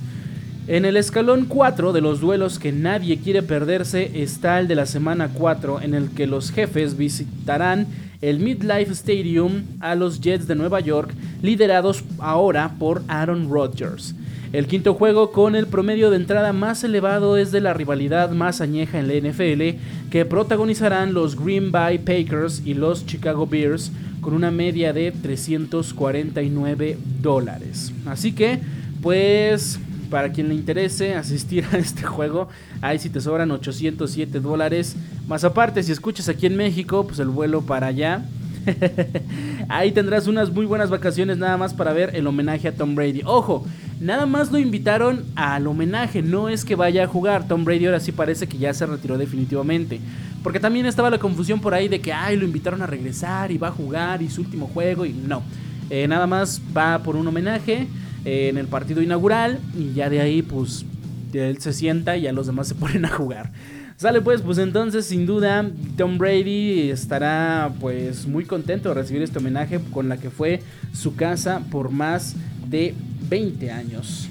En 0.69 0.85
el 0.85 0.97
escalón 0.97 1.47
4 1.47 1.93
de 1.93 2.01
los 2.01 2.21
duelos 2.21 2.61
que 2.61 2.71
nadie 2.71 3.19
quiere 3.19 3.43
perderse 3.43 4.23
está 4.23 4.61
el 4.61 4.69
de 4.69 4.77
la 4.77 4.87
semana 4.87 5.29
4 5.35 5.83
en 5.83 5.93
el 5.93 6.11
que 6.11 6.29
los 6.29 6.53
jefes 6.53 6.97
visitarán 6.97 7.89
el 8.29 8.39
Midlife 8.39 8.93
Stadium 8.93 9.64
a 9.81 9.95
los 9.95 10.20
Jets 10.20 10.47
de 10.47 10.55
Nueva 10.55 10.81
York, 10.81 11.12
liderados 11.43 12.03
ahora 12.18 12.75
por 12.79 13.03
Aaron 13.07 13.51
Rodgers. 13.51 14.14
El 14.55 14.66
quinto 14.66 14.95
juego 14.95 15.31
con 15.31 15.57
el 15.57 15.66
promedio 15.66 16.11
de 16.11 16.16
entrada 16.16 16.53
más 16.53 16.85
elevado 16.85 17.37
es 17.37 17.53
de 17.53 17.61
la 17.61 17.75
rivalidad 17.75 18.31
más 18.31 18.61
añeja 18.61 18.99
en 18.99 19.09
la 19.09 19.14
NFL, 19.14 19.79
que 20.11 20.25
protagonizarán 20.25 21.12
los 21.12 21.39
Green 21.39 21.70
Bay 21.70 21.99
Packers 21.99 22.62
y 22.64 22.75
los 22.75 23.05
Chicago 23.05 23.47
Bears 23.47 23.93
con 24.20 24.33
una 24.33 24.51
media 24.51 24.93
de 24.95 25.12
349 25.12 26.97
dólares. 27.20 27.93
Así 28.07 28.33
que, 28.33 28.61
pues 29.03 29.79
para 30.15 30.31
quien 30.31 30.47
le 30.49 30.55
interese 30.55 31.17
asistir 31.17 31.65
a 31.73 31.77
este 31.77 32.05
juego, 32.05 32.47
ahí 32.81 33.01
si 33.01 33.11
te 33.11 33.21
sobran 33.21 33.51
807 33.51 34.39
dólares. 34.39 34.95
Más 35.27 35.43
aparte, 35.43 35.83
si 35.83 35.91
escuchas 35.91 36.29
aquí 36.29 36.47
en 36.47 36.57
México, 36.57 37.05
pues 37.05 37.19
el 37.19 37.31
vuelo 37.31 37.62
para 37.62 37.89
allá. 37.89 38.23
ahí 39.69 39.91
tendrás 39.91 40.29
unas 40.29 40.53
muy 40.53 40.67
buenas 40.67 40.89
vacaciones 40.89 41.37
nada 41.39 41.57
más 41.57 41.75
para 41.75 41.93
ver 41.93 42.15
el 42.15 42.29
homenaje 42.29 42.69
a 42.69 42.77
Tom 42.77 42.95
Brady. 42.95 43.23
Ojo, 43.25 43.67
nada 43.99 44.25
más 44.25 44.53
lo 44.53 44.61
invitaron 44.61 45.25
al 45.35 45.67
homenaje, 45.67 46.23
no 46.23 46.49
es 46.49 46.65
que 46.65 46.77
vaya 46.77 47.03
a 47.03 47.09
jugar. 47.09 47.49
Tom 47.49 47.65
Brady 47.65 47.87
ahora 47.87 47.99
sí 47.99 48.12
parece 48.12 48.47
que 48.47 48.59
ya 48.59 48.73
se 48.73 48.87
retiró 48.87 49.19
definitivamente. 49.19 49.99
Porque 50.45 50.61
también 50.61 50.87
estaba 50.87 51.11
la 51.11 51.19
confusión 51.19 51.59
por 51.59 51.75
ahí 51.75 51.89
de 51.89 52.01
que, 52.01 52.12
ay, 52.12 52.37
lo 52.37 52.45
invitaron 52.45 52.83
a 52.83 52.87
regresar 52.87 53.51
y 53.51 53.59
va 53.59 53.67
a 53.67 53.73
jugar 53.73 54.23
y 54.23 54.31
su 54.31 54.43
último 54.43 54.69
juego 54.69 55.07
y 55.07 55.12
no. 55.12 55.43
Eh, 55.91 56.07
nada 56.07 56.29
más 56.29 56.62
va 56.73 57.01
por 57.03 57.17
un 57.17 57.27
homenaje 57.27 57.89
en 58.25 58.59
el 58.59 58.66
partido 58.66 59.03
inaugural 59.03 59.59
y 59.79 59.93
ya 59.93 60.09
de 60.09 60.20
ahí 60.20 60.43
pues 60.43 60.85
él 61.33 61.59
se 61.59 61.72
sienta 61.72 62.16
y 62.16 62.22
ya 62.22 62.33
los 62.33 62.47
demás 62.47 62.68
se 62.68 62.75
ponen 62.77 63.05
a 63.05 63.09
jugar. 63.09 63.53
Sale 63.97 64.20
pues, 64.20 64.43
pues 64.43 64.59
entonces 64.59 65.07
sin 65.07 65.25
duda 65.25 65.70
Tom 65.97 66.18
Brady 66.18 66.91
estará 66.91 67.72
pues 67.81 68.27
muy 68.27 68.45
contento 68.45 68.89
de 68.89 68.97
recibir 68.97 69.22
este 69.22 69.39
homenaje 69.39 69.81
con 69.93 70.09
la 70.09 70.16
que 70.16 70.31
fue 70.31 70.62
su 70.93 71.14
casa 71.14 71.62
por 71.70 71.91
más 71.91 72.35
de 72.68 72.95
20 73.29 73.70
años. 73.70 74.29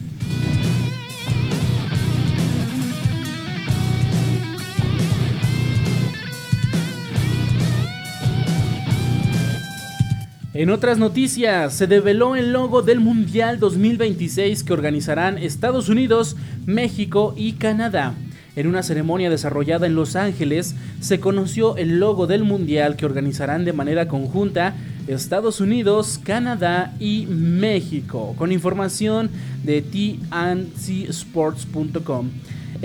En 10.55 10.69
otras 10.69 10.99
noticias, 10.99 11.73
se 11.73 11.87
develó 11.87 12.35
el 12.35 12.53
logo 12.53 12.83
del 12.83 12.99
Mundial 12.99 13.57
2026 13.57 14.63
que 14.63 14.73
organizarán 14.73 15.39
Estados 15.39 15.89
Unidos, 15.89 16.35
México 16.67 17.33
y 17.35 17.53
Canadá. 17.53 18.13
En 18.55 18.67
una 18.67 18.83
ceremonia 18.83 19.31
desarrollada 19.31 19.87
en 19.87 19.95
Los 19.95 20.15
Ángeles, 20.15 20.75
se 20.99 21.19
conoció 21.19 21.75
el 21.77 21.99
logo 21.99 22.27
del 22.27 22.43
Mundial 22.43 22.97
que 22.97 23.07
organizarán 23.07 23.65
de 23.65 23.73
manera 23.73 24.07
conjunta 24.07 24.75
Estados 25.07 25.59
Unidos, 25.59 26.19
Canadá 26.23 26.93
y 26.99 27.25
México, 27.25 28.35
con 28.37 28.51
información 28.51 29.31
de 29.63 29.81
tncsports.com. 29.81 32.29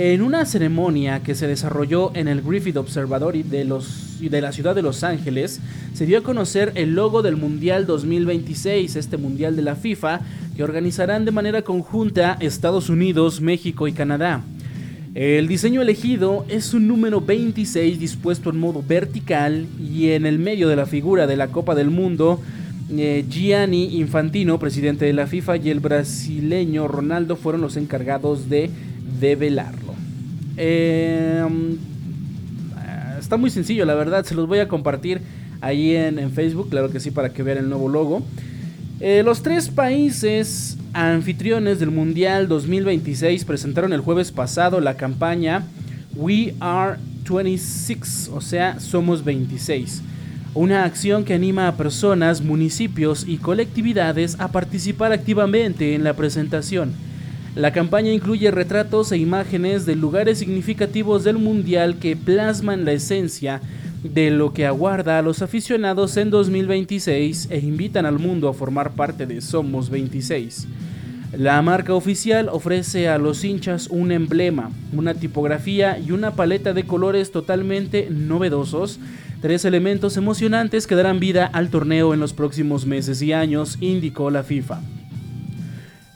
En 0.01 0.23
una 0.23 0.45
ceremonia 0.45 1.25
que 1.25 1.35
se 1.35 1.49
desarrolló 1.49 2.13
en 2.15 2.29
el 2.29 2.41
Griffith 2.41 2.77
Observatory 2.77 3.43
de, 3.43 3.65
la 3.65 4.53
ciudad 4.53 4.77
de 4.77 4.83
Los 4.83 5.03
Ángeles, 5.03 5.59
se 5.93 6.07
dio 6.07 6.19
a 6.19 6.23
conocer 6.23 6.71
el 6.77 6.95
logo 6.95 7.21
del 7.21 7.35
Mundial 7.35 7.85
2026, 7.85 8.95
este 8.95 9.17
Mundial 9.17 9.57
de 9.57 9.63
la 9.63 9.75
FIFA, 9.75 10.21
que 10.57 10.63
organizarán 10.63 11.25
de 11.25 11.33
manera 11.33 11.63
conjunta 11.63 12.37
Estados 12.39 12.91
Unidos, 12.91 13.41
México 13.41 13.89
y 13.89 13.93
Canadá. 13.93 14.43
El 15.17 15.49
diseño 15.49 15.83
elegido 15.83 16.47
es 16.49 16.75
un 16.75 16.87
número 16.87 17.21
26 17.21 17.99
dispuesto 17.99 18.51
en 18.51 18.61
modo 18.61 18.85
vertical 18.87 19.67
y 19.81 20.11
en 20.11 20.27
el 20.27 20.39
medio 20.39 20.69
de 20.69 20.77
la 20.77 20.87
figura 20.87 21.27
de 21.27 21.37
la 21.37 21.49
Copa 21.49 21.75
del 21.75 21.91
Mundo, 21.91 22.41
eh, 22.97 23.25
Gianni 23.29 23.99
Infantino, 23.99 24.61
presidente 24.61 25.07
de 25.07 25.13
la 25.13 25.27
FIFA, 25.27 25.57
y 25.57 25.71
el 25.71 25.81
brasileño 25.81 26.87
Ronaldo 26.87 27.35
fueron 27.35 27.63
los 27.63 27.77
encargados 27.77 28.49
de 28.49 28.71
develarlo. 29.19 29.88
Em, 30.59 31.79
está 33.19 33.37
muy 33.37 33.51
sencillo, 33.51 33.85
la 33.85 33.95
verdad, 33.95 34.25
se 34.25 34.35
los 34.35 34.49
voy 34.49 34.59
a 34.59 34.69
compartir 34.69 35.21
ahí 35.61 35.95
en, 35.95 36.31
Facebook, 36.33 36.69
claro 36.71 36.91
que 36.91 37.01
sí, 37.01 37.11
para 37.11 37.33
que 37.33 37.43
vean 37.43 37.59
el 37.59 37.69
nuevo 37.69 37.89
logo. 37.89 38.23
Eh, 39.01 39.23
los 39.25 39.43
tres 39.43 39.69
países 39.69 40.77
anfitriones 40.93 41.79
del 41.79 41.93
Mundial 41.93 42.49
2026 42.49 43.45
presentaron 43.45 43.93
el 43.93 44.01
jueves 44.01 44.33
pasado 44.33 44.81
la 44.81 44.95
campaña 44.95 45.63
We 46.17 46.55
Are 46.59 46.97
26, 47.29 48.31
o 48.33 48.41
sea, 48.41 48.81
somos 48.81 49.25
26. 49.25 50.03
Una 50.55 50.85
acción 50.85 51.25
que 51.25 51.35
anima 51.35 51.69
a 51.69 51.77
personas, 51.77 52.41
municipios 52.41 53.25
y 53.29 53.37
colectividades 53.37 54.41
a 54.41 54.49
participar 54.49 55.13
activamente 55.13 55.95
en 55.95 56.03
la 56.03 56.15
presentación. 56.15 56.95
La 57.55 57.73
campaña 57.73 58.13
incluye 58.13 58.51
retratos 58.51 59.11
e 59.11 59.19
imágenes 59.19 59.87
de 59.87 59.97
lugares 59.97 60.39
significativos 60.39 61.25
del 61.25 61.39
Mundial 61.39 61.99
que 61.99 62.15
plasman 62.17 62.85
la 62.85 62.93
esencia 62.93 63.61
de 64.03 64.31
lo 64.31 64.53
que 64.53 64.67
aguarda 64.67 65.19
a 65.19 65.23
los 65.23 65.43
aficionados 65.43 66.17
en 66.17 66.31
2026 66.31 67.49
e 67.51 67.59
invitan 67.59 68.07
al 68.07 68.19
mundo 68.19 68.49
a 68.49 68.55
formar 68.55 68.93
parte 68.93 69.27
de 69.27 69.41
Somos 69.41 69.91
26. 69.91 70.69
La 71.37 71.61
marca 71.61 71.95
oficial 71.95 72.49
ofrece 72.51 73.09
a 73.09 73.19
los 73.19 73.45
hinchas 73.45 73.89
un 73.89 74.13
emblema, 74.13 74.71
una 74.93 75.15
tipografía 75.15 75.99
y 75.99 76.13
una 76.13 76.31
paleta 76.33 76.73
de 76.73 76.85
colores 76.85 77.33
totalmente 77.33 78.09
novedosos, 78.11 78.99
tres 79.43 79.65
elementos 79.65 80.17
emocionantes 80.17 80.87
que 80.87 80.95
darán 80.95 81.21
vida 81.21 81.45
al 81.47 81.69
torneo 81.69 82.15
en 82.15 82.21
los 82.21 82.33
próximos 82.33 82.87
meses 82.87 83.21
y 83.21 83.33
años, 83.33 83.77
indicó 83.81 84.31
la 84.31 84.43
FIFA. 84.43 84.81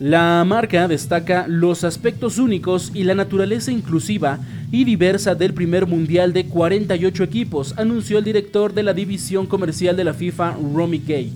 La 0.03 0.45
marca 0.45 0.89
destaca 0.89 1.47
los 1.47 1.85
aspectos 1.85 2.39
únicos 2.39 2.91
y 2.93 3.05
la 3.05 3.15
naturaleza 3.15 3.71
inclusiva 3.71 4.41
y 4.73 4.83
diversa 4.83 5.37
del 5.37 5.55
primer 5.55 5.87
mundial 5.87 6.33
de 6.33 6.47
48 6.47 7.23
equipos, 7.23 7.73
anunció 7.77 8.19
el 8.19 8.25
director 8.25 8.75
de 8.75 8.83
la 8.83 8.95
división 8.95 9.47
comercial 9.47 9.97
de 9.97 10.03
la 10.03 10.13
FIFA, 10.13 10.57
Romy 10.75 10.99
Gay. 11.07 11.33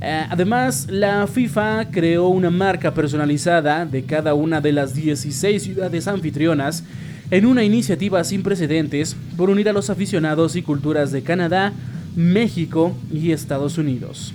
Eh, 0.00 0.26
además, 0.28 0.88
la 0.90 1.28
FIFA 1.28 1.92
creó 1.92 2.26
una 2.26 2.50
marca 2.50 2.92
personalizada 2.92 3.86
de 3.86 4.02
cada 4.02 4.34
una 4.34 4.60
de 4.60 4.72
las 4.72 4.96
16 4.96 5.62
ciudades 5.62 6.08
anfitrionas 6.08 6.82
en 7.30 7.46
una 7.46 7.62
iniciativa 7.62 8.24
sin 8.24 8.42
precedentes 8.42 9.14
por 9.36 9.48
unir 9.48 9.68
a 9.68 9.72
los 9.72 9.90
aficionados 9.90 10.56
y 10.56 10.62
culturas 10.62 11.12
de 11.12 11.22
Canadá, 11.22 11.72
México 12.16 12.96
y 13.12 13.30
Estados 13.30 13.78
Unidos. 13.78 14.34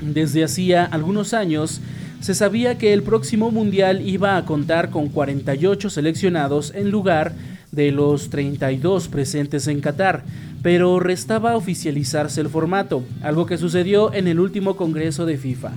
Desde 0.00 0.42
hacía 0.42 0.86
algunos 0.86 1.34
años, 1.34 1.82
se 2.24 2.32
sabía 2.32 2.78
que 2.78 2.94
el 2.94 3.02
próximo 3.02 3.50
Mundial 3.50 4.00
iba 4.00 4.38
a 4.38 4.46
contar 4.46 4.88
con 4.88 5.10
48 5.10 5.90
seleccionados 5.90 6.72
en 6.74 6.90
lugar 6.90 7.34
de 7.70 7.92
los 7.92 8.30
32 8.30 9.08
presentes 9.08 9.66
en 9.66 9.82
Qatar, 9.82 10.24
pero 10.62 11.00
restaba 11.00 11.54
oficializarse 11.54 12.40
el 12.40 12.48
formato, 12.48 13.04
algo 13.20 13.44
que 13.44 13.58
sucedió 13.58 14.14
en 14.14 14.26
el 14.26 14.40
último 14.40 14.74
Congreso 14.74 15.26
de 15.26 15.36
FIFA. 15.36 15.72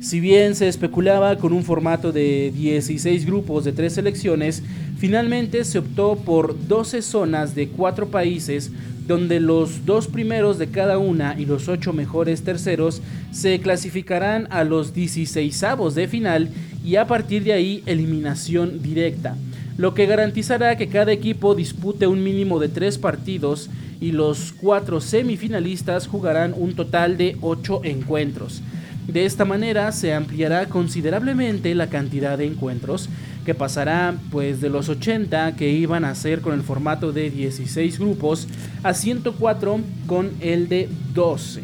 Si 0.00 0.20
bien 0.20 0.54
se 0.54 0.68
especulaba 0.68 1.38
con 1.38 1.54
un 1.54 1.64
formato 1.64 2.12
de 2.12 2.52
16 2.54 3.24
grupos 3.24 3.64
de 3.64 3.72
3 3.72 3.94
selecciones, 3.94 4.62
finalmente 4.98 5.64
se 5.64 5.78
optó 5.78 6.16
por 6.16 6.68
12 6.68 7.00
zonas 7.00 7.54
de 7.54 7.68
4 7.68 8.08
países 8.08 8.70
donde 9.06 9.40
los 9.40 9.86
dos 9.86 10.08
primeros 10.08 10.58
de 10.58 10.68
cada 10.68 10.98
una 10.98 11.38
y 11.38 11.46
los 11.46 11.68
ocho 11.68 11.92
mejores 11.92 12.42
terceros 12.42 13.02
se 13.30 13.60
clasificarán 13.60 14.48
a 14.50 14.64
los 14.64 14.92
16 14.92 15.64
de 15.94 16.08
final 16.08 16.48
y 16.84 16.96
a 16.96 17.06
partir 17.06 17.44
de 17.44 17.52
ahí 17.52 17.82
eliminación 17.86 18.82
directa, 18.82 19.36
lo 19.76 19.94
que 19.94 20.06
garantizará 20.06 20.76
que 20.76 20.88
cada 20.88 21.12
equipo 21.12 21.54
dispute 21.54 22.06
un 22.06 22.22
mínimo 22.22 22.58
de 22.58 22.68
tres 22.68 22.98
partidos 22.98 23.68
y 24.00 24.12
los 24.12 24.52
cuatro 24.52 25.00
semifinalistas 25.00 26.06
jugarán 26.06 26.54
un 26.56 26.74
total 26.74 27.16
de 27.16 27.36
8 27.40 27.82
encuentros. 27.84 28.62
De 29.06 29.24
esta 29.24 29.44
manera 29.44 29.92
se 29.92 30.12
ampliará 30.12 30.66
considerablemente 30.66 31.74
la 31.74 31.88
cantidad 31.88 32.36
de 32.36 32.46
encuentros 32.46 33.08
que 33.46 33.54
pasará 33.54 34.16
pues 34.32 34.60
de 34.60 34.68
los 34.68 34.88
80 34.88 35.54
que 35.54 35.70
iban 35.70 36.04
a 36.04 36.16
ser 36.16 36.40
con 36.40 36.52
el 36.52 36.62
formato 36.62 37.12
de 37.12 37.30
16 37.30 38.00
grupos 38.00 38.48
a 38.82 38.92
104 38.92 39.80
con 40.08 40.32
el 40.40 40.68
de 40.68 40.88
12. 41.14 41.62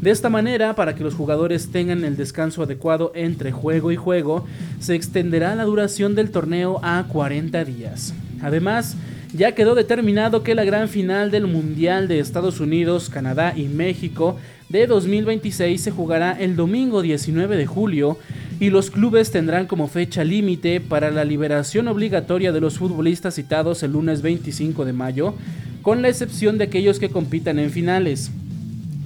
De 0.00 0.10
esta 0.10 0.28
manera, 0.28 0.74
para 0.74 0.96
que 0.96 1.04
los 1.04 1.14
jugadores 1.14 1.70
tengan 1.70 2.04
el 2.04 2.16
descanso 2.16 2.64
adecuado 2.64 3.12
entre 3.14 3.52
juego 3.52 3.92
y 3.92 3.96
juego, 3.96 4.46
se 4.80 4.96
extenderá 4.96 5.54
la 5.54 5.62
duración 5.62 6.16
del 6.16 6.32
torneo 6.32 6.80
a 6.82 7.04
40 7.08 7.64
días. 7.64 8.12
Además, 8.42 8.96
ya 9.32 9.52
quedó 9.52 9.76
determinado 9.76 10.42
que 10.42 10.56
la 10.56 10.64
gran 10.64 10.88
final 10.88 11.30
del 11.30 11.46
Mundial 11.46 12.08
de 12.08 12.18
Estados 12.18 12.58
Unidos, 12.58 13.10
Canadá 13.10 13.54
y 13.56 13.68
México 13.68 14.38
de 14.68 14.86
2026 14.86 15.80
se 15.80 15.90
jugará 15.90 16.32
el 16.32 16.56
domingo 16.56 17.02
19 17.02 17.56
de 17.56 17.66
julio 17.66 18.18
y 18.58 18.70
los 18.70 18.90
clubes 18.90 19.30
tendrán 19.30 19.66
como 19.66 19.86
fecha 19.86 20.24
límite 20.24 20.80
para 20.80 21.10
la 21.10 21.24
liberación 21.24 21.88
obligatoria 21.88 22.52
de 22.52 22.60
los 22.60 22.78
futbolistas 22.78 23.34
citados 23.34 23.82
el 23.82 23.92
lunes 23.92 24.22
25 24.22 24.84
de 24.84 24.92
mayo, 24.92 25.34
con 25.82 26.02
la 26.02 26.08
excepción 26.08 26.58
de 26.58 26.64
aquellos 26.64 26.98
que 26.98 27.10
compitan 27.10 27.58
en 27.58 27.70
finales 27.70 28.30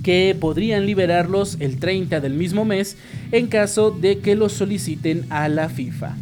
que 0.02 0.34
podrían 0.38 0.86
liberarlos 0.86 1.58
el 1.60 1.78
30 1.78 2.20
del 2.20 2.32
mismo 2.32 2.64
mes 2.64 2.96
en 3.32 3.48
caso 3.48 3.90
de 3.90 4.18
que 4.18 4.36
los 4.36 4.52
soliciten 4.52 5.26
a 5.28 5.48
la 5.50 5.68
FIFA. 5.68 6.16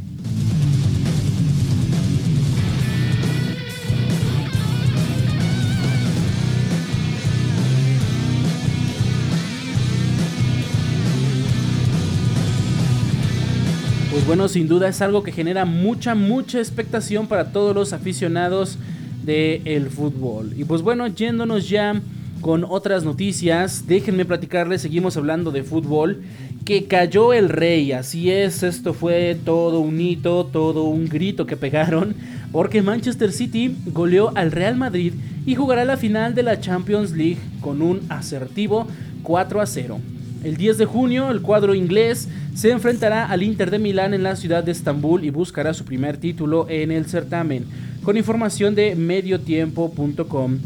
Bueno, 14.28 14.46
sin 14.46 14.68
duda 14.68 14.88
es 14.88 15.00
algo 15.00 15.22
que 15.22 15.32
genera 15.32 15.64
mucha, 15.64 16.14
mucha 16.14 16.58
expectación 16.58 17.28
para 17.28 17.50
todos 17.50 17.74
los 17.74 17.94
aficionados 17.94 18.76
del 19.24 19.88
fútbol. 19.88 20.52
Y 20.54 20.64
pues 20.64 20.82
bueno, 20.82 21.06
yéndonos 21.06 21.70
ya 21.70 21.98
con 22.42 22.66
otras 22.68 23.04
noticias, 23.04 23.86
déjenme 23.86 24.26
platicarles, 24.26 24.82
seguimos 24.82 25.16
hablando 25.16 25.50
de 25.50 25.62
fútbol, 25.62 26.24
que 26.66 26.84
cayó 26.84 27.32
el 27.32 27.48
rey, 27.48 27.92
así 27.92 28.30
es, 28.30 28.62
esto 28.62 28.92
fue 28.92 29.34
todo 29.46 29.80
un 29.80 29.98
hito, 29.98 30.44
todo 30.44 30.82
un 30.82 31.08
grito 31.08 31.46
que 31.46 31.56
pegaron, 31.56 32.14
porque 32.52 32.82
Manchester 32.82 33.32
City 33.32 33.74
goleó 33.86 34.32
al 34.34 34.52
Real 34.52 34.76
Madrid 34.76 35.14
y 35.46 35.54
jugará 35.54 35.86
la 35.86 35.96
final 35.96 36.34
de 36.34 36.42
la 36.42 36.60
Champions 36.60 37.12
League 37.12 37.38
con 37.62 37.80
un 37.80 38.02
asertivo 38.10 38.86
4 39.22 39.62
a 39.62 39.66
0. 39.66 39.98
El 40.44 40.56
10 40.56 40.78
de 40.78 40.84
junio, 40.84 41.30
el 41.30 41.42
cuadro 41.42 41.74
inglés 41.74 42.28
se 42.54 42.70
enfrentará 42.70 43.26
al 43.26 43.42
Inter 43.42 43.72
de 43.72 43.80
Milán 43.80 44.14
en 44.14 44.22
la 44.22 44.36
ciudad 44.36 44.62
de 44.62 44.70
Estambul 44.70 45.24
y 45.24 45.30
buscará 45.30 45.74
su 45.74 45.84
primer 45.84 46.16
título 46.16 46.66
en 46.68 46.92
el 46.92 47.06
certamen, 47.06 47.64
con 48.04 48.16
información 48.16 48.76
de 48.76 48.94
mediotiempo.com. 48.94 50.58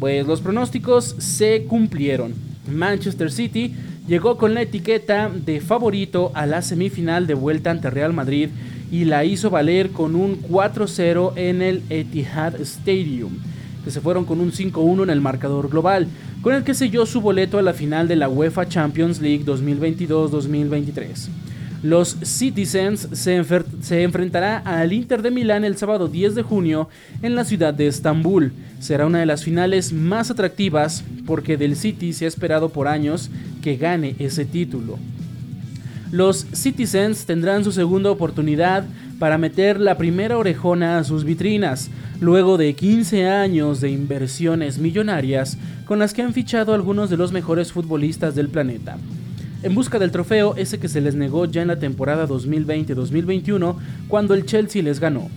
Pues 0.00 0.26
los 0.26 0.40
pronósticos 0.40 1.14
se 1.18 1.64
cumplieron. 1.64 2.32
Manchester 2.72 3.30
City 3.30 3.74
llegó 4.06 4.38
con 4.38 4.54
la 4.54 4.62
etiqueta 4.62 5.30
de 5.30 5.60
favorito 5.60 6.32
a 6.34 6.46
la 6.46 6.62
semifinal 6.62 7.26
de 7.26 7.34
vuelta 7.34 7.70
ante 7.70 7.90
Real 7.90 8.14
Madrid 8.14 8.48
y 8.90 9.04
la 9.04 9.26
hizo 9.26 9.50
valer 9.50 9.90
con 9.90 10.16
un 10.16 10.40
4-0 10.40 11.32
en 11.36 11.60
el 11.60 11.82
Etihad 11.90 12.58
Stadium, 12.62 13.32
que 13.84 13.90
se 13.90 14.00
fueron 14.00 14.24
con 14.24 14.40
un 14.40 14.52
5-1 14.52 15.02
en 15.02 15.10
el 15.10 15.20
marcador 15.20 15.68
global 15.68 16.08
con 16.42 16.54
el 16.54 16.64
que 16.64 16.74
selló 16.74 17.06
su 17.06 17.20
boleto 17.20 17.58
a 17.58 17.62
la 17.62 17.72
final 17.72 18.08
de 18.08 18.16
la 18.16 18.28
UEFA 18.28 18.68
Champions 18.68 19.20
League 19.20 19.44
2022-2023. 19.44 21.28
Los 21.82 22.16
Citizens 22.24 23.08
se, 23.12 23.40
se, 23.82 24.02
enfrentará 24.02 24.58
al 24.58 24.92
Inter 24.92 25.22
de 25.22 25.30
Milán 25.30 25.64
el 25.64 25.76
sábado 25.76 26.08
10 26.08 26.34
de 26.34 26.42
junio 26.42 26.88
en 27.22 27.36
la 27.36 27.44
ciudad 27.44 27.72
de 27.72 27.86
Estambul. 27.86 28.52
Será 28.80 29.06
una 29.06 29.20
de 29.20 29.26
las 29.26 29.44
finales 29.44 29.92
más 29.92 30.30
atractivas 30.30 31.04
porque 31.24 31.56
del 31.56 31.76
City 31.76 32.12
se 32.12 32.24
ha 32.24 32.28
esperado 32.28 32.70
por 32.70 32.88
años 32.88 33.30
que 33.62 33.76
gane 33.76 34.16
ese 34.18 34.44
título. 34.44 34.98
Los 36.10 36.46
Citizens 36.54 37.26
tendrán 37.26 37.64
su 37.64 37.72
segunda 37.72 38.10
oportunidad 38.10 38.84
para 39.18 39.36
meter 39.36 39.78
la 39.78 39.98
primera 39.98 40.38
orejona 40.38 40.96
a 40.96 41.04
sus 41.04 41.24
vitrinas, 41.24 41.90
luego 42.18 42.56
de 42.56 42.72
15 42.74 43.28
años 43.28 43.82
de 43.82 43.90
inversiones 43.90 44.78
millonarias 44.78 45.58
con 45.84 45.98
las 45.98 46.14
que 46.14 46.22
han 46.22 46.32
fichado 46.32 46.72
algunos 46.72 47.10
de 47.10 47.18
los 47.18 47.30
mejores 47.32 47.72
futbolistas 47.72 48.34
del 48.34 48.48
planeta. 48.48 48.96
En 49.62 49.74
busca 49.74 49.98
del 49.98 50.10
trofeo, 50.10 50.54
ese 50.56 50.78
que 50.78 50.88
se 50.88 51.02
les 51.02 51.14
negó 51.14 51.44
ya 51.44 51.60
en 51.60 51.68
la 51.68 51.78
temporada 51.78 52.26
2020-2021, 52.26 53.76
cuando 54.08 54.32
el 54.32 54.46
Chelsea 54.46 54.82
les 54.82 55.00
ganó. 55.00 55.28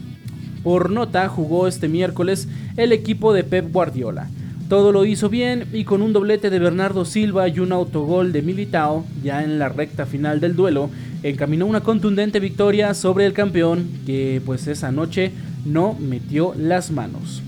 Por 0.63 0.89
nota, 0.89 1.27
jugó 1.27 1.67
este 1.67 1.89
miércoles 1.89 2.47
el 2.77 2.93
equipo 2.93 3.33
de 3.33 3.43
Pep 3.43 3.73
Guardiola. 3.73 4.29
Todo 4.71 4.93
lo 4.93 5.03
hizo 5.03 5.27
bien 5.27 5.65
y 5.73 5.83
con 5.83 6.01
un 6.01 6.13
doblete 6.13 6.49
de 6.49 6.57
Bernardo 6.57 7.03
Silva 7.03 7.49
y 7.49 7.59
un 7.59 7.73
autogol 7.73 8.31
de 8.31 8.41
Militao, 8.41 9.05
ya 9.21 9.43
en 9.43 9.59
la 9.59 9.67
recta 9.67 10.05
final 10.05 10.39
del 10.39 10.55
duelo, 10.55 10.89
encaminó 11.23 11.65
una 11.65 11.81
contundente 11.81 12.39
victoria 12.39 12.93
sobre 12.93 13.25
el 13.25 13.33
campeón 13.33 13.89
que 14.05 14.41
pues 14.45 14.67
esa 14.67 14.89
noche 14.93 15.33
no 15.65 15.97
metió 15.99 16.53
las 16.57 16.89
manos. 16.89 17.43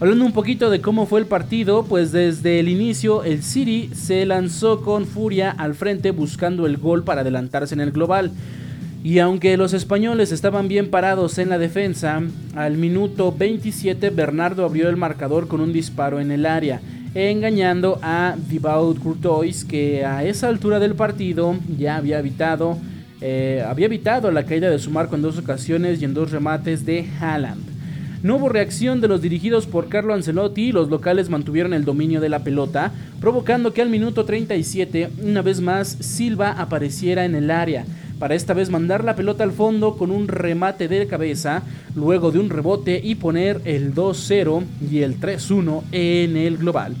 Hablando 0.00 0.24
un 0.24 0.32
poquito 0.32 0.68
de 0.68 0.80
cómo 0.80 1.06
fue 1.06 1.20
el 1.20 1.26
partido, 1.26 1.84
pues 1.84 2.10
desde 2.10 2.58
el 2.58 2.68
inicio 2.68 3.22
el 3.22 3.44
City 3.44 3.90
se 3.94 4.26
lanzó 4.26 4.80
con 4.80 5.06
furia 5.06 5.52
al 5.52 5.76
frente 5.76 6.10
buscando 6.10 6.66
el 6.66 6.78
gol 6.78 7.04
para 7.04 7.20
adelantarse 7.20 7.76
en 7.76 7.82
el 7.82 7.92
global. 7.92 8.32
Y 9.04 9.18
aunque 9.18 9.58
los 9.58 9.74
españoles 9.74 10.32
estaban 10.32 10.66
bien 10.66 10.88
parados 10.88 11.36
en 11.36 11.50
la 11.50 11.58
defensa, 11.58 12.22
al 12.56 12.78
minuto 12.78 13.34
27 13.36 14.08
Bernardo 14.08 14.64
abrió 14.64 14.88
el 14.88 14.96
marcador 14.96 15.46
con 15.46 15.60
un 15.60 15.74
disparo 15.74 16.20
en 16.20 16.30
el 16.30 16.46
área, 16.46 16.80
engañando 17.14 17.98
a 18.00 18.34
Thibaut 18.48 18.98
Courtois 18.98 19.66
que 19.66 20.06
a 20.06 20.24
esa 20.24 20.48
altura 20.48 20.78
del 20.78 20.94
partido 20.94 21.54
ya 21.76 21.96
había 21.96 22.18
evitado, 22.18 22.78
eh, 23.20 23.62
había 23.68 23.86
evitado 23.86 24.30
la 24.30 24.46
caída 24.46 24.70
de 24.70 24.78
su 24.78 24.90
marco 24.90 25.16
en 25.16 25.22
dos 25.22 25.36
ocasiones 25.36 26.00
y 26.00 26.06
en 26.06 26.14
dos 26.14 26.30
remates 26.30 26.86
de 26.86 27.06
Haaland. 27.20 27.74
No 28.22 28.36
hubo 28.36 28.48
reacción 28.48 29.02
de 29.02 29.08
los 29.08 29.20
dirigidos 29.20 29.66
por 29.66 29.90
Carlo 29.90 30.14
Ancelotti 30.14 30.68
y 30.68 30.72
los 30.72 30.88
locales 30.88 31.28
mantuvieron 31.28 31.74
el 31.74 31.84
dominio 31.84 32.22
de 32.22 32.30
la 32.30 32.38
pelota, 32.38 32.90
provocando 33.20 33.74
que 33.74 33.82
al 33.82 33.90
minuto 33.90 34.24
37, 34.24 35.10
una 35.22 35.42
vez 35.42 35.60
más, 35.60 35.88
Silva 36.00 36.52
apareciera 36.52 37.26
en 37.26 37.34
el 37.34 37.50
área, 37.50 37.84
para 38.18 38.34
esta 38.34 38.54
vez 38.54 38.70
mandar 38.70 39.04
la 39.04 39.16
pelota 39.16 39.44
al 39.44 39.52
fondo 39.52 39.96
con 39.96 40.10
un 40.10 40.28
remate 40.28 40.88
de 40.88 41.06
cabeza, 41.06 41.62
luego 41.94 42.30
de 42.30 42.38
un 42.38 42.50
rebote 42.50 43.00
y 43.02 43.16
poner 43.16 43.60
el 43.64 43.94
2-0 43.94 44.62
y 44.90 44.98
el 45.00 45.20
3-1 45.20 45.82
en 45.92 46.36
el 46.36 46.58
global 46.58 46.94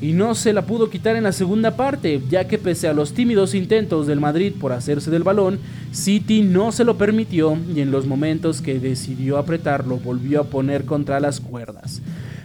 y 0.00 0.12
no 0.12 0.34
se 0.34 0.52
la 0.52 0.62
pudo 0.62 0.88
quitar 0.88 1.16
en 1.16 1.24
la 1.24 1.32
segunda 1.32 1.76
parte, 1.76 2.22
ya 2.30 2.48
que 2.48 2.58
pese 2.58 2.88
a 2.88 2.94
los 2.94 3.12
tímidos 3.12 3.54
intentos 3.54 4.06
del 4.06 4.20
Madrid 4.20 4.54
por 4.58 4.72
hacerse 4.72 5.10
del 5.10 5.22
balón, 5.22 5.58
City 5.92 6.42
no 6.42 6.72
se 6.72 6.84
lo 6.84 6.96
permitió 6.96 7.56
y 7.74 7.80
en 7.80 7.90
los 7.90 8.06
momentos 8.06 8.62
que 8.62 8.80
decidió 8.80 9.36
apretarlo 9.36 9.98
volvió 9.98 10.40
a 10.40 10.44
poner 10.44 10.86
contra 10.86 11.20
las 11.20 11.40
cuerdas. 11.40 12.00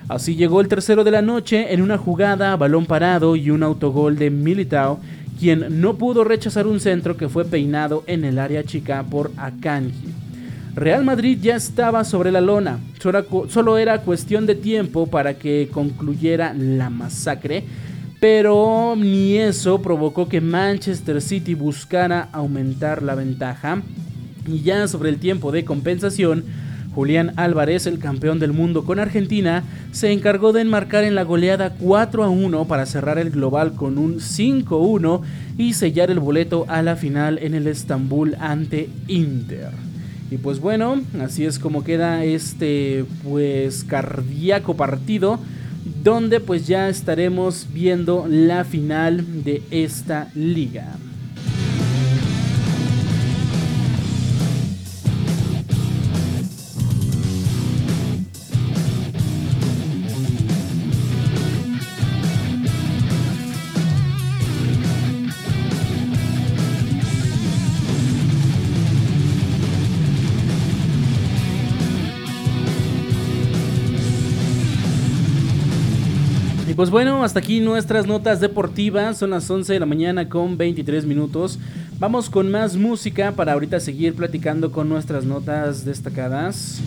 Así 0.07 0.35
llegó 0.35 0.61
el 0.61 0.67
tercero 0.67 1.03
de 1.03 1.11
la 1.11 1.21
noche 1.21 1.73
en 1.73 1.81
una 1.81 1.97
jugada 1.97 2.55
balón 2.57 2.85
parado 2.85 3.35
y 3.35 3.49
un 3.49 3.63
autogol 3.63 4.17
de 4.17 4.29
Militao, 4.29 4.99
quien 5.39 5.81
no 5.81 5.97
pudo 5.97 6.23
rechazar 6.23 6.67
un 6.67 6.79
centro 6.79 7.17
que 7.17 7.29
fue 7.29 7.45
peinado 7.45 8.03
en 8.07 8.25
el 8.25 8.39
área 8.39 8.63
chica 8.63 9.03
por 9.03 9.31
Akanji. 9.37 10.09
Real 10.75 11.05
Madrid 11.05 11.37
ya 11.41 11.55
estaba 11.55 12.03
sobre 12.03 12.31
la 12.31 12.41
lona, 12.41 12.79
solo 13.47 13.77
era 13.77 14.01
cuestión 14.01 14.45
de 14.45 14.55
tiempo 14.55 15.07
para 15.07 15.35
que 15.35 15.69
concluyera 15.71 16.53
la 16.53 16.89
masacre, 16.89 17.63
pero 18.19 18.95
ni 18.97 19.37
eso 19.37 19.81
provocó 19.81 20.27
que 20.27 20.41
Manchester 20.41 21.21
City 21.21 21.53
buscara 21.53 22.27
aumentar 22.33 23.03
la 23.03 23.15
ventaja. 23.15 23.81
Y 24.47 24.61
ya 24.61 24.87
sobre 24.87 25.09
el 25.09 25.17
tiempo 25.17 25.51
de 25.51 25.65
compensación, 25.65 26.43
Julián 26.95 27.33
Álvarez, 27.35 27.87
el 27.87 27.99
campeón 27.99 28.39
del 28.39 28.53
mundo 28.53 28.85
con 28.85 28.99
Argentina, 28.99 29.63
se 29.91 30.13
encargó 30.13 30.53
de 30.53 30.61
enmarcar 30.61 31.03
en 31.03 31.13
la 31.13 31.23
goleada 31.23 31.75
4 31.77 32.23
a 32.23 32.29
1 32.29 32.65
para 32.65 32.85
cerrar 32.85 33.17
el 33.19 33.31
global 33.31 33.73
con 33.73 33.97
un 33.97 34.19
5-1 34.19 35.19
y 35.57 35.73
sellar 35.73 36.09
el 36.09 36.21
boleto 36.21 36.65
a 36.69 36.81
la 36.81 36.95
final 36.95 37.37
en 37.39 37.53
el 37.53 37.67
Estambul 37.67 38.37
ante 38.39 38.89
Inter. 39.09 39.71
Y 40.31 40.37
pues 40.37 40.61
bueno, 40.61 41.01
así 41.21 41.45
es 41.45 41.59
como 41.59 41.83
queda 41.83 42.23
este 42.23 43.03
pues 43.23 43.83
cardíaco 43.83 44.75
partido 44.75 45.37
donde 46.01 46.39
pues 46.39 46.65
ya 46.65 46.87
estaremos 46.87 47.67
viendo 47.73 48.25
la 48.29 48.63
final 48.63 49.43
de 49.43 49.61
esta 49.69 50.29
liga. 50.33 50.95
Pues 76.75 76.89
bueno, 76.89 77.23
hasta 77.23 77.39
aquí 77.39 77.61
nuestras 77.61 78.05
notas 78.05 78.39
deportivas. 78.39 79.17
Son 79.17 79.29
las 79.29 79.49
11 79.49 79.73
de 79.73 79.79
la 79.79 79.85
mañana 79.85 80.27
con 80.27 80.57
23 80.57 81.05
minutos. 81.05 81.57
Vamos 81.99 82.29
con 82.29 82.51
más 82.51 82.75
música 82.75 83.31
para 83.31 83.53
ahorita 83.53 83.79
seguir 83.79 84.15
platicando 84.15 84.71
con 84.71 84.89
nuestras 84.89 85.25
notas 85.25 85.85
destacadas. 85.85 86.81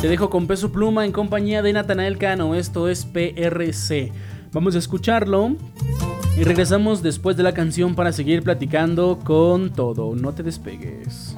Te 0.00 0.06
dejo 0.06 0.30
con 0.30 0.46
peso 0.46 0.70
pluma 0.70 1.04
en 1.04 1.10
compañía 1.10 1.60
de 1.60 1.72
Natanael 1.72 2.18
Cano. 2.18 2.54
Esto 2.54 2.88
es 2.88 3.04
PRC. 3.04 4.12
Vamos 4.52 4.76
a 4.76 4.78
escucharlo. 4.78 5.56
Y 6.36 6.44
regresamos 6.44 7.02
después 7.02 7.36
de 7.36 7.42
la 7.42 7.52
canción 7.52 7.96
para 7.96 8.12
seguir 8.12 8.44
platicando 8.44 9.18
con 9.24 9.72
todo. 9.72 10.14
No 10.14 10.32
te 10.32 10.44
despegues. 10.44 11.34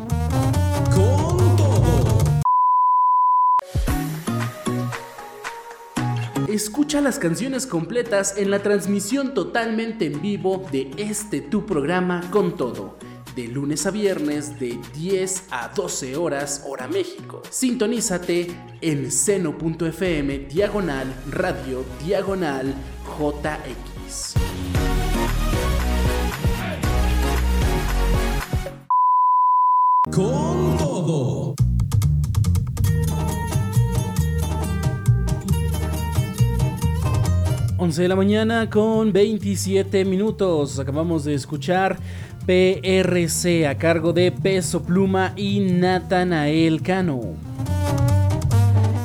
Escucha 6.47 7.01
las 7.01 7.19
canciones 7.19 7.67
completas 7.67 8.37
en 8.37 8.51
la 8.51 8.59
transmisión 8.59 9.33
totalmente 9.33 10.05
en 10.05 10.21
vivo 10.21 10.63
de 10.71 10.91
este 10.99 11.41
tu 11.41 11.65
programa 11.65 12.21
con 12.31 12.57
todo 12.59 12.99
de 13.41 13.49
lunes 13.49 13.87
a 13.87 13.91
viernes 13.91 14.59
de 14.59 14.79
10 14.95 15.45
a 15.51 15.69
12 15.69 16.17
horas 16.17 16.65
hora 16.67 16.89
México. 16.89 17.43
Sintonízate 17.49 18.49
en 18.81 19.11
seno.fm 19.11 20.39
diagonal 20.41 21.15
radio 21.31 21.85
diagonal 22.05 22.75
JX. 23.19 24.35
Con 30.13 30.77
todo. 30.77 31.55
...11 37.79 37.95
de 37.95 38.09
la 38.09 38.17
mañana 38.17 38.69
con 38.69 39.11
27 39.11 40.05
minutos. 40.05 40.79
Acabamos 40.79 41.25
de 41.25 41.33
escuchar 41.33 41.99
PRC 42.47 43.67
a 43.67 43.77
cargo 43.77 44.13
de 44.13 44.33
Peso 44.33 44.83
Pluma 44.83 45.33
y 45.37 45.61
Natanael 45.61 46.83
Cano. 46.83 47.21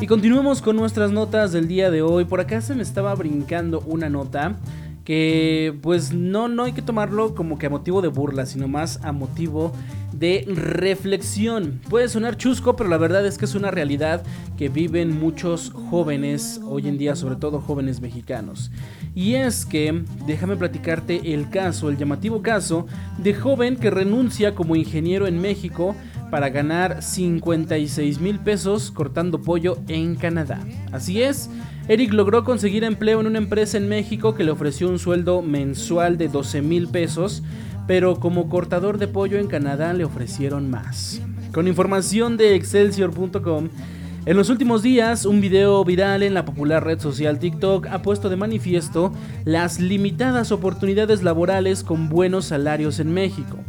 Y 0.02 0.08
continuamos 0.08 0.62
con 0.62 0.76
nuestras 0.76 1.12
notas 1.12 1.52
del 1.52 1.68
día 1.68 1.92
de 1.92 2.02
hoy. 2.02 2.26
Por 2.26 2.40
acá 2.40 2.62
se 2.62 2.76
me 2.76 2.84
estaba 2.84 3.14
brincando 3.16 3.82
una 3.88 4.10
nota 4.10 4.56
que 5.04 5.78
pues 5.82 6.14
no, 6.14 6.48
no 6.48 6.64
hay 6.64 6.74
que 6.74 6.82
tomarlo 6.82 7.36
como 7.36 7.58
que 7.58 7.68
a 7.68 7.70
motivo 7.70 8.02
de 8.02 8.08
burla, 8.08 8.46
sino 8.46 8.68
más 8.68 9.00
a 9.04 9.12
motivo 9.12 9.72
de 10.20 10.46
reflexión. 10.48 11.82
Puede 11.90 12.08
sonar 12.08 12.38
chusco, 12.38 12.76
pero 12.76 12.90
la 12.90 12.98
verdad 12.98 13.26
es 13.26 13.38
que 13.38 13.46
es 13.46 13.56
una 13.56 13.72
realidad 13.72 14.24
que 14.58 14.70
viven 14.70 15.20
muchos 15.20 15.72
jóvenes 15.90 16.62
hoy 16.66 16.88
en 16.88 16.98
día, 16.98 17.16
sobre 17.16 17.36
todo 17.36 17.60
jóvenes 17.60 18.02
mexicanos. 18.02 18.72
Y 19.14 19.36
es 19.36 19.66
que, 19.66 20.04
déjame 20.26 20.58
platicarte 20.58 21.34
el 21.34 21.50
caso, 21.50 21.90
el 21.90 21.98
llamativo 21.98 22.42
caso 22.42 22.86
de 23.18 23.34
joven 23.34 23.78
que 23.78 23.90
renuncia 23.90 24.56
como 24.56 24.76
ingeniero 24.76 25.28
en 25.28 25.40
México 25.40 25.96
para 26.32 26.50
ganar 26.50 27.02
56 27.02 28.20
mil 28.20 28.40
pesos 28.40 28.92
cortando 28.92 29.42
pollo 29.42 29.78
en 29.88 30.16
Canadá. 30.16 30.60
Así 30.92 31.22
es, 31.22 31.50
Eric 31.88 32.14
logró 32.14 32.44
conseguir 32.44 32.84
empleo 32.84 33.22
en 33.22 33.28
una 33.28 33.38
empresa 33.38 33.78
en 33.78 33.88
México 33.88 34.34
que 34.34 34.44
le 34.44 34.52
ofreció 34.52 34.90
un 34.90 35.00
sueldo 35.00 35.42
mensual 35.42 36.18
de 36.18 36.28
12 36.28 36.62
mil 36.62 36.88
pesos 36.88 37.44
pero 37.88 38.20
como 38.20 38.50
cortador 38.50 38.98
de 38.98 39.08
pollo 39.08 39.38
en 39.38 39.48
Canadá 39.48 39.94
le 39.94 40.06
ofrecieron 40.06 40.70
más. 40.70 41.22
Con 41.54 41.68
información 41.68 42.38
de 42.38 42.56
excelsior.com, 42.56 43.70
en 44.26 44.38
los 44.38 44.50
últimos 44.50 44.82
días, 44.82 45.26
un 45.26 45.40
video 45.40 45.86
viral 45.86 46.24
en 46.24 46.34
la 46.34 46.46
popular 46.46 46.84
red 46.84 47.00
social 47.00 47.38
TikTok 47.38 47.86
ha 47.88 48.02
puesto 48.02 48.28
de 48.30 48.36
manifiesto 48.36 49.14
las 49.44 49.80
limitadas 49.80 50.52
oportunidades 50.52 51.22
laborales 51.22 51.84
con 51.84 52.10
buenos 52.10 52.46
salarios 52.46 53.00
en 53.00 53.14
México. 53.14 53.60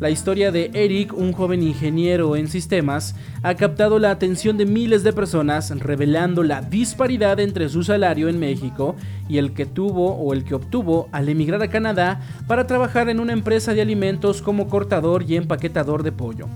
La 0.00 0.08
historia 0.08 0.50
de 0.50 0.70
Eric, 0.72 1.12
un 1.12 1.34
joven 1.34 1.62
ingeniero 1.62 2.34
en 2.34 2.48
sistemas, 2.48 3.14
ha 3.42 3.54
captado 3.54 3.98
la 3.98 4.10
atención 4.10 4.56
de 4.56 4.64
miles 4.64 5.02
de 5.02 5.12
personas, 5.12 5.78
revelando 5.78 6.42
la 6.42 6.62
disparidad 6.62 7.38
entre 7.38 7.68
su 7.68 7.84
salario 7.84 8.30
en 8.30 8.40
México 8.40 8.96
y 9.28 9.36
el 9.36 9.52
que 9.52 9.66
tuvo 9.66 10.14
o 10.14 10.32
el 10.32 10.44
que 10.44 10.54
obtuvo 10.54 11.10
al 11.12 11.28
emigrar 11.28 11.62
a 11.62 11.68
Canadá 11.68 12.22
para 12.46 12.66
trabajar 12.66 13.10
en 13.10 13.20
una 13.20 13.34
empresa 13.34 13.74
de 13.74 13.82
alimentos 13.82 14.40
como 14.40 14.70
cortador 14.70 15.22
y 15.28 15.36
empaquetador 15.36 16.02
de 16.02 16.12
pollo. 16.12 16.48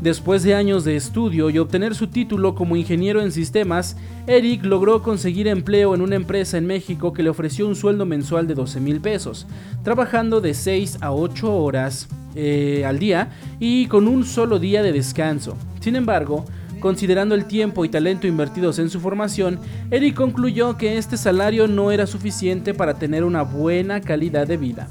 Después 0.00 0.44
de 0.44 0.54
años 0.54 0.84
de 0.84 0.94
estudio 0.94 1.50
y 1.50 1.58
obtener 1.58 1.96
su 1.96 2.06
título 2.06 2.54
como 2.54 2.76
ingeniero 2.76 3.20
en 3.20 3.32
sistemas, 3.32 3.96
Eric 4.28 4.64
logró 4.64 5.02
conseguir 5.02 5.48
empleo 5.48 5.92
en 5.92 6.02
una 6.02 6.14
empresa 6.14 6.56
en 6.56 6.66
México 6.66 7.12
que 7.12 7.24
le 7.24 7.30
ofreció 7.30 7.66
un 7.66 7.74
sueldo 7.74 8.06
mensual 8.06 8.46
de 8.46 8.54
12 8.54 8.78
mil 8.80 9.00
pesos, 9.00 9.48
trabajando 9.82 10.40
de 10.40 10.54
6 10.54 10.98
a 11.00 11.12
8 11.12 11.52
horas 11.52 12.08
eh, 12.36 12.84
al 12.86 13.00
día 13.00 13.30
y 13.58 13.86
con 13.86 14.06
un 14.06 14.24
solo 14.24 14.60
día 14.60 14.82
de 14.82 14.92
descanso. 14.92 15.56
Sin 15.80 15.96
embargo, 15.96 16.44
Considerando 16.80 17.34
el 17.34 17.46
tiempo 17.46 17.84
y 17.84 17.88
talento 17.88 18.28
invertidos 18.28 18.78
en 18.78 18.88
su 18.88 19.00
formación, 19.00 19.58
Eric 19.90 20.14
concluyó 20.14 20.76
que 20.76 20.96
este 20.96 21.16
salario 21.16 21.66
no 21.66 21.90
era 21.90 22.06
suficiente 22.06 22.72
para 22.72 22.94
tener 22.94 23.24
una 23.24 23.42
buena 23.42 24.00
calidad 24.00 24.46
de 24.46 24.58
vida. 24.58 24.88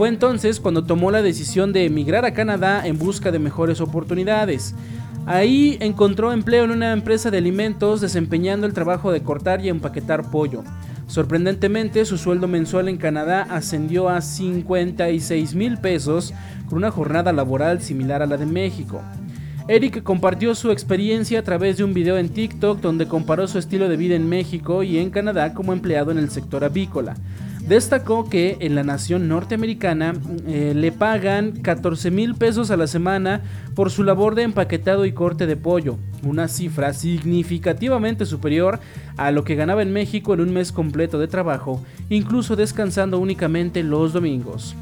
Fue 0.00 0.08
entonces 0.08 0.60
cuando 0.60 0.84
tomó 0.84 1.10
la 1.10 1.20
decisión 1.20 1.74
de 1.74 1.84
emigrar 1.84 2.24
a 2.24 2.32
Canadá 2.32 2.86
en 2.86 2.98
busca 2.98 3.30
de 3.30 3.38
mejores 3.38 3.82
oportunidades. 3.82 4.74
Ahí 5.26 5.76
encontró 5.80 6.32
empleo 6.32 6.64
en 6.64 6.70
una 6.70 6.94
empresa 6.94 7.30
de 7.30 7.36
alimentos 7.36 8.00
desempeñando 8.00 8.66
el 8.66 8.72
trabajo 8.72 9.12
de 9.12 9.22
cortar 9.22 9.62
y 9.62 9.68
empaquetar 9.68 10.30
pollo. 10.30 10.64
Sorprendentemente, 11.06 12.06
su 12.06 12.16
sueldo 12.16 12.48
mensual 12.48 12.88
en 12.88 12.96
Canadá 12.96 13.46
ascendió 13.50 14.08
a 14.08 14.22
56 14.22 15.54
mil 15.54 15.76
pesos 15.76 16.32
con 16.66 16.78
una 16.78 16.90
jornada 16.90 17.34
laboral 17.34 17.82
similar 17.82 18.22
a 18.22 18.26
la 18.26 18.38
de 18.38 18.46
México. 18.46 19.02
Eric 19.68 20.02
compartió 20.02 20.54
su 20.54 20.70
experiencia 20.70 21.40
a 21.40 21.44
través 21.44 21.76
de 21.76 21.84
un 21.84 21.92
video 21.92 22.16
en 22.16 22.30
TikTok 22.30 22.80
donde 22.80 23.06
comparó 23.06 23.46
su 23.46 23.58
estilo 23.58 23.86
de 23.90 23.98
vida 23.98 24.14
en 24.14 24.30
México 24.30 24.82
y 24.82 24.96
en 24.96 25.10
Canadá 25.10 25.52
como 25.52 25.74
empleado 25.74 26.10
en 26.10 26.16
el 26.16 26.30
sector 26.30 26.64
avícola. 26.64 27.16
Destacó 27.66 28.28
que 28.28 28.56
en 28.60 28.74
la 28.74 28.82
nación 28.82 29.28
norteamericana 29.28 30.14
eh, 30.46 30.72
le 30.74 30.92
pagan 30.92 31.52
14 31.52 32.10
mil 32.10 32.34
pesos 32.34 32.70
a 32.70 32.76
la 32.76 32.86
semana 32.86 33.42
por 33.74 33.90
su 33.90 34.02
labor 34.02 34.34
de 34.34 34.42
empaquetado 34.42 35.04
y 35.04 35.12
corte 35.12 35.46
de 35.46 35.56
pollo, 35.56 35.98
una 36.22 36.48
cifra 36.48 36.92
significativamente 36.94 38.26
superior 38.26 38.80
a 39.16 39.30
lo 39.30 39.44
que 39.44 39.54
ganaba 39.54 39.82
en 39.82 39.92
México 39.92 40.34
en 40.34 40.40
un 40.40 40.52
mes 40.52 40.72
completo 40.72 41.18
de 41.18 41.28
trabajo, 41.28 41.84
incluso 42.08 42.56
descansando 42.56 43.18
únicamente 43.18 43.82
los 43.82 44.12
domingos. 44.12 44.74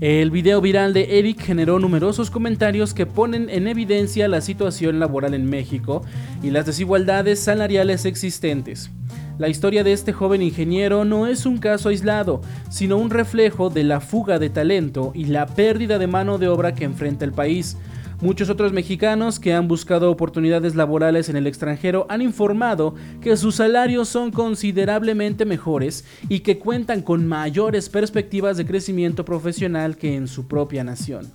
El 0.00 0.30
video 0.30 0.60
viral 0.60 0.92
de 0.92 1.18
Eric 1.18 1.40
generó 1.40 1.78
numerosos 1.78 2.30
comentarios 2.30 2.94
que 2.94 3.06
ponen 3.06 3.48
en 3.48 3.68
evidencia 3.68 4.28
la 4.28 4.40
situación 4.40 4.98
laboral 5.00 5.34
en 5.34 5.48
México 5.48 6.02
y 6.42 6.50
las 6.50 6.66
desigualdades 6.66 7.40
salariales 7.40 8.04
existentes. 8.04 8.90
La 9.36 9.48
historia 9.48 9.82
de 9.82 9.92
este 9.92 10.12
joven 10.12 10.42
ingeniero 10.42 11.04
no 11.04 11.26
es 11.26 11.44
un 11.44 11.58
caso 11.58 11.88
aislado, 11.88 12.40
sino 12.70 12.98
un 12.98 13.10
reflejo 13.10 13.68
de 13.68 13.82
la 13.82 14.00
fuga 14.00 14.38
de 14.38 14.48
talento 14.48 15.10
y 15.12 15.24
la 15.24 15.46
pérdida 15.46 15.98
de 15.98 16.06
mano 16.06 16.38
de 16.38 16.46
obra 16.46 16.72
que 16.72 16.84
enfrenta 16.84 17.24
el 17.24 17.32
país. 17.32 17.76
Muchos 18.20 18.48
otros 18.48 18.72
mexicanos 18.72 19.40
que 19.40 19.52
han 19.52 19.66
buscado 19.66 20.08
oportunidades 20.08 20.76
laborales 20.76 21.28
en 21.28 21.36
el 21.36 21.48
extranjero 21.48 22.06
han 22.08 22.22
informado 22.22 22.94
que 23.20 23.36
sus 23.36 23.56
salarios 23.56 24.08
son 24.08 24.30
considerablemente 24.30 25.44
mejores 25.44 26.04
y 26.28 26.40
que 26.40 26.60
cuentan 26.60 27.02
con 27.02 27.26
mayores 27.26 27.88
perspectivas 27.88 28.56
de 28.56 28.66
crecimiento 28.66 29.24
profesional 29.24 29.96
que 29.96 30.14
en 30.14 30.28
su 30.28 30.46
propia 30.46 30.84
nación. 30.84 31.32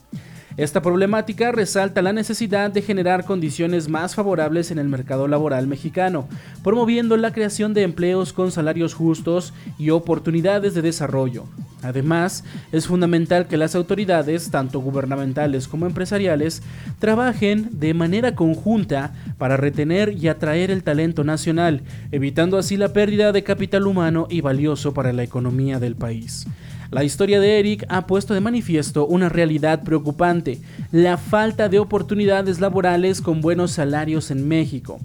Esta 0.60 0.82
problemática 0.82 1.54
resalta 1.54 2.02
la 2.02 2.12
necesidad 2.12 2.70
de 2.70 2.82
generar 2.82 3.24
condiciones 3.24 3.88
más 3.88 4.14
favorables 4.14 4.72
en 4.72 4.78
el 4.78 4.90
mercado 4.90 5.30
laboral 5.30 5.68
mexicano, 5.68 6.28
promoviendo 6.66 7.16
la 7.16 7.32
creación 7.32 7.74
de 7.74 7.84
empleos 7.84 8.34
con 8.34 8.52
salarios 8.52 8.94
justos 8.94 9.54
y 9.78 9.92
oportunidades 9.92 10.74
de 10.74 10.82
desarrollo. 10.82 11.46
Además, 11.82 12.44
es 12.74 12.88
fundamental 12.88 13.48
que 13.48 13.56
las 13.56 13.74
autoridades, 13.74 14.52
tanto 14.52 14.82
gubernamentales 14.82 15.70
como 15.70 15.86
empresariales, 15.86 16.62
trabajen 17.00 17.70
de 17.72 17.94
manera 17.94 18.36
conjunta 18.36 19.14
para 19.38 19.56
retener 19.56 20.12
y 20.22 20.28
atraer 20.28 20.72
el 20.72 20.84
talento 20.84 21.24
nacional, 21.24 21.84
evitando 22.12 22.58
así 22.58 22.76
la 22.76 22.92
pérdida 22.92 23.32
de 23.32 23.44
capital 23.44 23.88
humano 23.88 24.28
y 24.30 24.42
valioso 24.42 24.94
para 24.94 25.14
la 25.14 25.24
economía 25.24 25.80
del 25.80 25.96
país. 25.96 26.46
La 26.92 27.04
historia 27.04 27.40
de 27.40 27.60
Eric 27.60 27.86
ha 27.88 28.08
puesto 28.08 28.34
de 28.34 28.42
manifiesto 28.42 29.06
una 29.06 29.30
realidad 29.30 29.84
preocupante, 29.84 30.60
la 30.92 31.18
falta 31.18 31.70
de 31.70 31.78
oportunidades 31.78 32.60
laborales 32.60 33.22
con 33.22 33.42
buenos 33.42 33.72
salarios 33.72 34.32
en 34.32 34.48
México. 34.48 35.00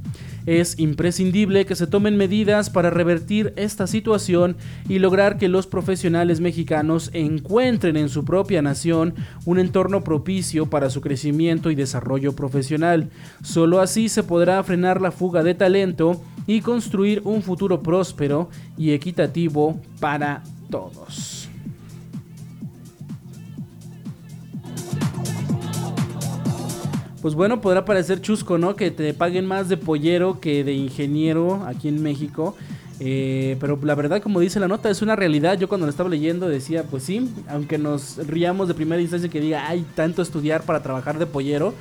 Es 0.47 0.79
imprescindible 0.79 1.67
que 1.67 1.75
se 1.75 1.87
tomen 1.87 2.17
medidas 2.17 2.71
para 2.71 2.89
revertir 2.89 3.53
esta 3.57 3.87
situación 3.87 4.57
y 4.89 4.99
lograr 4.99 5.37
que 5.37 5.49
los 5.49 5.67
profesionales 5.67 6.41
mexicanos 6.41 7.11
encuentren 7.13 7.99
en 7.99 8.09
su 8.09 8.25
propia 8.25 8.63
nación 8.63 9.15
un 9.45 9.59
entorno 9.59 10.05
propicio 10.05 10.71
para 10.71 10.89
su 10.89 11.03
crecimiento 11.03 11.71
y 11.71 11.75
desarrollo 11.75 12.35
profesional. 12.35 13.11
Solo 13.43 13.81
así 13.81 14.09
se 14.09 14.23
podrá 14.23 14.63
frenar 14.63 15.03
la 15.03 15.13
fuga 15.13 15.43
de 15.43 15.55
talento 15.55 16.23
y 16.47 16.63
construir 16.63 17.21
un 17.25 17.43
futuro 17.43 17.83
próspero 17.83 18.49
y 18.79 18.93
equitativo 18.93 19.81
para 20.01 20.43
todos. 20.71 21.44
Pues 27.25 27.35
bueno, 27.35 27.63
podrá 27.63 27.87
parecer 27.87 28.21
chusco, 28.21 28.59
¿no? 28.59 28.77
Que 28.77 28.91
te 28.91 29.15
paguen 29.15 29.47
más 29.47 29.71
de 29.71 29.79
pollero 29.79 30.41
que 30.41 30.63
de 30.63 30.75
ingeniero 30.75 31.65
aquí 31.65 31.89
en 31.89 32.03
México. 32.03 32.55
Eh, 33.01 33.57
pero 33.61 33.79
la 33.83 33.95
verdad, 33.95 34.21
como 34.21 34.41
dice 34.41 34.61
la 34.61 34.69
nota, 34.69 34.91
es 34.91 35.01
una 35.01 35.17
realidad. 35.17 35.59
Yo 35.59 35.67
cuando 35.67 35.87
lo 35.87 35.91
estaba 35.91 36.11
leyendo 36.11 36.51
decía, 36.51 36.83
pues 36.83 37.05
sí, 37.05 37.31
aunque 37.49 37.79
nos 37.79 38.19
riamos 38.27 38.69
de 38.69 38.75
primera 38.75 39.01
instancia 39.01 39.31
que 39.31 39.41
diga, 39.41 39.67
hay 39.67 39.87
tanto 39.95 40.21
estudiar 40.21 40.65
para 40.65 40.83
trabajar 40.83 41.19
de 41.19 41.25
pollero, 41.25 41.73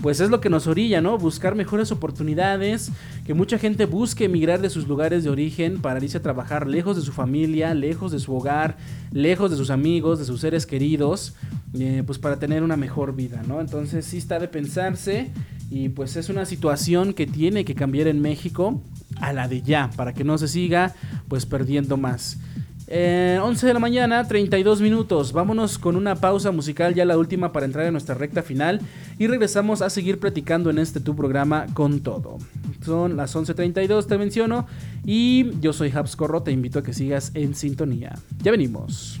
pues 0.00 0.20
es 0.20 0.30
lo 0.30 0.40
que 0.40 0.48
nos 0.48 0.68
orilla, 0.68 1.00
¿no? 1.00 1.18
Buscar 1.18 1.56
mejores 1.56 1.90
oportunidades, 1.90 2.92
que 3.24 3.32
mucha 3.32 3.58
gente 3.58 3.86
busque 3.86 4.26
emigrar 4.26 4.60
de 4.60 4.68
sus 4.68 4.86
lugares 4.86 5.24
de 5.24 5.30
origen 5.30 5.80
para 5.80 6.02
irse 6.02 6.18
a 6.18 6.22
trabajar 6.22 6.66
lejos 6.66 6.96
de 6.96 7.02
su 7.02 7.12
familia, 7.12 7.72
lejos 7.74 8.12
de 8.12 8.18
su 8.18 8.34
hogar, 8.34 8.76
lejos 9.12 9.50
de 9.50 9.56
sus 9.56 9.70
amigos, 9.70 10.18
de 10.18 10.26
sus 10.26 10.40
seres 10.40 10.66
queridos, 10.66 11.34
eh, 11.72 12.02
pues 12.06 12.18
para 12.18 12.38
tener 12.38 12.62
una 12.62 12.76
mejor 12.76 13.16
vida, 13.16 13.42
¿no? 13.48 13.60
Entonces 13.60 14.04
sí 14.04 14.18
está 14.18 14.38
de 14.38 14.48
pensarse 14.48 15.30
y 15.70 15.88
pues 15.88 16.16
es 16.16 16.28
una 16.28 16.44
situación 16.44 17.14
que 17.14 17.26
tiene 17.26 17.64
que 17.64 17.74
cambiar 17.74 18.08
en 18.08 18.20
México 18.20 18.82
a 19.20 19.32
la 19.32 19.48
de 19.48 19.62
ya, 19.62 19.90
para 19.96 20.12
que 20.12 20.22
no 20.22 20.36
se 20.36 20.48
siga 20.48 20.94
pues 21.28 21.46
perdiendo 21.46 21.96
más. 21.96 22.38
11 22.86 22.90
eh, 22.90 23.66
de 23.66 23.74
la 23.74 23.80
mañana, 23.80 24.26
32 24.26 24.80
minutos. 24.80 25.32
Vámonos 25.32 25.78
con 25.78 25.96
una 25.96 26.16
pausa 26.16 26.50
musical, 26.50 26.94
ya 26.94 27.04
la 27.04 27.16
última 27.16 27.52
para 27.52 27.66
entrar 27.66 27.86
en 27.86 27.92
nuestra 27.92 28.14
recta 28.14 28.42
final. 28.42 28.80
Y 29.18 29.26
regresamos 29.26 29.80
a 29.80 29.90
seguir 29.90 30.18
platicando 30.18 30.70
en 30.70 30.78
este 30.78 31.00
tu 31.00 31.16
programa 31.16 31.66
con 31.72 32.00
todo. 32.00 32.38
Son 32.84 33.16
las 33.16 33.34
11.32, 33.34 34.06
te 34.06 34.18
menciono. 34.18 34.66
Y 35.04 35.58
yo 35.60 35.72
soy 35.72 35.90
Habs 35.94 36.16
Corro, 36.16 36.42
te 36.42 36.52
invito 36.52 36.78
a 36.78 36.82
que 36.82 36.92
sigas 36.92 37.30
en 37.34 37.54
sintonía. 37.54 38.14
Ya 38.42 38.50
venimos. 38.50 39.20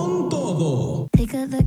Con 1.29 1.49
todo. 1.49 1.61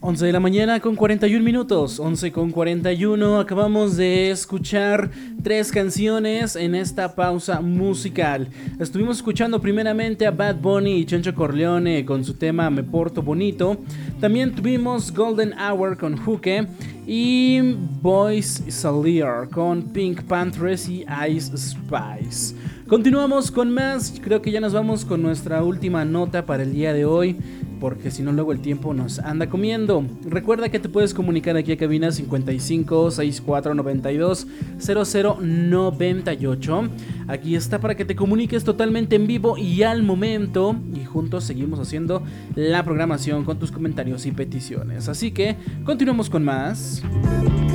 11 0.00 0.26
de 0.26 0.32
la 0.32 0.40
mañana 0.40 0.78
con 0.78 0.94
41 0.94 1.44
minutos, 1.44 1.98
11 1.98 2.30
con 2.30 2.50
41, 2.50 3.40
acabamos 3.40 3.96
de 3.96 4.30
escuchar 4.30 5.10
tres 5.42 5.72
canciones 5.72 6.54
en 6.54 6.74
esta 6.74 7.14
pausa 7.14 7.60
musical. 7.60 8.48
Estuvimos 8.78 9.16
escuchando 9.16 9.60
primeramente 9.60 10.26
a 10.26 10.30
Bad 10.30 10.56
Bunny 10.56 10.98
y 10.98 11.04
Chencho 11.04 11.34
Corleone 11.34 12.04
con 12.04 12.24
su 12.24 12.34
tema 12.34 12.70
Me 12.70 12.82
Porto 12.82 13.22
Bonito. 13.22 13.78
También 14.20 14.54
tuvimos 14.54 15.12
Golden 15.12 15.52
Hour 15.58 15.98
con 15.98 16.16
Juke 16.16 16.68
y 17.06 17.60
Boys 18.00 18.62
Salier 18.68 19.48
con 19.50 19.82
Pink 19.82 20.22
Panthers 20.22 20.88
y 20.88 21.04
Ice 21.28 21.56
Spice. 21.56 22.54
Continuamos 22.92 23.50
con 23.50 23.72
más, 23.72 24.20
creo 24.22 24.42
que 24.42 24.50
ya 24.50 24.60
nos 24.60 24.74
vamos 24.74 25.06
con 25.06 25.22
nuestra 25.22 25.64
última 25.64 26.04
nota 26.04 26.44
para 26.44 26.62
el 26.62 26.74
día 26.74 26.92
de 26.92 27.06
hoy 27.06 27.38
porque 27.80 28.10
si 28.10 28.22
no 28.22 28.32
luego 28.32 28.52
el 28.52 28.60
tiempo 28.60 28.92
nos 28.92 29.18
anda 29.18 29.48
comiendo. 29.48 30.04
Recuerda 30.26 30.68
que 30.68 30.78
te 30.78 30.90
puedes 30.90 31.14
comunicar 31.14 31.56
aquí 31.56 31.72
a 31.72 31.78
cabina 31.78 32.12
55 32.12 33.10
64 33.12 33.74
92 33.74 34.46
00 34.78 35.38
98. 35.40 36.88
Aquí 37.28 37.56
está 37.56 37.80
para 37.80 37.94
que 37.94 38.04
te 38.04 38.14
comuniques 38.14 38.62
totalmente 38.62 39.16
en 39.16 39.26
vivo 39.26 39.56
y 39.56 39.84
al 39.84 40.02
momento 40.02 40.76
y 40.94 41.06
juntos 41.06 41.44
seguimos 41.44 41.80
haciendo 41.80 42.22
la 42.56 42.84
programación 42.84 43.46
con 43.46 43.58
tus 43.58 43.72
comentarios 43.72 44.26
y 44.26 44.32
peticiones. 44.32 45.08
Así 45.08 45.30
que 45.30 45.56
continuamos 45.86 46.28
con 46.28 46.44
más. 46.44 47.02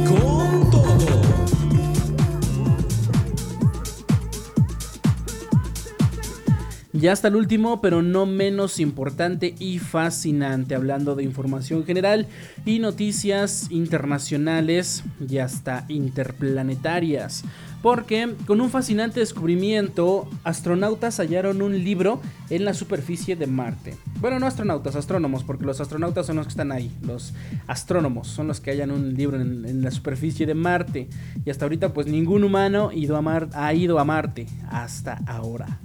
Con 0.08 0.70
todo. 0.70 1.47
Ya 7.00 7.12
hasta 7.12 7.28
el 7.28 7.36
último, 7.36 7.80
pero 7.80 8.02
no 8.02 8.26
menos 8.26 8.80
importante 8.80 9.54
y 9.60 9.78
fascinante, 9.78 10.74
hablando 10.74 11.14
de 11.14 11.24
información 11.24 11.86
general 11.86 12.26
y 12.66 12.80
noticias 12.80 13.68
internacionales 13.70 15.04
y 15.30 15.38
hasta 15.38 15.86
interplanetarias. 15.90 17.44
Porque 17.84 18.34
con 18.48 18.62
un 18.62 18.72
fascinante 18.72 19.20
descubrimiento, 19.20 20.28
astronautas 20.44 21.20
hallaron 21.20 21.62
un 21.62 21.84
libro 21.84 22.20
en 22.50 22.66
la 22.66 22.74
superficie 22.74 23.36
de 23.36 23.46
Marte. 23.46 23.96
Bueno, 24.20 24.40
no 24.40 24.48
astronautas, 24.48 24.96
astrónomos, 24.96 25.44
porque 25.44 25.66
los 25.66 25.80
astronautas 25.80 26.26
son 26.26 26.38
los 26.38 26.48
que 26.48 26.52
están 26.52 26.72
ahí. 26.72 26.92
Los 27.04 27.36
astrónomos 27.68 28.28
son 28.28 28.48
los 28.48 28.60
que 28.60 28.72
hallan 28.72 28.90
un 28.90 29.14
libro 29.14 29.40
en, 29.40 29.84
la 29.84 29.92
superficie 29.92 30.48
de 30.48 30.56
Marte. 30.56 31.10
Y 31.46 31.52
hasta 31.52 31.66
ahorita, 31.66 31.94
pues 31.94 32.08
ningún 32.08 32.44
humano 32.44 32.90
ha 33.54 33.74
ido 33.76 34.00
a 34.00 34.04
Marte. 34.04 34.48
Hasta 34.72 35.22
ahora. 35.28 35.80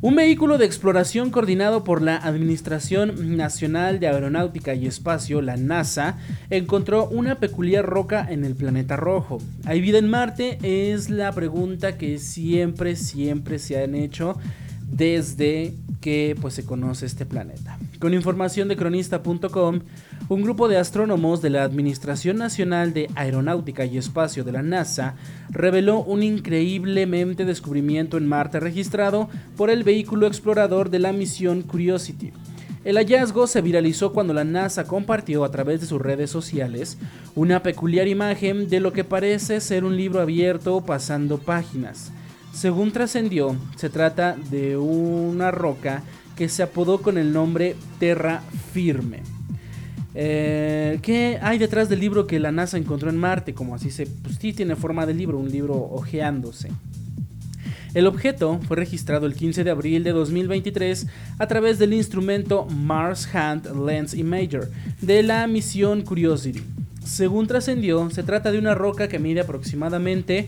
Un 0.00 0.14
vehículo 0.14 0.58
de 0.58 0.64
exploración 0.64 1.30
coordinado 1.30 1.82
por 1.82 2.02
la 2.02 2.18
Administración 2.18 3.36
Nacional 3.36 3.98
de 3.98 4.06
Aeronáutica 4.06 4.72
y 4.72 4.86
Espacio, 4.86 5.42
la 5.42 5.56
NASA, 5.56 6.18
encontró 6.50 7.08
una 7.08 7.40
peculiar 7.40 7.84
roca 7.84 8.24
en 8.30 8.44
el 8.44 8.54
planeta 8.54 8.94
rojo. 8.94 9.38
¿Hay 9.64 9.80
vida 9.80 9.98
en 9.98 10.08
Marte? 10.08 10.58
Es 10.62 11.10
la 11.10 11.32
pregunta 11.32 11.98
que 11.98 12.18
siempre, 12.18 12.94
siempre 12.94 13.58
se 13.58 13.82
han 13.82 13.96
hecho 13.96 14.36
desde 14.90 15.74
que 16.00 16.36
pues, 16.40 16.54
se 16.54 16.64
conoce 16.64 17.06
este 17.06 17.26
planeta. 17.26 17.78
Con 17.98 18.14
información 18.14 18.68
de 18.68 18.76
cronista.com, 18.76 19.80
un 20.28 20.42
grupo 20.42 20.68
de 20.68 20.76
astrónomos 20.76 21.42
de 21.42 21.50
la 21.50 21.64
Administración 21.64 22.36
Nacional 22.36 22.92
de 22.92 23.10
Aeronáutica 23.14 23.84
y 23.84 23.98
Espacio 23.98 24.44
de 24.44 24.52
la 24.52 24.62
NASA 24.62 25.16
reveló 25.50 26.02
un 26.02 26.22
increíblemente 26.22 27.44
descubrimiento 27.44 28.16
en 28.16 28.26
Marte 28.26 28.60
registrado 28.60 29.28
por 29.56 29.70
el 29.70 29.84
vehículo 29.84 30.26
explorador 30.26 30.90
de 30.90 30.98
la 31.00 31.12
misión 31.12 31.62
Curiosity. 31.62 32.32
El 32.84 32.96
hallazgo 32.96 33.46
se 33.46 33.60
viralizó 33.60 34.12
cuando 34.12 34.32
la 34.32 34.44
NASA 34.44 34.84
compartió 34.84 35.44
a 35.44 35.50
través 35.50 35.80
de 35.80 35.86
sus 35.86 36.00
redes 36.00 36.30
sociales 36.30 36.96
una 37.34 37.62
peculiar 37.62 38.06
imagen 38.06 38.68
de 38.68 38.80
lo 38.80 38.92
que 38.92 39.04
parece 39.04 39.60
ser 39.60 39.84
un 39.84 39.96
libro 39.96 40.20
abierto 40.20 40.80
pasando 40.80 41.38
páginas. 41.38 42.12
Según 42.58 42.90
trascendió, 42.90 43.54
se 43.76 43.88
trata 43.88 44.36
de 44.50 44.76
una 44.76 45.52
roca 45.52 46.02
que 46.34 46.48
se 46.48 46.64
apodó 46.64 47.00
con 47.00 47.16
el 47.16 47.32
nombre 47.32 47.76
Terra 48.00 48.42
Firme. 48.72 49.20
Eh, 50.12 50.98
¿Qué 51.02 51.38
hay 51.40 51.58
detrás 51.58 51.88
del 51.88 52.00
libro 52.00 52.26
que 52.26 52.40
la 52.40 52.50
NASA 52.50 52.76
encontró 52.76 53.10
en 53.10 53.16
Marte? 53.16 53.54
Como 53.54 53.76
así 53.76 53.92
se. 53.92 54.06
Pues 54.06 54.38
sí, 54.40 54.52
tiene 54.52 54.74
forma 54.74 55.06
de 55.06 55.14
libro, 55.14 55.38
un 55.38 55.52
libro 55.52 55.74
ojeándose. 55.76 56.72
El 57.94 58.08
objeto 58.08 58.58
fue 58.66 58.76
registrado 58.76 59.26
el 59.26 59.34
15 59.34 59.62
de 59.62 59.70
abril 59.70 60.02
de 60.02 60.10
2023 60.10 61.06
a 61.38 61.46
través 61.46 61.78
del 61.78 61.92
instrumento 61.92 62.66
Mars 62.66 63.32
Hand 63.32 63.86
Lens 63.86 64.14
Imager 64.14 64.68
de 65.00 65.22
la 65.22 65.46
misión 65.46 66.02
Curiosity. 66.02 66.64
Según 67.08 67.46
trascendió, 67.46 68.10
se 68.10 68.22
trata 68.22 68.52
de 68.52 68.58
una 68.58 68.74
roca 68.74 69.08
que 69.08 69.18
mide 69.18 69.40
aproximadamente 69.40 70.46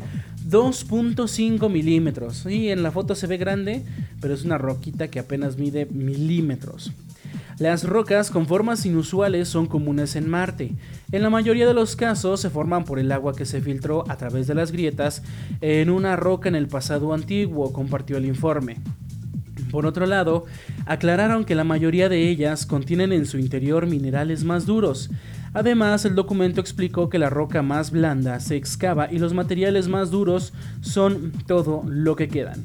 2.5 0.51 1.71
milímetros. 1.71 2.47
Y 2.47 2.71
en 2.71 2.83
la 2.83 2.91
foto 2.91 3.15
se 3.15 3.27
ve 3.27 3.37
grande, 3.37 3.85
pero 4.21 4.35
es 4.35 4.45
una 4.45 4.59
roquita 4.59 5.09
que 5.09 5.21
apenas 5.21 5.57
mide 5.57 5.87
milímetros. 5.87 6.93
Las 7.59 7.85
rocas 7.85 8.31
con 8.31 8.47
formas 8.47 8.87
inusuales 8.87 9.49
son 9.49 9.67
comunes 9.67 10.17
en 10.17 10.31
Marte. 10.31 10.73
En 11.13 11.23
la 11.23 11.29
mayoría 11.29 11.67
de 11.67 11.75
los 11.75 11.95
casos 11.95 12.41
se 12.41 12.49
forman 12.49 12.85
por 12.85 12.99
el 12.99 13.13
agua 13.13 13.37
que 13.37 13.45
se 13.45 13.61
filtró 13.61 14.11
a 14.11 14.17
través 14.17 14.47
de 14.47 14.55
las 14.55 14.73
grietas 14.73 15.23
en 15.61 15.91
una 15.91 16.17
roca 16.17 16.49
en 16.49 16.55
el 16.55 16.69
pasado 16.69 17.13
antiguo, 17.13 17.73
compartió 17.73 18.17
el 18.17 18.25
informe. 18.25 18.79
Por 19.71 19.87
otro 19.87 20.07
lado, 20.07 20.47
aclararon 20.87 21.45
que 21.45 21.55
la 21.55 21.65
mayoría 21.65 22.09
de 22.09 22.29
ellas 22.31 22.65
contienen 22.67 23.13
en 23.13 23.27
su 23.27 23.39
interior 23.39 23.87
minerales 23.87 24.43
más 24.43 24.65
duros. 24.65 25.11
Además, 25.53 26.05
el 26.05 26.15
documento 26.15 26.61
explicó 26.61 27.09
que 27.09 27.19
la 27.19 27.29
roca 27.29 27.63
más 27.63 27.91
blanda 27.91 28.39
se 28.39 28.57
excava 28.57 29.13
y 29.13 29.19
los 29.19 29.35
materiales 29.35 29.89
más 29.89 30.11
duros 30.11 30.53
son 30.81 31.33
todo 31.47 31.83
lo 31.87 32.15
que 32.15 32.29
quedan. 32.29 32.65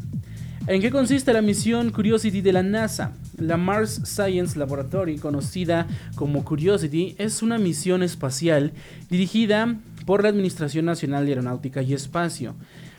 ¿En 0.67 0.81
qué 0.81 0.89
consiste 0.89 1.31
la 1.31 1.41
misión 1.41 1.91
Curiosity 1.91 2.41
de 2.41 2.53
la 2.53 2.63
NASA? 2.63 3.13
La 3.37 3.55
Mars 3.55 4.01
Science 4.03 4.57
Laboratory, 4.57 5.17
conocida 5.17 5.87
como 6.15 6.43
Curiosity, 6.43 7.15
es 7.19 7.43
una 7.43 7.59
misión 7.59 8.01
espacial 8.01 8.71
dirigida 9.09 9.77
por 10.05 10.23
la 10.23 10.29
Administración 10.29 10.85
Nacional 10.85 11.25
de 11.25 11.33
Aeronáutica 11.33 11.81
y 11.81 11.93
Espacio. 11.93 12.55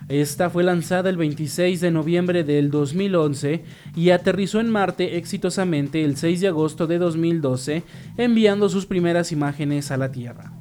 Esta 0.09 0.51
fue 0.51 0.63
lanzada 0.63 1.11
el 1.11 1.17
26 1.17 1.81
de 1.81 1.91
noviembre 1.91 2.45
del 2.45 2.71
2011 2.71 3.65
y 3.97 4.11
aterrizó 4.11 4.61
en 4.61 4.71
Marte 4.71 5.17
exitosamente 5.17 6.05
el 6.05 6.17
6 6.17 6.43
de 6.43 6.49
agosto 6.49 6.87
de 6.87 6.99
2012, 6.99 7.83
enviando 8.17 8.69
sus 8.69 8.87
primeras 8.87 9.33
imágenes 9.33 9.91
a 9.91 9.97
la 9.97 10.13
Tierra. 10.13 10.53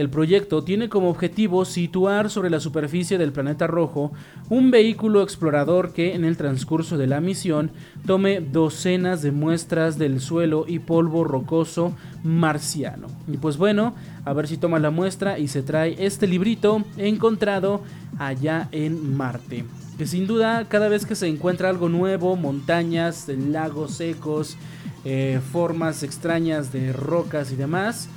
El 0.00 0.08
proyecto 0.08 0.64
tiene 0.64 0.88
como 0.88 1.10
objetivo 1.10 1.66
situar 1.66 2.30
sobre 2.30 2.48
la 2.48 2.58
superficie 2.58 3.18
del 3.18 3.32
planeta 3.32 3.66
rojo 3.66 4.12
un 4.48 4.70
vehículo 4.70 5.20
explorador 5.20 5.92
que 5.92 6.14
en 6.14 6.24
el 6.24 6.38
transcurso 6.38 6.96
de 6.96 7.06
la 7.06 7.20
misión 7.20 7.70
tome 8.06 8.40
docenas 8.40 9.20
de 9.20 9.30
muestras 9.30 9.98
del 9.98 10.22
suelo 10.22 10.64
y 10.66 10.78
polvo 10.78 11.22
rocoso 11.22 11.94
marciano. 12.24 13.08
Y 13.28 13.36
pues 13.36 13.58
bueno, 13.58 13.94
a 14.24 14.32
ver 14.32 14.48
si 14.48 14.56
toma 14.56 14.78
la 14.78 14.90
muestra 14.90 15.38
y 15.38 15.48
se 15.48 15.62
trae 15.62 15.94
este 15.98 16.26
librito 16.26 16.82
encontrado 16.96 17.82
allá 18.18 18.70
en 18.72 19.14
Marte. 19.18 19.66
Que 19.98 20.06
sin 20.06 20.26
duda 20.26 20.64
cada 20.70 20.88
vez 20.88 21.04
que 21.04 21.14
se 21.14 21.28
encuentra 21.28 21.68
algo 21.68 21.90
nuevo, 21.90 22.36
montañas, 22.36 23.28
lagos 23.28 23.96
secos, 23.96 24.56
eh, 25.04 25.40
formas 25.52 26.02
extrañas 26.02 26.72
de 26.72 26.94
rocas 26.94 27.52
y 27.52 27.56
demás, 27.56 28.08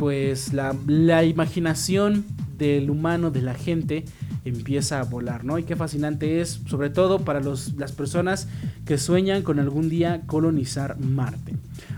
pues 0.00 0.54
la, 0.54 1.24
imaginación 1.24 2.24
del 2.56 2.88
humano, 2.88 3.30
de 3.30 3.42
la 3.42 3.52
gente, 3.52 4.06
empieza 4.46 4.98
a 4.98 5.02
volar, 5.04 5.44
¿no? 5.44 5.58
Y 5.58 5.64
qué 5.64 5.76
fascinante 5.76 6.40
es, 6.40 6.62
sobre 6.66 6.88
todo 6.88 7.18
para 7.18 7.42
las 7.42 7.92
personas 7.94 8.48
que 8.86 8.96
sueñan 8.96 9.42
con 9.42 9.58
algún 9.58 9.90
día 9.90 10.22
colonizar 10.24 10.98
Marte. 10.98 11.54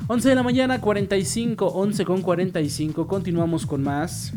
11 0.08 0.30
de 0.30 0.34
la 0.34 0.42
mañana, 0.42 0.80
45, 0.80 1.64
11 1.64 2.04
con 2.04 2.22
45, 2.22 3.06
continuamos 3.06 3.66
con 3.66 3.84
más. 3.84 4.32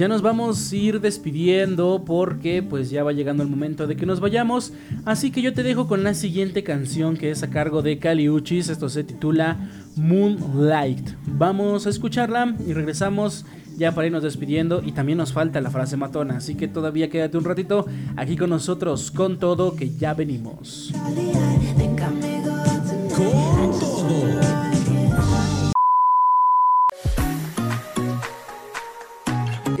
Ya 0.00 0.08
nos 0.08 0.22
vamos 0.22 0.72
a 0.72 0.76
ir 0.76 0.98
despidiendo 0.98 2.04
porque 2.06 2.62
pues 2.62 2.88
ya 2.88 3.04
va 3.04 3.12
llegando 3.12 3.42
el 3.42 3.50
momento 3.50 3.86
de 3.86 3.96
que 3.96 4.06
nos 4.06 4.18
vayamos. 4.18 4.72
Así 5.04 5.30
que 5.30 5.42
yo 5.42 5.52
te 5.52 5.62
dejo 5.62 5.88
con 5.88 6.04
la 6.04 6.14
siguiente 6.14 6.64
canción 6.64 7.18
que 7.18 7.30
es 7.30 7.42
a 7.42 7.50
cargo 7.50 7.82
de 7.82 8.30
Uchis. 8.30 8.70
Esto 8.70 8.88
se 8.88 9.04
titula 9.04 9.58
Moonlight. 9.96 11.06
Vamos 11.26 11.86
a 11.86 11.90
escucharla 11.90 12.56
y 12.66 12.72
regresamos 12.72 13.44
ya 13.76 13.92
para 13.92 14.06
irnos 14.06 14.22
despidiendo 14.22 14.80
y 14.82 14.92
también 14.92 15.18
nos 15.18 15.34
falta 15.34 15.60
la 15.60 15.70
frase 15.70 15.98
matona, 15.98 16.38
así 16.38 16.54
que 16.54 16.66
todavía 16.66 17.10
quédate 17.10 17.36
un 17.36 17.44
ratito 17.44 17.84
aquí 18.16 18.38
con 18.38 18.48
nosotros 18.48 19.10
con 19.10 19.38
todo 19.38 19.76
que 19.76 19.94
ya 19.96 20.14
venimos. 20.14 20.94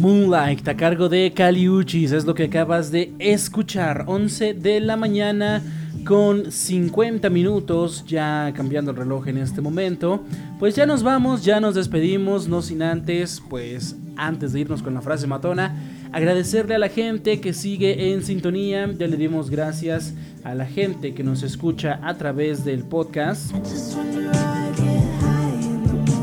Moonlight 0.00 0.66
a 0.66 0.74
cargo 0.74 1.10
de 1.10 1.30
Caliuchis 1.30 2.12
es 2.12 2.24
lo 2.24 2.34
que 2.34 2.44
acabas 2.44 2.90
de 2.90 3.12
escuchar. 3.18 4.04
11 4.06 4.54
de 4.54 4.80
la 4.80 4.96
mañana 4.96 5.62
con 6.06 6.50
50 6.50 7.28
minutos, 7.28 8.06
ya 8.06 8.50
cambiando 8.56 8.92
el 8.92 8.96
reloj 8.96 9.28
en 9.28 9.36
este 9.36 9.60
momento. 9.60 10.24
Pues 10.58 10.74
ya 10.74 10.86
nos 10.86 11.02
vamos, 11.02 11.44
ya 11.44 11.60
nos 11.60 11.74
despedimos, 11.74 12.48
no 12.48 12.62
sin 12.62 12.80
antes, 12.80 13.42
pues 13.50 13.94
antes 14.16 14.54
de 14.54 14.60
irnos 14.60 14.82
con 14.82 14.94
la 14.94 15.02
frase 15.02 15.26
matona, 15.26 15.76
agradecerle 16.12 16.76
a 16.76 16.78
la 16.78 16.88
gente 16.88 17.38
que 17.42 17.52
sigue 17.52 18.14
en 18.14 18.22
sintonía. 18.22 18.90
Ya 18.98 19.06
le 19.06 19.18
dimos 19.18 19.50
gracias 19.50 20.14
a 20.44 20.54
la 20.54 20.64
gente 20.64 21.12
que 21.12 21.22
nos 21.22 21.42
escucha 21.42 22.00
a 22.02 22.16
través 22.16 22.64
del 22.64 22.84
podcast 22.84 23.52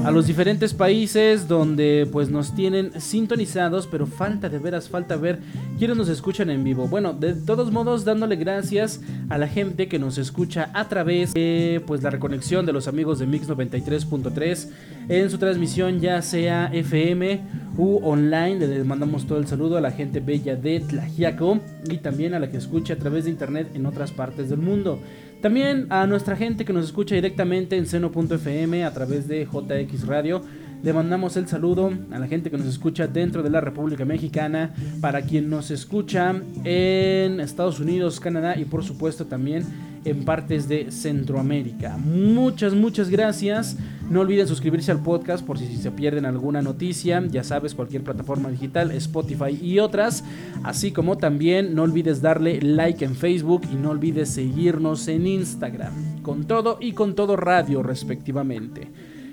a 0.07 0.11
los 0.11 0.25
diferentes 0.25 0.73
países 0.73 1.49
donde 1.49 2.07
pues 2.09 2.29
nos 2.29 2.55
tienen 2.55 2.93
sintonizados, 2.97 3.87
pero 3.87 4.07
falta 4.07 4.47
de 4.47 4.57
veras, 4.57 4.87
falta 4.87 5.17
ver 5.17 5.39
quiénes 5.77 5.97
nos 5.97 6.07
escuchan 6.07 6.49
en 6.49 6.63
vivo. 6.63 6.87
Bueno, 6.87 7.11
de 7.11 7.33
todos 7.33 7.73
modos 7.73 8.05
dándole 8.05 8.37
gracias 8.37 9.01
a 9.27 9.37
la 9.37 9.49
gente 9.49 9.89
que 9.89 9.99
nos 9.99 10.17
escucha 10.17 10.69
a 10.73 10.87
través 10.87 11.33
de 11.33 11.83
pues 11.85 12.03
la 12.03 12.09
reconexión 12.09 12.65
de 12.65 12.71
los 12.71 12.87
amigos 12.87 13.19
de 13.19 13.27
Mix 13.27 13.49
93.3 13.49 14.69
en 15.09 15.29
su 15.29 15.37
transmisión 15.39 15.99
ya 15.99 16.21
sea 16.21 16.69
FM 16.71 17.41
u 17.77 17.99
online. 18.01 18.65
Les 18.65 18.85
mandamos 18.85 19.27
todo 19.27 19.39
el 19.39 19.47
saludo 19.47 19.75
a 19.75 19.81
la 19.81 19.91
gente 19.91 20.21
bella 20.21 20.55
de 20.55 20.79
Tlajiaco 20.79 21.59
y 21.89 21.97
también 21.97 22.33
a 22.33 22.39
la 22.39 22.49
que 22.49 22.55
escucha 22.55 22.93
a 22.93 22.97
través 22.97 23.25
de 23.25 23.31
internet 23.31 23.71
en 23.73 23.85
otras 23.85 24.11
partes 24.11 24.49
del 24.49 24.59
mundo. 24.59 25.01
También 25.41 25.85
a 25.91 26.07
nuestra 26.07 26.35
gente 26.35 26.65
que 26.65 26.73
nos 26.73 26.85
escucha 26.85 27.13
directamente 27.13 27.77
en 27.77 27.85
seno.fm 27.85 28.83
a 28.83 28.91
través 28.91 29.27
de 29.27 29.45
JX 29.45 30.07
Radio. 30.07 30.41
Le 30.83 30.93
mandamos 30.93 31.37
el 31.37 31.47
saludo 31.47 31.91
a 32.11 32.19
la 32.19 32.27
gente 32.27 32.49
que 32.49 32.57
nos 32.57 32.67
escucha 32.67 33.07
dentro 33.07 33.43
de 33.43 33.49
la 33.49 33.61
República 33.61 34.03
Mexicana, 34.05 34.73
para 35.01 35.21
quien 35.21 35.49
nos 35.49 35.71
escucha 35.71 36.35
en 36.63 37.39
Estados 37.39 37.79
Unidos, 37.79 38.19
Canadá 38.19 38.57
y 38.57 38.65
por 38.65 38.83
supuesto 38.83 39.25
también 39.25 39.63
en 40.05 40.23
partes 40.25 40.67
de 40.67 40.91
Centroamérica. 40.91 41.97
Muchas, 41.97 42.73
muchas 42.73 43.09
gracias. 43.09 43.77
No 44.09 44.21
olviden 44.21 44.47
suscribirse 44.47 44.91
al 44.91 45.01
podcast 45.01 45.45
por 45.45 45.57
si 45.57 45.75
se 45.77 45.91
pierden 45.91 46.25
alguna 46.25 46.61
noticia. 46.61 47.21
Ya 47.29 47.43
sabes, 47.43 47.75
cualquier 47.75 48.03
plataforma 48.03 48.49
digital, 48.49 48.91
Spotify 48.91 49.57
y 49.61 49.79
otras. 49.79 50.23
Así 50.63 50.91
como 50.91 51.17
también 51.17 51.75
no 51.75 51.83
olvides 51.83 52.21
darle 52.21 52.61
like 52.61 53.03
en 53.03 53.15
Facebook 53.15 53.63
y 53.71 53.75
no 53.75 53.91
olvides 53.91 54.29
seguirnos 54.29 55.07
en 55.07 55.27
Instagram. 55.27 56.21
Con 56.21 56.45
todo 56.45 56.77
y 56.79 56.93
con 56.93 57.15
todo 57.15 57.35
radio 57.35 57.83
respectivamente. 57.83 58.87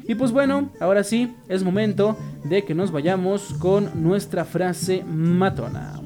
Y 0.07 0.17
pues 0.17 0.33
bueno, 0.33 0.71
ahora 0.81 1.03
sí, 1.03 1.35
es 1.49 1.63
momento 1.63 2.17
de 2.45 2.65
que 2.65 2.75
nos 2.75 2.91
vayamos 2.91 3.55
con 3.59 4.03
nuestra 4.03 4.45
frase 4.45 5.03
matona. 5.05 6.01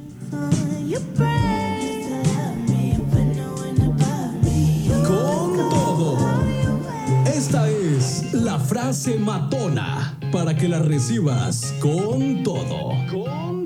Esta 7.26 7.68
es 7.68 8.34
la 8.34 8.58
frase 8.58 9.18
matona 9.18 10.18
para 10.30 10.54
que 10.54 10.68
la 10.68 10.80
recibas 10.80 11.72
con 11.80 12.42
todo. 12.42 12.90
Con 13.10 13.57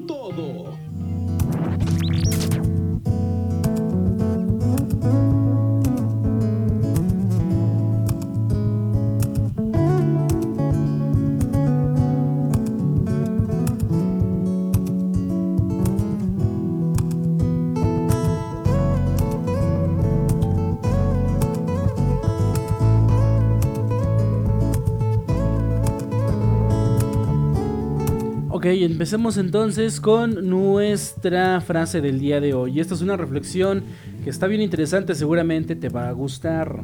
Ok, 28.62 28.66
empecemos 28.66 29.38
entonces 29.38 30.00
con 30.00 30.48
nuestra 30.48 31.60
frase 31.60 32.00
del 32.00 32.20
día 32.20 32.40
de 32.40 32.54
hoy. 32.54 32.78
Esta 32.78 32.94
es 32.94 33.00
una 33.00 33.16
reflexión 33.16 33.82
que 34.22 34.30
está 34.30 34.46
bien 34.46 34.60
interesante, 34.60 35.16
seguramente 35.16 35.74
te 35.74 35.88
va 35.88 36.06
a 36.06 36.12
gustar. 36.12 36.80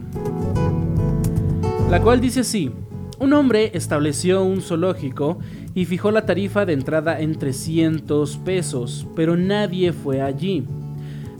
La 1.88 2.02
cual 2.02 2.20
dice 2.20 2.40
así, 2.40 2.72
Un 3.20 3.32
hombre 3.32 3.70
estableció 3.74 4.42
un 4.42 4.60
zoológico 4.60 5.38
y 5.72 5.84
fijó 5.84 6.10
la 6.10 6.26
tarifa 6.26 6.66
de 6.66 6.72
entrada 6.72 7.20
en 7.20 7.38
300 7.38 8.38
pesos, 8.38 9.06
pero 9.14 9.36
nadie 9.36 9.92
fue 9.92 10.20
allí. 10.20 10.66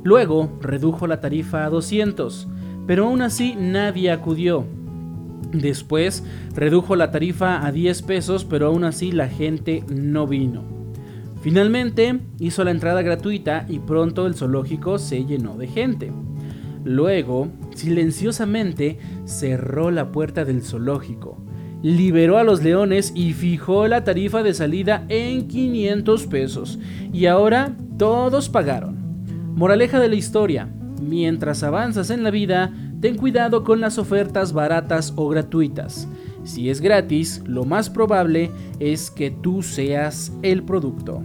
Luego 0.05 0.57
redujo 0.61 1.09
la 1.09 1.21
tarifa 1.21 1.65
a 1.65 1.69
200, 1.69 2.47
pero 2.87 3.07
aún 3.07 3.23
así 3.23 3.57
nadie 3.59 4.13
acudió. 4.13 4.78
Después 5.53 6.25
redujo 6.55 6.97
la 6.97 7.11
tarifa 7.11 7.67
a 7.67 7.73
10 7.73 8.03
pesos, 8.03 8.45
pero 8.45 8.67
aún 8.67 8.85
así 8.85 9.13
la 9.13 9.29
gente 9.29 9.85
no 9.89 10.27
vino. 10.27 10.65
Finalmente 11.41 12.19
hizo 12.41 12.65
la 12.65 12.73
entrada 12.73 13.03
gratuita 13.03 13.65
y 13.69 13.79
pronto 13.79 14.27
el 14.27 14.35
zoológico 14.35 14.99
se 14.99 15.25
llenó 15.25 15.57
de 15.57 15.69
gente. 15.69 16.13
Luego, 16.85 17.49
silenciosamente, 17.75 18.99
cerró 19.25 19.91
la 19.91 20.11
puerta 20.11 20.45
del 20.45 20.63
zoológico, 20.63 21.39
liberó 21.83 22.39
a 22.39 22.45
los 22.45 22.63
leones 22.63 23.13
y 23.15 23.33
fijó 23.33 23.87
la 23.89 24.05
tarifa 24.05 24.43
de 24.43 24.55
salida 24.55 25.05
en 25.09 25.49
500 25.49 26.27
pesos. 26.27 26.79
Y 27.13 27.27
ahora 27.27 27.77
todos 27.99 28.49
pagaron. 28.49 28.97
Moraleja 29.55 30.01
de 30.01 30.09
la 30.09 30.15
historia, 30.15 30.69
mientras 31.01 31.63
avanzas 31.63 32.11
en 32.11 32.23
la 32.23 32.31
vida, 32.31 32.73
ten 33.01 33.17
cuidado 33.17 33.65
con 33.65 33.81
las 33.81 33.99
ofertas 33.99 34.53
baratas 34.53 35.13
o 35.17 35.29
gratuitas. 35.29 36.09
Si 36.45 36.71
es 36.71 36.81
gratis, 36.81 37.43
lo 37.47 37.65
más 37.65 37.91
probable 37.91 38.51
es 38.81 39.11
que 39.11 39.31
tú 39.31 39.63
seas 39.63 40.33
el 40.43 40.63
producto. 40.63 41.23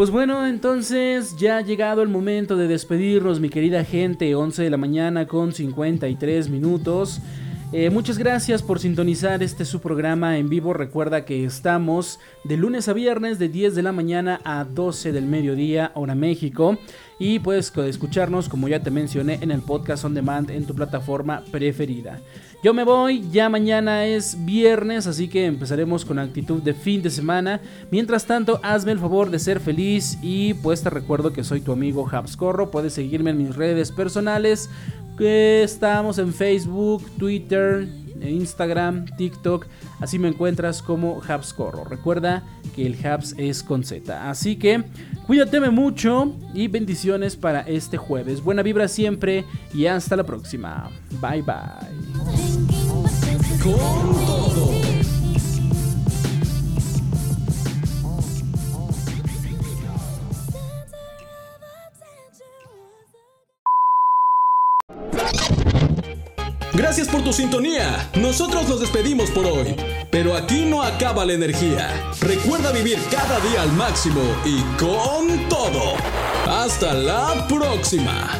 Pues 0.00 0.10
bueno, 0.10 0.46
entonces 0.46 1.36
ya 1.36 1.58
ha 1.58 1.60
llegado 1.60 2.00
el 2.00 2.08
momento 2.08 2.56
de 2.56 2.66
despedirnos, 2.68 3.38
mi 3.38 3.50
querida 3.50 3.84
gente, 3.84 4.34
11 4.34 4.62
de 4.62 4.70
la 4.70 4.78
mañana 4.78 5.26
con 5.26 5.52
53 5.52 6.48
minutos. 6.48 7.20
Eh, 7.74 7.90
muchas 7.90 8.16
gracias 8.16 8.62
por 8.62 8.80
sintonizar 8.80 9.42
este 9.42 9.66
su 9.66 9.82
programa 9.82 10.38
en 10.38 10.48
vivo. 10.48 10.72
Recuerda 10.72 11.26
que 11.26 11.44
estamos 11.44 12.18
de 12.44 12.56
lunes 12.56 12.88
a 12.88 12.94
viernes 12.94 13.38
de 13.38 13.50
10 13.50 13.74
de 13.74 13.82
la 13.82 13.92
mañana 13.92 14.40
a 14.42 14.64
12 14.64 15.12
del 15.12 15.26
mediodía, 15.26 15.92
hora 15.94 16.14
México. 16.14 16.78
Y 17.18 17.38
puedes 17.40 17.70
escucharnos, 17.76 18.48
como 18.48 18.68
ya 18.68 18.82
te 18.82 18.90
mencioné, 18.90 19.38
en 19.42 19.50
el 19.50 19.60
podcast 19.60 20.06
on 20.06 20.14
demand 20.14 20.48
en 20.48 20.64
tu 20.64 20.74
plataforma 20.74 21.44
preferida. 21.52 22.20
Yo 22.62 22.74
me 22.74 22.84
voy, 22.84 23.24
ya 23.30 23.48
mañana 23.48 24.04
es 24.04 24.44
viernes, 24.44 25.06
así 25.06 25.28
que 25.28 25.46
empezaremos 25.46 26.04
con 26.04 26.18
actitud 26.18 26.62
de 26.62 26.74
fin 26.74 27.00
de 27.00 27.08
semana. 27.08 27.60
Mientras 27.90 28.26
tanto, 28.26 28.60
hazme 28.62 28.92
el 28.92 28.98
favor 28.98 29.30
de 29.30 29.38
ser 29.38 29.60
feliz 29.60 30.18
y 30.20 30.52
pues 30.54 30.82
te 30.82 30.90
recuerdo 30.90 31.32
que 31.32 31.42
soy 31.42 31.62
tu 31.62 31.72
amigo 31.72 32.06
Habscorro. 32.10 32.70
Puedes 32.70 32.92
seguirme 32.92 33.30
en 33.30 33.38
mis 33.38 33.56
redes 33.56 33.90
personales. 33.92 34.68
Que 35.16 35.62
estamos 35.62 36.18
en 36.18 36.32
Facebook, 36.32 37.04
Twitter, 37.18 37.86
Instagram, 38.22 39.06
TikTok. 39.16 39.66
Así 40.00 40.18
me 40.18 40.28
encuentras 40.28 40.82
como 40.82 41.22
Habscorro. 41.26 41.84
Recuerda 41.84 42.42
que 42.74 42.86
el 42.86 42.96
Habs 43.04 43.34
es 43.38 43.62
con 43.62 43.84
Z. 43.84 44.30
Así 44.30 44.56
que 44.56 44.84
cuídate 45.26 45.60
mucho 45.70 46.34
y 46.54 46.68
bendiciones 46.68 47.36
para 47.36 47.60
este 47.60 47.96
jueves. 47.96 48.42
Buena 48.42 48.62
vibra 48.62 48.88
siempre 48.88 49.44
y 49.74 49.86
hasta 49.86 50.16
la 50.16 50.24
próxima. 50.24 50.90
Bye 51.20 51.42
bye. 51.42 51.99
Con 53.62 54.26
todo. 54.26 54.70
Gracias 66.72 67.08
por 67.08 67.22
tu 67.22 67.32
sintonía. 67.32 68.10
Nosotros 68.14 68.68
nos 68.68 68.80
despedimos 68.80 69.30
por 69.30 69.44
hoy. 69.46 69.76
Pero 70.10 70.34
aquí 70.34 70.64
no 70.64 70.82
acaba 70.82 71.24
la 71.24 71.34
energía. 71.34 71.88
Recuerda 72.20 72.72
vivir 72.72 72.98
cada 73.10 73.38
día 73.40 73.62
al 73.62 73.72
máximo 73.72 74.22
y 74.44 74.60
con 74.76 75.48
todo. 75.48 75.94
Hasta 76.46 76.94
la 76.94 77.46
próxima. 77.46 78.30